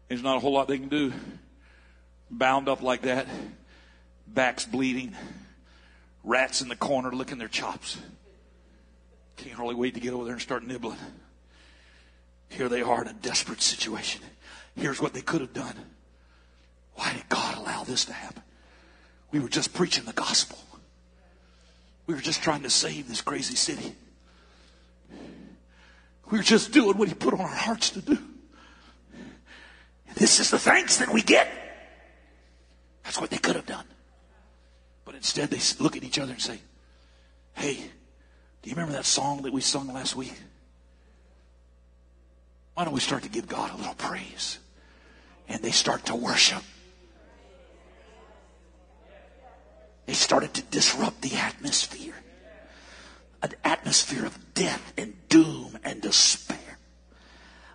There's 0.08 0.22
not 0.22 0.36
a 0.36 0.40
whole 0.40 0.52
lot 0.52 0.66
they 0.66 0.78
can 0.78 0.88
do. 0.88 1.12
Bound 2.30 2.68
up 2.68 2.82
like 2.82 3.02
that, 3.02 3.26
backs 4.26 4.66
bleeding, 4.66 5.14
rats 6.24 6.60
in 6.60 6.68
the 6.68 6.76
corner 6.76 7.12
licking 7.12 7.38
their 7.38 7.48
chops. 7.48 7.96
Can't 9.40 9.54
hardly 9.54 9.74
wait 9.74 9.94
to 9.94 10.00
get 10.00 10.12
over 10.12 10.24
there 10.24 10.34
and 10.34 10.42
start 10.42 10.66
nibbling. 10.66 10.98
Here 12.50 12.68
they 12.68 12.82
are 12.82 13.00
in 13.00 13.08
a 13.08 13.14
desperate 13.14 13.62
situation. 13.62 14.20
Here's 14.76 15.00
what 15.00 15.14
they 15.14 15.22
could 15.22 15.40
have 15.40 15.54
done. 15.54 15.74
Why 16.94 17.14
did 17.14 17.26
God 17.30 17.56
allow 17.56 17.84
this 17.84 18.04
to 18.06 18.12
happen? 18.12 18.42
We 19.30 19.40
were 19.40 19.48
just 19.48 19.72
preaching 19.72 20.04
the 20.04 20.12
gospel. 20.12 20.58
We 22.06 22.12
were 22.12 22.20
just 22.20 22.42
trying 22.42 22.62
to 22.64 22.70
save 22.70 23.08
this 23.08 23.22
crazy 23.22 23.54
city. 23.54 23.94
We 26.30 26.38
were 26.38 26.44
just 26.44 26.70
doing 26.72 26.98
what 26.98 27.08
He 27.08 27.14
put 27.14 27.32
on 27.32 27.40
our 27.40 27.46
hearts 27.46 27.90
to 27.90 28.02
do. 28.02 28.18
This 30.16 30.38
is 30.38 30.50
the 30.50 30.58
thanks 30.58 30.98
that 30.98 31.14
we 31.14 31.22
get. 31.22 31.48
That's 33.04 33.18
what 33.18 33.30
they 33.30 33.38
could 33.38 33.56
have 33.56 33.66
done. 33.66 33.86
But 35.06 35.14
instead, 35.14 35.48
they 35.48 35.60
look 35.82 35.96
at 35.96 36.04
each 36.04 36.18
other 36.18 36.32
and 36.32 36.42
say, 36.42 36.58
Hey, 37.54 37.90
do 38.62 38.68
you 38.68 38.76
remember 38.76 38.92
that 38.92 39.06
song 39.06 39.42
that 39.42 39.52
we 39.52 39.60
sung 39.60 39.92
last 39.92 40.14
week? 40.16 40.34
Why 42.74 42.84
don't 42.84 42.92
we 42.92 43.00
start 43.00 43.22
to 43.22 43.28
give 43.28 43.48
God 43.48 43.72
a 43.72 43.76
little 43.76 43.94
praise? 43.94 44.58
And 45.48 45.62
they 45.62 45.70
start 45.70 46.06
to 46.06 46.14
worship. 46.14 46.62
They 50.06 50.12
started 50.12 50.54
to 50.54 50.62
disrupt 50.62 51.22
the 51.22 51.36
atmosphere. 51.36 52.14
An 53.42 53.52
atmosphere 53.64 54.26
of 54.26 54.54
death 54.54 54.92
and 54.98 55.14
doom 55.28 55.78
and 55.82 56.02
despair. 56.02 56.78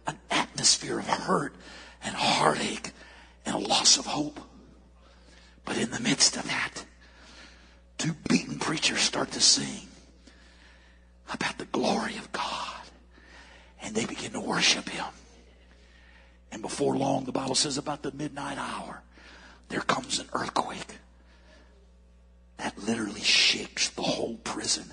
An 0.05 0.19
atmosphere 0.29 0.99
of 0.99 1.07
hurt 1.07 1.55
and 2.03 2.15
heartache 2.15 2.91
and 3.45 3.55
a 3.55 3.59
loss 3.59 3.97
of 3.97 4.05
hope. 4.05 4.39
But 5.65 5.77
in 5.77 5.89
the 5.89 5.99
midst 5.99 6.37
of 6.37 6.43
that, 6.45 6.85
two 7.97 8.13
beaten 8.29 8.59
preachers 8.59 8.99
start 8.99 9.31
to 9.31 9.41
sing 9.41 9.87
about 11.33 11.57
the 11.57 11.65
glory 11.65 12.17
of 12.17 12.31
God. 12.31 12.71
And 13.81 13.95
they 13.95 14.05
begin 14.05 14.31
to 14.31 14.39
worship 14.39 14.89
Him. 14.89 15.05
And 16.51 16.61
before 16.61 16.95
long, 16.95 17.25
the 17.25 17.31
Bible 17.31 17.55
says 17.55 17.77
about 17.77 18.01
the 18.01 18.11
midnight 18.11 18.57
hour, 18.57 19.01
there 19.69 19.81
comes 19.81 20.19
an 20.19 20.27
earthquake 20.33 20.97
that 22.57 22.77
literally 22.77 23.21
shakes 23.21 23.89
the 23.89 24.01
whole 24.01 24.37
prison, 24.43 24.85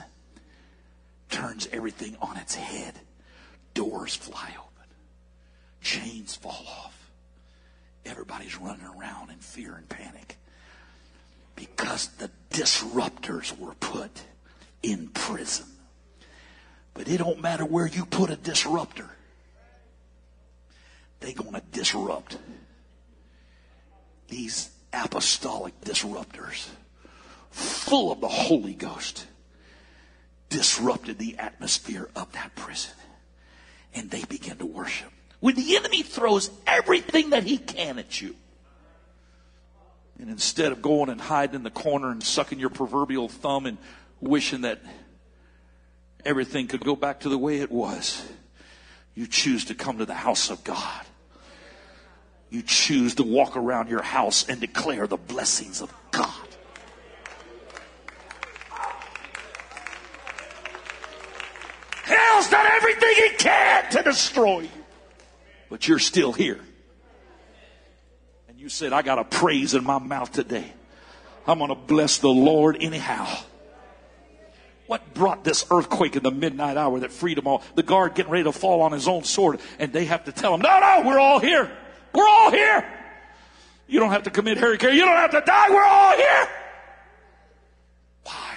turns 1.31 1.69
everything 1.73 2.17
on 2.21 2.37
its 2.37 2.55
head. 2.55 2.95
Doors 3.75 4.17
fly 4.17 4.51
open, 4.59 4.89
chains 5.81 6.35
fall 6.35 6.67
off. 6.69 7.11
Everybody's 8.05 8.59
running 8.59 8.85
around 8.85 9.31
in 9.31 9.39
fear 9.39 9.77
and 9.77 9.89
panic 9.89 10.37
because 11.55 12.09
the 12.19 12.31
disruptors 12.51 13.57
were 13.59 13.75
put 13.75 14.23
in 14.83 15.09
prison. 15.09 15.67
But 16.95 17.09
it 17.09 17.19
don't 17.19 17.41
matter 17.41 17.65
where 17.65 17.87
you 17.87 18.05
put 18.05 18.31
a 18.31 18.37
disruptor. 18.37 19.09
They're 21.21 21.33
going 21.33 21.55
to 21.55 21.63
disrupt. 21.73 22.37
These 24.29 24.71
apostolic 24.93 25.81
disruptors, 25.83 26.69
full 27.51 28.13
of 28.13 28.21
the 28.21 28.29
Holy 28.29 28.75
Ghost, 28.75 29.27
disrupted 30.49 31.19
the 31.19 31.39
atmosphere 31.39 32.09
of 32.15 32.31
that 32.33 32.55
prison. 32.55 32.93
And 33.95 34.11
they 34.11 34.25
began 34.25 34.59
to 34.59 34.67
worship. 34.67 35.11
When 35.41 35.55
the 35.55 35.77
enemy 35.77 36.03
throws 36.03 36.51
everything 36.67 37.31
that 37.31 37.45
he 37.45 37.59
can 37.59 37.99
at 37.99 38.21
you, 38.21 38.37
and 40.19 40.31
instead 40.31 40.73
of 40.73 40.83
going 40.83 41.11
and 41.11 41.21
hiding 41.21 41.57
in 41.57 41.63
the 41.63 41.71
corner 41.71 42.11
and 42.11 42.23
sucking 42.23 42.61
your 42.61 42.71
proverbial 42.71 43.29
thumb 43.29 43.67
and 43.67 43.77
wishing 44.21 44.61
that 44.61 44.81
everything 46.25 46.69
could 46.69 46.85
go 46.85 46.97
back 46.97 47.21
to 47.21 47.29
the 47.29 47.39
way 47.39 47.61
it 47.61 47.71
was. 47.71 48.23
You 49.15 49.27
choose 49.27 49.67
to 49.67 49.75
come 49.75 49.99
to 49.99 50.07
the 50.07 50.15
house 50.15 50.51
of 50.51 50.65
God. 50.65 51.07
You 52.51 52.63
choose 52.63 53.15
to 53.17 53.23
walk 53.23 53.57
around 53.57 53.89
your 53.89 54.03
house 54.03 54.49
and 54.49 54.61
declare 54.61 55.07
the 55.07 55.17
blessings 55.17 55.81
of 55.81 55.93
God. 56.11 56.29
Hell's 62.05 62.51
done 62.51 62.67
everything 62.67 63.15
he 63.15 63.31
can 63.37 63.91
to 63.93 64.03
destroy 64.03 64.61
you. 64.61 64.69
But 65.71 65.89
you're 65.89 65.99
still 65.99 66.33
here. 66.33 66.61
And 68.49 68.61
you 68.61 68.69
said, 68.69 68.93
I 68.93 69.01
got 69.01 69.19
a 69.19 69.25
praise 69.25 69.75
in 69.75 69.85
my 69.85 69.99
mouth 69.99 70.33
today. 70.33 70.71
I'm 71.47 71.59
going 71.59 71.71
to 71.71 71.75
bless 71.75 72.19
the 72.19 72.29
Lord 72.29 72.77
anyhow. 72.81 73.35
What 74.87 75.15
brought 75.15 75.45
this 75.45 75.65
earthquake 75.71 76.17
in 76.17 76.23
the 76.23 76.31
midnight 76.31 76.77
hour 76.77 77.01
that 77.01 77.13
freed 77.13 77.39
them 77.39 77.47
all? 77.47 77.63
The 77.75 77.83
guard 77.83 78.15
getting 78.15 78.33
ready 78.33 78.45
to 78.45 78.53
fall 78.53 78.83
on 78.83 78.93
his 78.93 79.09
own 79.09 79.25
sword, 79.25 79.61
and 79.79 79.93
they 79.93 80.07
have 80.07 80.25
to 80.25 80.33
tell 80.33 80.55
him, 80.55 80.61
No, 80.61 80.81
no, 80.81 81.03
we're 81.07 81.19
all 81.19 81.39
here. 81.39 81.71
We're 82.15 82.29
all 82.29 82.51
here. 82.51 82.85
You 83.87 84.01
don't 84.01 84.11
have 84.11 84.25
to 84.25 84.31
commit 84.31 84.59
hara-kiri. 84.59 84.95
You 84.95 85.05
don't 85.05 85.17
have 85.17 85.33
to 85.33 85.43
die. 85.43 85.71
We're 85.71 85.85
all 85.85 86.17
here. 86.17 86.49
Why? 88.25 88.57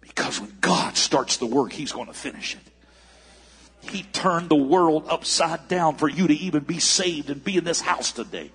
Because 0.00 0.40
when 0.40 0.56
God 0.60 0.96
starts 0.96 1.36
the 1.36 1.46
work, 1.46 1.72
He's 1.72 1.92
going 1.92 2.06
to 2.06 2.14
finish 2.14 2.54
it. 2.54 3.90
He 3.90 4.02
turned 4.02 4.48
the 4.48 4.56
world 4.56 5.04
upside 5.08 5.68
down 5.68 5.96
for 5.96 6.08
you 6.08 6.26
to 6.26 6.34
even 6.34 6.64
be 6.64 6.78
saved 6.78 7.30
and 7.30 7.42
be 7.42 7.56
in 7.56 7.64
this 7.64 7.80
house 7.80 8.12
today. 8.12 8.50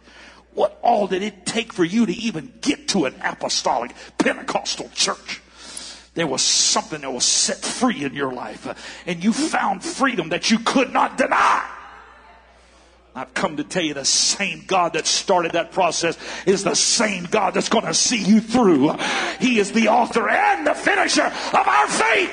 What 0.54 0.78
all 0.84 1.08
did 1.08 1.24
it 1.24 1.46
take 1.46 1.74
for 1.74 1.84
you 1.84 2.06
to 2.06 2.14
even 2.14 2.54
get 2.62 2.90
to 2.90 3.06
an 3.06 3.16
apostolic 3.24 3.94
Pentecostal 4.18 4.90
church? 4.94 5.42
There 6.14 6.28
was 6.28 6.42
something 6.42 7.02
that 7.02 7.12
was 7.12 7.26
set 7.26 7.58
free 7.58 8.04
in 8.04 8.14
your 8.14 8.34
life, 8.34 8.68
uh, 8.68 8.76
and 9.08 9.24
you 9.24 9.34
found 9.34 9.84
freedom 9.84 10.30
that 10.30 10.52
you 10.52 10.60
could 10.60 10.94
not 10.94 11.18
deny. 11.18 11.68
I've 13.16 13.34
come 13.34 13.58
to 13.58 13.64
tell 13.64 13.84
you 13.84 13.94
the 13.94 14.06
same 14.06 14.64
God 14.66 14.94
that 14.94 15.06
started 15.06 15.52
that 15.52 15.72
process 15.72 16.18
is 16.48 16.64
the 16.64 16.76
same 16.76 17.26
God 17.26 17.54
that's 17.54 17.70
going 17.70 17.86
to 17.86 17.94
see 17.94 18.24
you 18.24 18.40
through. 18.40 18.96
He 19.40 19.60
is 19.60 19.72
the 19.72 19.90
author 19.90 20.28
and 20.30 20.66
the 20.66 20.74
finisher 20.74 21.26
of 21.26 21.68
our 21.68 21.88
faith. 21.88 22.32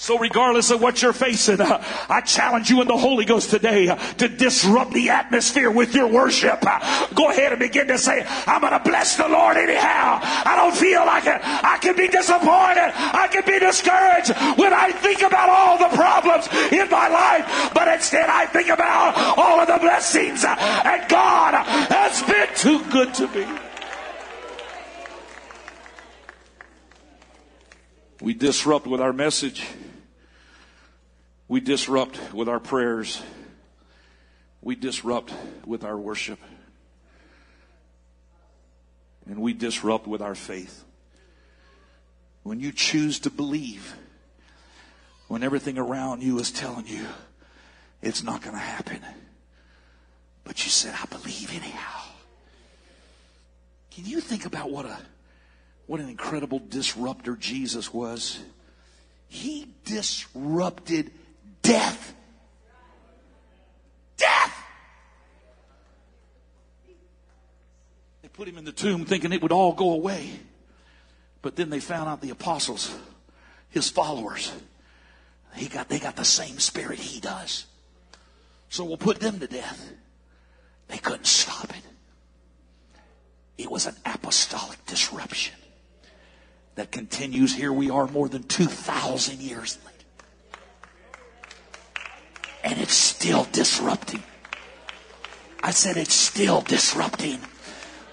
So, 0.00 0.18
regardless 0.18 0.70
of 0.70 0.80
what 0.80 1.02
you're 1.02 1.12
facing, 1.12 1.60
uh, 1.60 1.84
I 2.08 2.22
challenge 2.22 2.70
you 2.70 2.80
in 2.80 2.88
the 2.88 2.96
Holy 2.96 3.26
Ghost 3.26 3.50
today 3.50 3.86
uh, 3.86 3.96
to 4.14 4.28
disrupt 4.28 4.94
the 4.94 5.10
atmosphere 5.10 5.70
with 5.70 5.94
your 5.94 6.06
worship. 6.06 6.58
Uh, 6.62 7.06
go 7.12 7.28
ahead 7.28 7.52
and 7.52 7.60
begin 7.60 7.86
to 7.88 7.98
say, 7.98 8.24
I'm 8.46 8.62
going 8.62 8.72
to 8.72 8.80
bless 8.80 9.16
the 9.16 9.28
Lord 9.28 9.58
anyhow. 9.58 10.18
I 10.22 10.56
don't 10.56 10.74
feel 10.74 11.04
like 11.04 11.26
it. 11.26 11.38
I 11.44 11.76
can 11.82 11.96
be 11.96 12.08
disappointed. 12.08 12.90
I 12.96 13.28
can 13.30 13.44
be 13.44 13.58
discouraged 13.58 14.32
when 14.58 14.72
I 14.72 14.90
think 14.90 15.20
about 15.20 15.50
all 15.50 15.76
the 15.76 15.94
problems 15.94 16.48
in 16.72 16.88
my 16.88 17.08
life. 17.08 17.74
But 17.74 17.88
instead, 17.88 18.30
I 18.30 18.46
think 18.46 18.70
about 18.70 19.36
all 19.36 19.60
of 19.60 19.68
the 19.68 19.76
blessings. 19.80 20.46
Uh, 20.46 20.56
and 20.58 21.10
God 21.10 21.52
has 21.52 22.22
been 22.22 22.48
too 22.56 22.82
good 22.90 23.12
to 23.12 23.28
me. 23.28 23.46
We 28.22 28.32
disrupt 28.32 28.86
with 28.86 29.02
our 29.02 29.12
message. 29.12 29.66
We 31.50 31.58
disrupt 31.58 32.32
with 32.32 32.48
our 32.48 32.60
prayers. 32.60 33.20
We 34.62 34.76
disrupt 34.76 35.34
with 35.66 35.82
our 35.82 35.98
worship. 35.98 36.38
And 39.26 39.40
we 39.40 39.52
disrupt 39.52 40.06
with 40.06 40.22
our 40.22 40.36
faith. 40.36 40.84
When 42.44 42.60
you 42.60 42.70
choose 42.70 43.18
to 43.20 43.30
believe, 43.30 43.96
when 45.26 45.42
everything 45.42 45.76
around 45.76 46.22
you 46.22 46.38
is 46.38 46.52
telling 46.52 46.86
you 46.86 47.04
it's 48.00 48.22
not 48.22 48.42
going 48.42 48.54
to 48.54 48.62
happen, 48.62 49.00
but 50.44 50.64
you 50.64 50.70
said, 50.70 50.94
I 51.02 51.06
believe 51.06 51.50
anyhow. 51.50 52.02
Can 53.90 54.06
you 54.06 54.20
think 54.20 54.46
about 54.46 54.70
what 54.70 54.86
a 54.86 54.96
what 55.88 55.98
an 55.98 56.08
incredible 56.08 56.60
disruptor 56.60 57.34
Jesus 57.34 57.92
was? 57.92 58.38
He 59.26 59.66
disrupted 59.84 61.10
death. 61.62 62.14
Death. 64.16 64.64
They 68.22 68.28
put 68.28 68.48
him 68.48 68.58
in 68.58 68.64
the 68.64 68.72
tomb 68.72 69.04
thinking 69.04 69.32
it 69.32 69.42
would 69.42 69.52
all 69.52 69.72
go 69.72 69.92
away. 69.92 70.30
But 71.42 71.56
then 71.56 71.70
they 71.70 71.80
found 71.80 72.08
out 72.08 72.20
the 72.20 72.30
apostles, 72.30 72.94
his 73.70 73.88
followers, 73.88 74.52
he 75.54 75.68
got, 75.68 75.88
they 75.88 75.98
got 75.98 76.16
the 76.16 76.24
same 76.24 76.58
spirit 76.58 76.98
he 76.98 77.20
does. 77.20 77.66
So 78.68 78.84
we'll 78.84 78.98
put 78.98 79.20
them 79.20 79.40
to 79.40 79.46
death. 79.46 79.92
They 80.88 80.98
couldn't 80.98 81.26
stop 81.26 81.70
it. 81.70 81.82
It 83.58 83.70
was 83.70 83.86
an 83.86 83.96
apostolic 84.06 84.84
disruption 84.86 85.54
that 86.76 86.90
continues. 86.90 87.54
Here 87.54 87.72
we 87.72 87.90
are 87.90 88.06
more 88.06 88.28
than 88.28 88.42
2,000 88.44 89.40
years 89.40 89.78
later 89.84 89.99
and 92.64 92.78
it's 92.80 92.94
still 92.94 93.46
disrupting. 93.52 94.22
I 95.62 95.70
said 95.70 95.96
it's 95.96 96.14
still 96.14 96.62
disrupting 96.62 97.40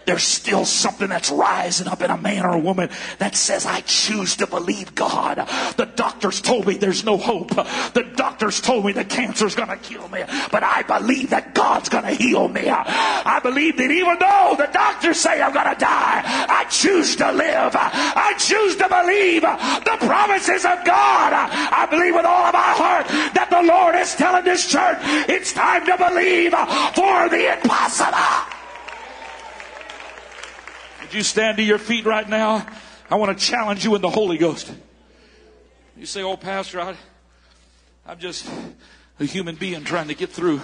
there's 0.08 0.24
still 0.24 0.64
something 0.64 1.10
that's 1.10 1.30
rising 1.30 1.88
up 1.88 2.02
in 2.02 2.10
a 2.10 2.18
man 2.18 2.46
or 2.46 2.56
a 2.56 2.60
woman 2.60 2.90
that 3.20 3.36
says, 3.36 3.66
I 3.66 3.82
choose 3.82 4.38
to 4.38 4.48
believe 4.48 4.96
God. 4.96 5.36
The 5.76 5.86
doctors 5.96 6.40
told 6.40 6.66
me 6.66 6.78
there's 6.78 7.04
no 7.04 7.18
hope. 7.18 7.50
The 7.50 8.10
doctors 8.16 8.62
told 8.62 8.86
me 8.86 8.94
the 8.94 9.04
cancer's 9.04 9.54
going 9.54 9.68
to 9.68 9.76
kill 9.76 10.08
me, 10.08 10.24
but 10.50 10.64
I 10.64 10.84
believe 10.84 11.32
that 11.32 11.54
God's 11.54 11.90
going 11.90 12.06
to 12.06 12.12
heal 12.12 12.48
me. 12.48 12.70
I 12.70 13.42
believe 13.44 13.76
that 13.78 13.92
even 13.92 14.18
though 14.18 14.56
the 14.58 14.72
doctors 14.72 15.20
say 15.20 15.42
I'm 15.42 15.54
going 15.54 15.74
to 15.74 15.80
die, 15.80 16.24
I 16.24 16.64
choose 16.70 17.18
to 17.18 17.30
live. 17.34 17.76
I 17.76 18.34
choose 18.40 18.78
to 18.78 18.88
believe 18.88 19.42
the 19.42 20.08
promises 20.08 20.64
of 20.64 20.86
God. 20.86 21.34
I 21.34 21.86
believe 21.90 22.16
with 22.16 22.26
all 22.26 22.46
of 22.46 22.54
my 22.54 22.60
heart 22.60 23.08
that 23.36 23.50
the 23.50 23.62
Lord 23.62 23.96
is 23.96 24.16
telling 24.16 24.46
this 24.46 24.66
church 24.68 25.00
it's 25.28 25.52
time 25.52 25.86
to 25.86 25.98
believe 25.98 26.52
for 26.96 27.28
the 27.28 27.60
impossible. 27.60 28.57
Would 31.08 31.14
you 31.14 31.24
stand 31.24 31.56
to 31.56 31.64
your 31.64 31.78
feet 31.78 32.04
right 32.04 32.28
now? 32.28 32.68
I 33.10 33.16
want 33.16 33.40
to 33.40 33.46
challenge 33.46 33.86
you 33.86 33.96
in 33.96 34.02
the 34.02 34.10
Holy 34.10 34.38
Ghost. 34.38 34.70
You 35.96 36.06
say, 36.06 36.22
Oh, 36.22 36.36
Pastor, 36.36 36.82
I, 36.82 36.98
I'm 38.06 38.20
just 38.20 38.46
a 39.18 39.24
human 39.24 39.56
being 39.56 39.86
trying 39.86 40.10
to 40.10 40.16
get 40.16 40.32
through. 40.32 40.60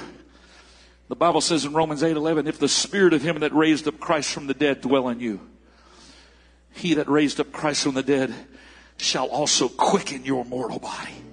The 1.08 1.16
Bible 1.16 1.40
says 1.40 1.64
in 1.64 1.72
Romans 1.72 2.04
8 2.04 2.18
11, 2.18 2.48
if 2.48 2.60
the 2.60 2.68
spirit 2.68 3.14
of 3.14 3.22
him 3.22 3.40
that 3.40 3.54
raised 3.54 3.88
up 3.88 4.02
Christ 4.02 4.34
from 4.34 4.48
the 4.48 4.54
dead 4.54 4.82
dwell 4.82 5.08
in 5.08 5.22
you, 5.22 5.40
he 6.74 6.96
that 6.96 7.08
raised 7.08 7.40
up 7.40 7.54
Christ 7.54 7.84
from 7.84 7.94
the 7.94 8.04
dead 8.04 8.36
shall 8.98 9.28
also 9.28 9.70
quicken 9.70 10.26
your 10.26 10.44
mortal 10.44 10.80
body. 10.80 11.24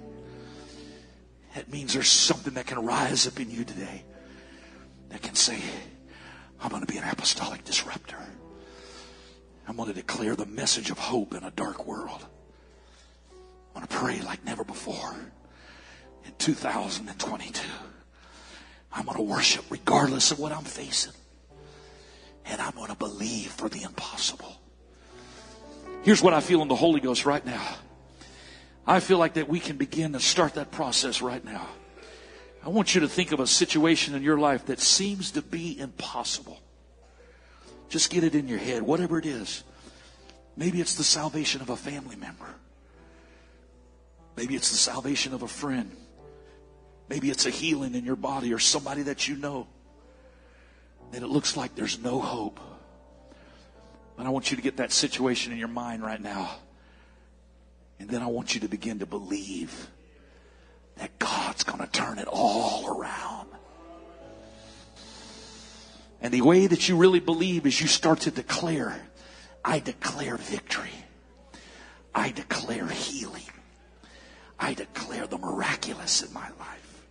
That 1.55 1.69
means 1.69 1.95
there's 1.95 2.07
something 2.07 2.53
that 2.53 2.65
can 2.65 2.85
rise 2.85 3.27
up 3.27 3.41
in 3.41 3.51
you 3.51 3.65
today 3.65 4.05
that 5.09 5.21
can 5.21 5.35
say, 5.35 5.59
I'm 6.61 6.69
going 6.69 6.85
to 6.85 6.87
be 6.87 6.97
an 6.97 7.03
apostolic 7.03 7.65
disruptor. 7.65 8.15
I'm 9.71 9.77
going 9.77 9.87
to 9.87 9.95
declare 9.95 10.35
the 10.35 10.45
message 10.45 10.91
of 10.91 10.99
hope 10.99 11.33
in 11.33 11.45
a 11.45 11.51
dark 11.51 11.87
world. 11.87 12.25
I'm 13.73 13.73
going 13.73 13.87
to 13.87 13.95
pray 13.95 14.19
like 14.19 14.43
never 14.43 14.65
before 14.65 15.15
in 16.25 16.33
2022. 16.39 17.65
I'm 18.91 19.05
going 19.05 19.15
to 19.15 19.23
worship 19.23 19.63
regardless 19.69 20.31
of 20.31 20.39
what 20.39 20.51
I'm 20.51 20.65
facing. 20.65 21.13
And 22.43 22.59
I'm 22.59 22.73
going 22.75 22.89
to 22.89 22.97
believe 22.97 23.53
for 23.53 23.69
the 23.69 23.83
impossible. 23.83 24.59
Here's 26.03 26.21
what 26.21 26.33
I 26.33 26.41
feel 26.41 26.61
in 26.61 26.67
the 26.67 26.75
Holy 26.75 26.99
Ghost 26.99 27.25
right 27.25 27.45
now. 27.45 27.65
I 28.85 28.99
feel 28.99 29.19
like 29.19 29.35
that 29.35 29.47
we 29.47 29.61
can 29.61 29.77
begin 29.77 30.11
to 30.11 30.19
start 30.19 30.55
that 30.55 30.71
process 30.71 31.21
right 31.21 31.45
now. 31.45 31.65
I 32.61 32.67
want 32.67 32.93
you 32.93 32.99
to 32.99 33.07
think 33.07 33.31
of 33.31 33.39
a 33.39 33.47
situation 33.47 34.15
in 34.15 34.21
your 34.21 34.37
life 34.37 34.65
that 34.65 34.81
seems 34.81 35.31
to 35.31 35.41
be 35.41 35.79
impossible. 35.79 36.59
Just 37.91 38.09
get 38.09 38.23
it 38.23 38.35
in 38.35 38.47
your 38.47 38.57
head, 38.57 38.83
whatever 38.83 39.19
it 39.19 39.25
is. 39.25 39.65
Maybe 40.55 40.79
it's 40.79 40.95
the 40.95 41.03
salvation 41.03 41.59
of 41.59 41.69
a 41.69 41.75
family 41.75 42.15
member. 42.15 42.47
Maybe 44.37 44.55
it's 44.55 44.71
the 44.71 44.77
salvation 44.77 45.33
of 45.33 45.41
a 45.41 45.47
friend. 45.47 45.91
Maybe 47.09 47.29
it's 47.29 47.45
a 47.45 47.49
healing 47.49 47.93
in 47.93 48.05
your 48.05 48.15
body 48.15 48.53
or 48.53 48.59
somebody 48.59 49.01
that 49.03 49.27
you 49.27 49.35
know. 49.35 49.67
And 51.11 51.21
it 51.21 51.27
looks 51.27 51.57
like 51.57 51.75
there's 51.75 51.99
no 51.99 52.21
hope. 52.21 52.61
But 54.15 54.25
I 54.25 54.29
want 54.29 54.51
you 54.51 54.55
to 54.55 54.63
get 54.63 54.77
that 54.77 54.93
situation 54.93 55.51
in 55.51 55.59
your 55.59 55.67
mind 55.67 56.01
right 56.01 56.21
now. 56.21 56.49
And 57.99 58.09
then 58.09 58.21
I 58.21 58.27
want 58.27 58.55
you 58.55 58.61
to 58.61 58.69
begin 58.69 58.99
to 58.99 59.05
believe 59.05 59.89
that 60.95 61.19
God's 61.19 61.65
going 61.65 61.79
to 61.79 61.91
turn 61.91 62.19
it 62.19 62.27
all 62.31 62.87
around. 62.87 63.49
And 66.21 66.33
the 66.33 66.41
way 66.41 66.67
that 66.67 66.87
you 66.87 66.95
really 66.97 67.19
believe 67.19 67.65
is 67.65 67.81
you 67.81 67.87
start 67.87 68.21
to 68.21 68.31
declare, 68.31 69.01
I 69.65 69.79
declare 69.79 70.37
victory. 70.37 70.91
I 72.13 72.31
declare 72.31 72.87
healing. 72.87 73.41
I 74.59 74.75
declare 74.75 75.25
the 75.25 75.39
miraculous 75.39 76.21
in 76.21 76.31
my 76.33 76.47
life. 76.59 77.05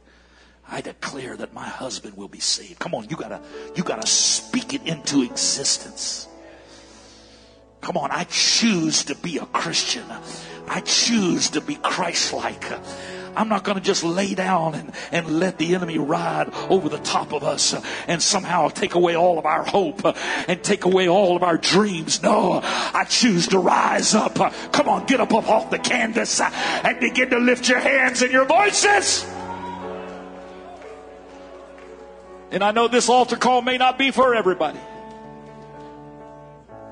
I 0.68 0.80
declare 0.80 1.36
that 1.36 1.52
my 1.52 1.66
husband 1.66 2.16
will 2.16 2.28
be 2.28 2.38
saved. 2.38 2.78
Come 2.78 2.94
on, 2.94 3.08
you 3.08 3.16
gotta, 3.16 3.40
you 3.74 3.82
gotta 3.82 4.06
speak 4.06 4.72
it 4.72 4.86
into 4.86 5.22
existence. 5.22 6.28
Come 7.80 7.96
on, 7.96 8.10
I 8.12 8.24
choose 8.24 9.02
to 9.04 9.16
be 9.16 9.38
a 9.38 9.46
Christian. 9.46 10.04
I 10.68 10.80
choose 10.82 11.50
to 11.50 11.60
be 11.60 11.74
Christ-like. 11.74 12.64
I'm 13.36 13.48
not 13.48 13.64
going 13.64 13.78
to 13.78 13.84
just 13.84 14.04
lay 14.04 14.34
down 14.34 14.74
and, 14.74 14.92
and 15.12 15.38
let 15.38 15.58
the 15.58 15.74
enemy 15.74 15.98
ride 15.98 16.50
over 16.68 16.88
the 16.88 16.98
top 16.98 17.32
of 17.32 17.44
us 17.44 17.74
and 18.06 18.22
somehow 18.22 18.68
take 18.68 18.94
away 18.94 19.16
all 19.16 19.38
of 19.38 19.46
our 19.46 19.64
hope 19.64 20.00
and 20.48 20.62
take 20.62 20.84
away 20.84 21.08
all 21.08 21.36
of 21.36 21.42
our 21.42 21.56
dreams. 21.56 22.22
No, 22.22 22.60
I 22.62 23.04
choose 23.08 23.48
to 23.48 23.58
rise 23.58 24.14
up. 24.14 24.34
Come 24.72 24.88
on, 24.88 25.06
get 25.06 25.20
up, 25.20 25.32
up 25.32 25.48
off 25.48 25.70
the 25.70 25.78
canvas 25.78 26.40
and 26.40 27.00
begin 27.00 27.30
to 27.30 27.38
lift 27.38 27.68
your 27.68 27.80
hands 27.80 28.22
and 28.22 28.32
your 28.32 28.44
voices. 28.44 29.24
And 32.50 32.64
I 32.64 32.72
know 32.72 32.88
this 32.88 33.08
altar 33.08 33.36
call 33.36 33.62
may 33.62 33.78
not 33.78 33.96
be 33.96 34.10
for 34.10 34.34
everybody. 34.34 34.80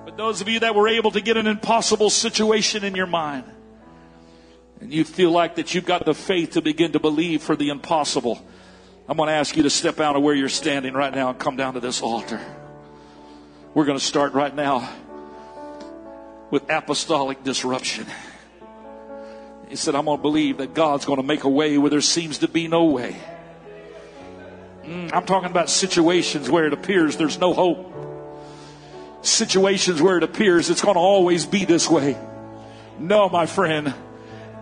But 0.04 0.16
those 0.16 0.40
of 0.40 0.48
you 0.48 0.60
that 0.60 0.74
were 0.74 0.88
able 0.88 1.10
to 1.10 1.20
get 1.20 1.36
an 1.36 1.46
impossible 1.46 2.10
situation 2.10 2.84
in 2.84 2.94
your 2.94 3.06
mind, 3.06 3.44
and 4.80 4.92
you 4.92 5.04
feel 5.04 5.30
like 5.30 5.56
that 5.56 5.74
you've 5.74 5.86
got 5.86 6.04
the 6.04 6.14
faith 6.14 6.52
to 6.52 6.62
begin 6.62 6.92
to 6.92 7.00
believe 7.00 7.42
for 7.42 7.56
the 7.56 7.70
impossible, 7.70 8.44
I'm 9.08 9.16
going 9.16 9.28
to 9.28 9.34
ask 9.34 9.56
you 9.56 9.62
to 9.64 9.70
step 9.70 10.00
out 10.00 10.16
of 10.16 10.22
where 10.22 10.34
you're 10.34 10.48
standing 10.48 10.94
right 10.94 11.14
now 11.14 11.30
and 11.30 11.38
come 11.38 11.56
down 11.56 11.74
to 11.74 11.80
this 11.80 12.02
altar. 12.02 12.40
We're 13.74 13.86
going 13.86 13.98
to 13.98 14.04
start 14.04 14.34
right 14.34 14.54
now 14.54 14.88
with 16.50 16.70
apostolic 16.70 17.42
disruption. 17.42 18.06
He 19.68 19.76
said, 19.76 19.94
I'm 19.94 20.06
going 20.06 20.18
to 20.18 20.22
believe 20.22 20.58
that 20.58 20.74
God's 20.74 21.04
going 21.04 21.18
to 21.18 21.26
make 21.26 21.44
a 21.44 21.48
way 21.48 21.76
where 21.76 21.90
there 21.90 22.00
seems 22.00 22.38
to 22.38 22.48
be 22.48 22.68
no 22.68 22.86
way. 22.86 23.16
Mm, 24.84 25.12
I'm 25.12 25.26
talking 25.26 25.50
about 25.50 25.68
situations 25.68 26.48
where 26.48 26.66
it 26.66 26.72
appears 26.72 27.16
there's 27.18 27.38
no 27.38 27.52
hope. 27.52 27.94
Situations 29.20 30.00
where 30.00 30.16
it 30.16 30.22
appears 30.22 30.70
it's 30.70 30.80
going 30.80 30.94
to 30.94 31.00
always 31.00 31.44
be 31.44 31.66
this 31.66 31.90
way. 31.90 32.16
No, 32.98 33.28
my 33.28 33.44
friend. 33.44 33.92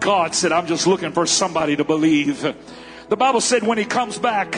God 0.07 0.36
said, 0.36 0.52
I'm 0.52 0.68
just 0.68 0.86
looking 0.86 1.11
for 1.11 1.26
somebody 1.26 1.74
to 1.74 1.82
believe. 1.82 2.40
The 3.09 3.16
Bible 3.16 3.40
said 3.40 3.64
when 3.64 3.76
he 3.76 3.84
comes 3.84 4.20
back, 4.20 4.54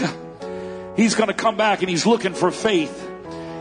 he's 0.94 1.14
going 1.14 1.28
to 1.28 1.34
come 1.34 1.57
back 1.57 1.80
and 1.80 1.88
he's 1.88 2.05
looking 2.05 2.34
for 2.34 2.51
faith. 2.51 3.11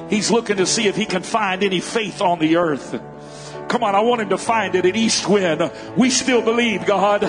He's 0.10 0.30
looking 0.30 0.58
to 0.58 0.66
see 0.66 0.88
if 0.90 0.98
he 0.98 1.06
can 1.06 1.24
find 1.24 1.64
any 1.64 1.80
faith 1.80 2.22
on 2.22 2.40
the 2.40 2.58
earth. 2.58 2.92
Come 3.70 3.86
on, 3.86 3.96
I 3.96 4.02
want 4.02 4.20
him 4.20 4.28
to 4.32 4.38
find 4.38 4.76
it 4.76 4.86
at 4.86 4.98
East 4.98 5.30
Wind. 5.30 5.72
We 5.96 6.10
still 6.10 6.42
believe, 6.42 6.86
God. 6.86 7.22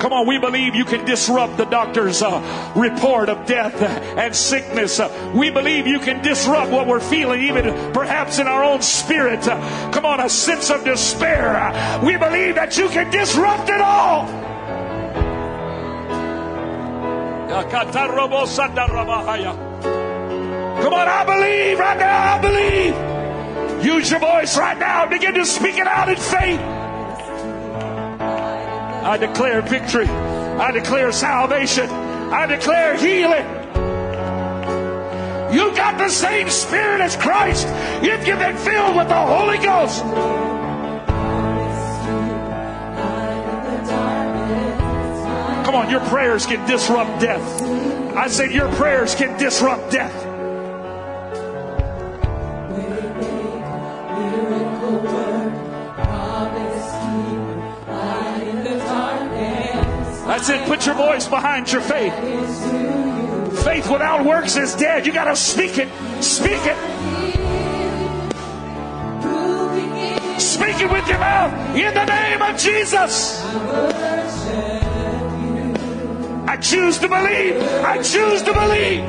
Come 0.00 0.12
on, 0.12 0.26
we 0.26 0.38
believe 0.38 0.74
you 0.74 0.84
can 0.84 1.04
disrupt 1.04 1.56
the 1.56 1.64
doctor's 1.64 2.22
uh, 2.22 2.72
report 2.76 3.28
of 3.28 3.46
death 3.46 3.74
and 3.82 4.34
sickness. 4.34 5.00
We 5.34 5.50
believe 5.50 5.86
you 5.86 5.98
can 5.98 6.22
disrupt 6.22 6.70
what 6.70 6.86
we're 6.86 7.00
feeling, 7.00 7.42
even 7.42 7.92
perhaps 7.92 8.38
in 8.38 8.46
our 8.46 8.62
own 8.62 8.80
spirit. 8.82 9.42
Come 9.42 10.04
on, 10.04 10.20
a 10.20 10.28
sense 10.28 10.70
of 10.70 10.84
despair. 10.84 12.00
We 12.04 12.16
believe 12.16 12.54
that 12.54 12.76
you 12.78 12.88
can 12.88 13.10
disrupt 13.10 13.68
it 13.70 13.80
all. 13.80 14.26
Come 20.82 20.94
on, 20.94 21.08
I 21.08 21.24
believe 21.24 21.78
right 21.78 21.98
now, 21.98 22.34
I 22.34 22.40
believe. 22.40 23.84
Use 23.84 24.10
your 24.10 24.20
voice 24.20 24.56
right 24.56 24.78
now. 24.78 25.06
Begin 25.06 25.34
to 25.34 25.44
speak 25.44 25.76
it 25.76 25.86
out 25.86 26.08
in 26.08 26.16
faith. 26.16 26.77
I 29.08 29.16
declare 29.16 29.62
victory. 29.62 30.06
I 30.06 30.70
declare 30.70 31.12
salvation. 31.12 31.88
I 31.88 32.44
declare 32.44 32.94
healing. 32.94 33.46
You 35.50 35.74
got 35.74 35.96
the 35.96 36.10
same 36.10 36.50
spirit 36.50 37.00
as 37.00 37.16
Christ 37.16 37.66
if 38.04 38.28
you've 38.28 38.38
been 38.38 38.58
filled 38.58 38.96
with 38.96 39.08
the 39.08 39.14
Holy 39.16 39.56
Ghost. 39.56 40.02
Come 45.64 45.74
on, 45.74 45.88
your 45.88 46.00
prayers 46.00 46.44
can 46.44 46.68
disrupt 46.68 47.22
death. 47.22 47.62
I 48.14 48.28
said 48.28 48.50
your 48.50 48.70
prayers 48.72 49.14
can 49.14 49.38
disrupt 49.38 49.90
death. 49.90 50.27
That's 60.38 60.50
it. 60.50 60.68
Put 60.68 60.86
your 60.86 60.94
voice 60.94 61.26
behind 61.26 61.72
your 61.72 61.80
faith. 61.80 62.14
Faith 63.64 63.90
without 63.90 64.24
works 64.24 64.56
is 64.56 64.76
dead. 64.76 65.04
You 65.04 65.12
got 65.12 65.24
to 65.24 65.34
speak 65.34 65.78
it. 65.78 65.88
Speak 66.22 66.60
it. 66.62 66.76
Speak 70.40 70.80
it 70.80 70.92
with 70.92 71.08
your 71.08 71.18
mouth 71.18 71.76
in 71.76 71.92
the 71.92 72.04
name 72.04 72.40
of 72.40 72.56
Jesus. 72.56 73.42
I 76.46 76.56
choose 76.60 76.98
to 76.98 77.08
believe. 77.08 77.60
I 77.82 78.00
choose 78.00 78.40
to 78.42 78.52
believe. 78.52 79.02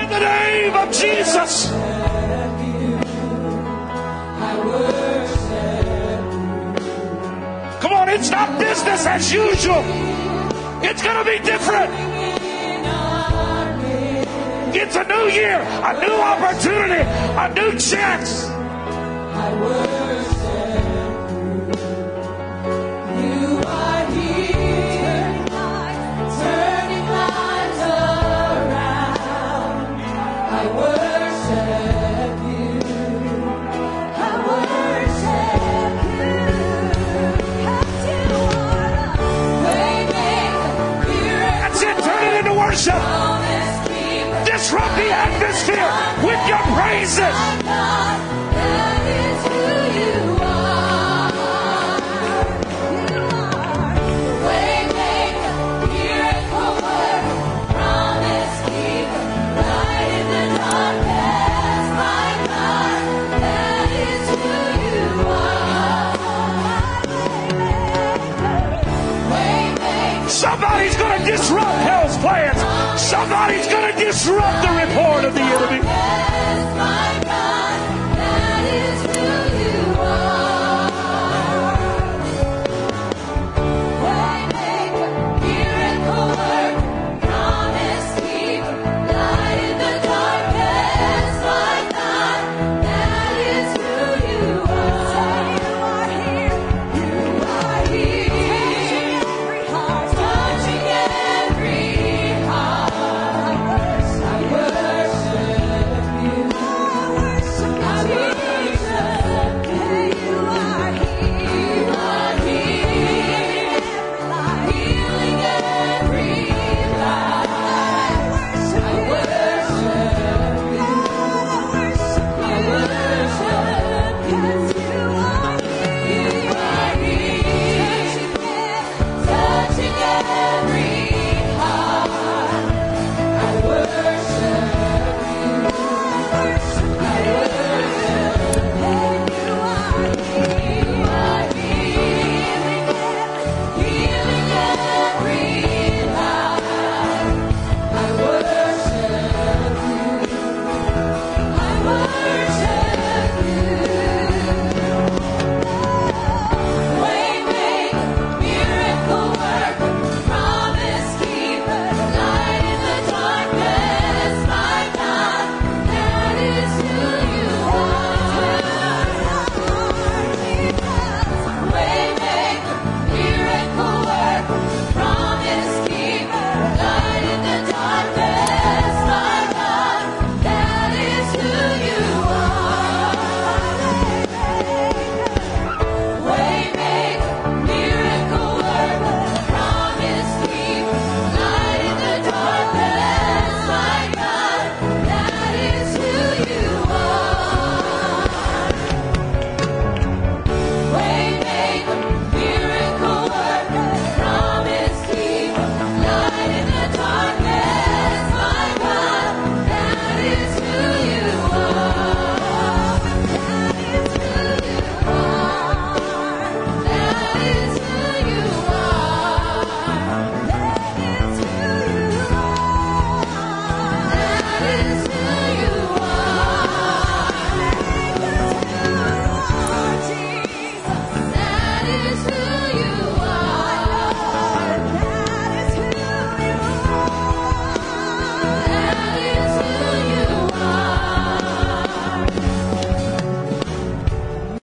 In 0.00 0.08
the 0.08 0.18
name 0.18 0.74
of 0.74 0.90
Jesus. 0.90 1.73
Business 8.84 9.06
as 9.06 9.32
usual. 9.32 9.82
It's 10.82 11.02
going 11.02 11.16
to 11.16 11.24
be 11.24 11.38
different. 11.44 11.90
It's 14.76 14.96
a 14.96 15.04
new 15.04 15.30
year, 15.32 15.60
a 15.60 15.92
new 16.00 16.14
opportunity, 16.14 17.02
a 17.02 17.48
new 17.54 17.78
chance. 17.78 18.44
The 44.96 45.10
atmosphere 45.10 45.90
with 46.22 46.40
your 46.48 46.62
praises. 46.76 47.64
Somebody's 70.28 70.96
going 70.96 71.18
to 71.20 71.30
disrupt 71.30 71.78
hell's 71.82 72.16
plans. 72.18 73.00
Somebody's 73.00 73.66
going 73.68 73.92
to 73.92 74.04
disrupt 74.04 74.62
the 74.66 74.73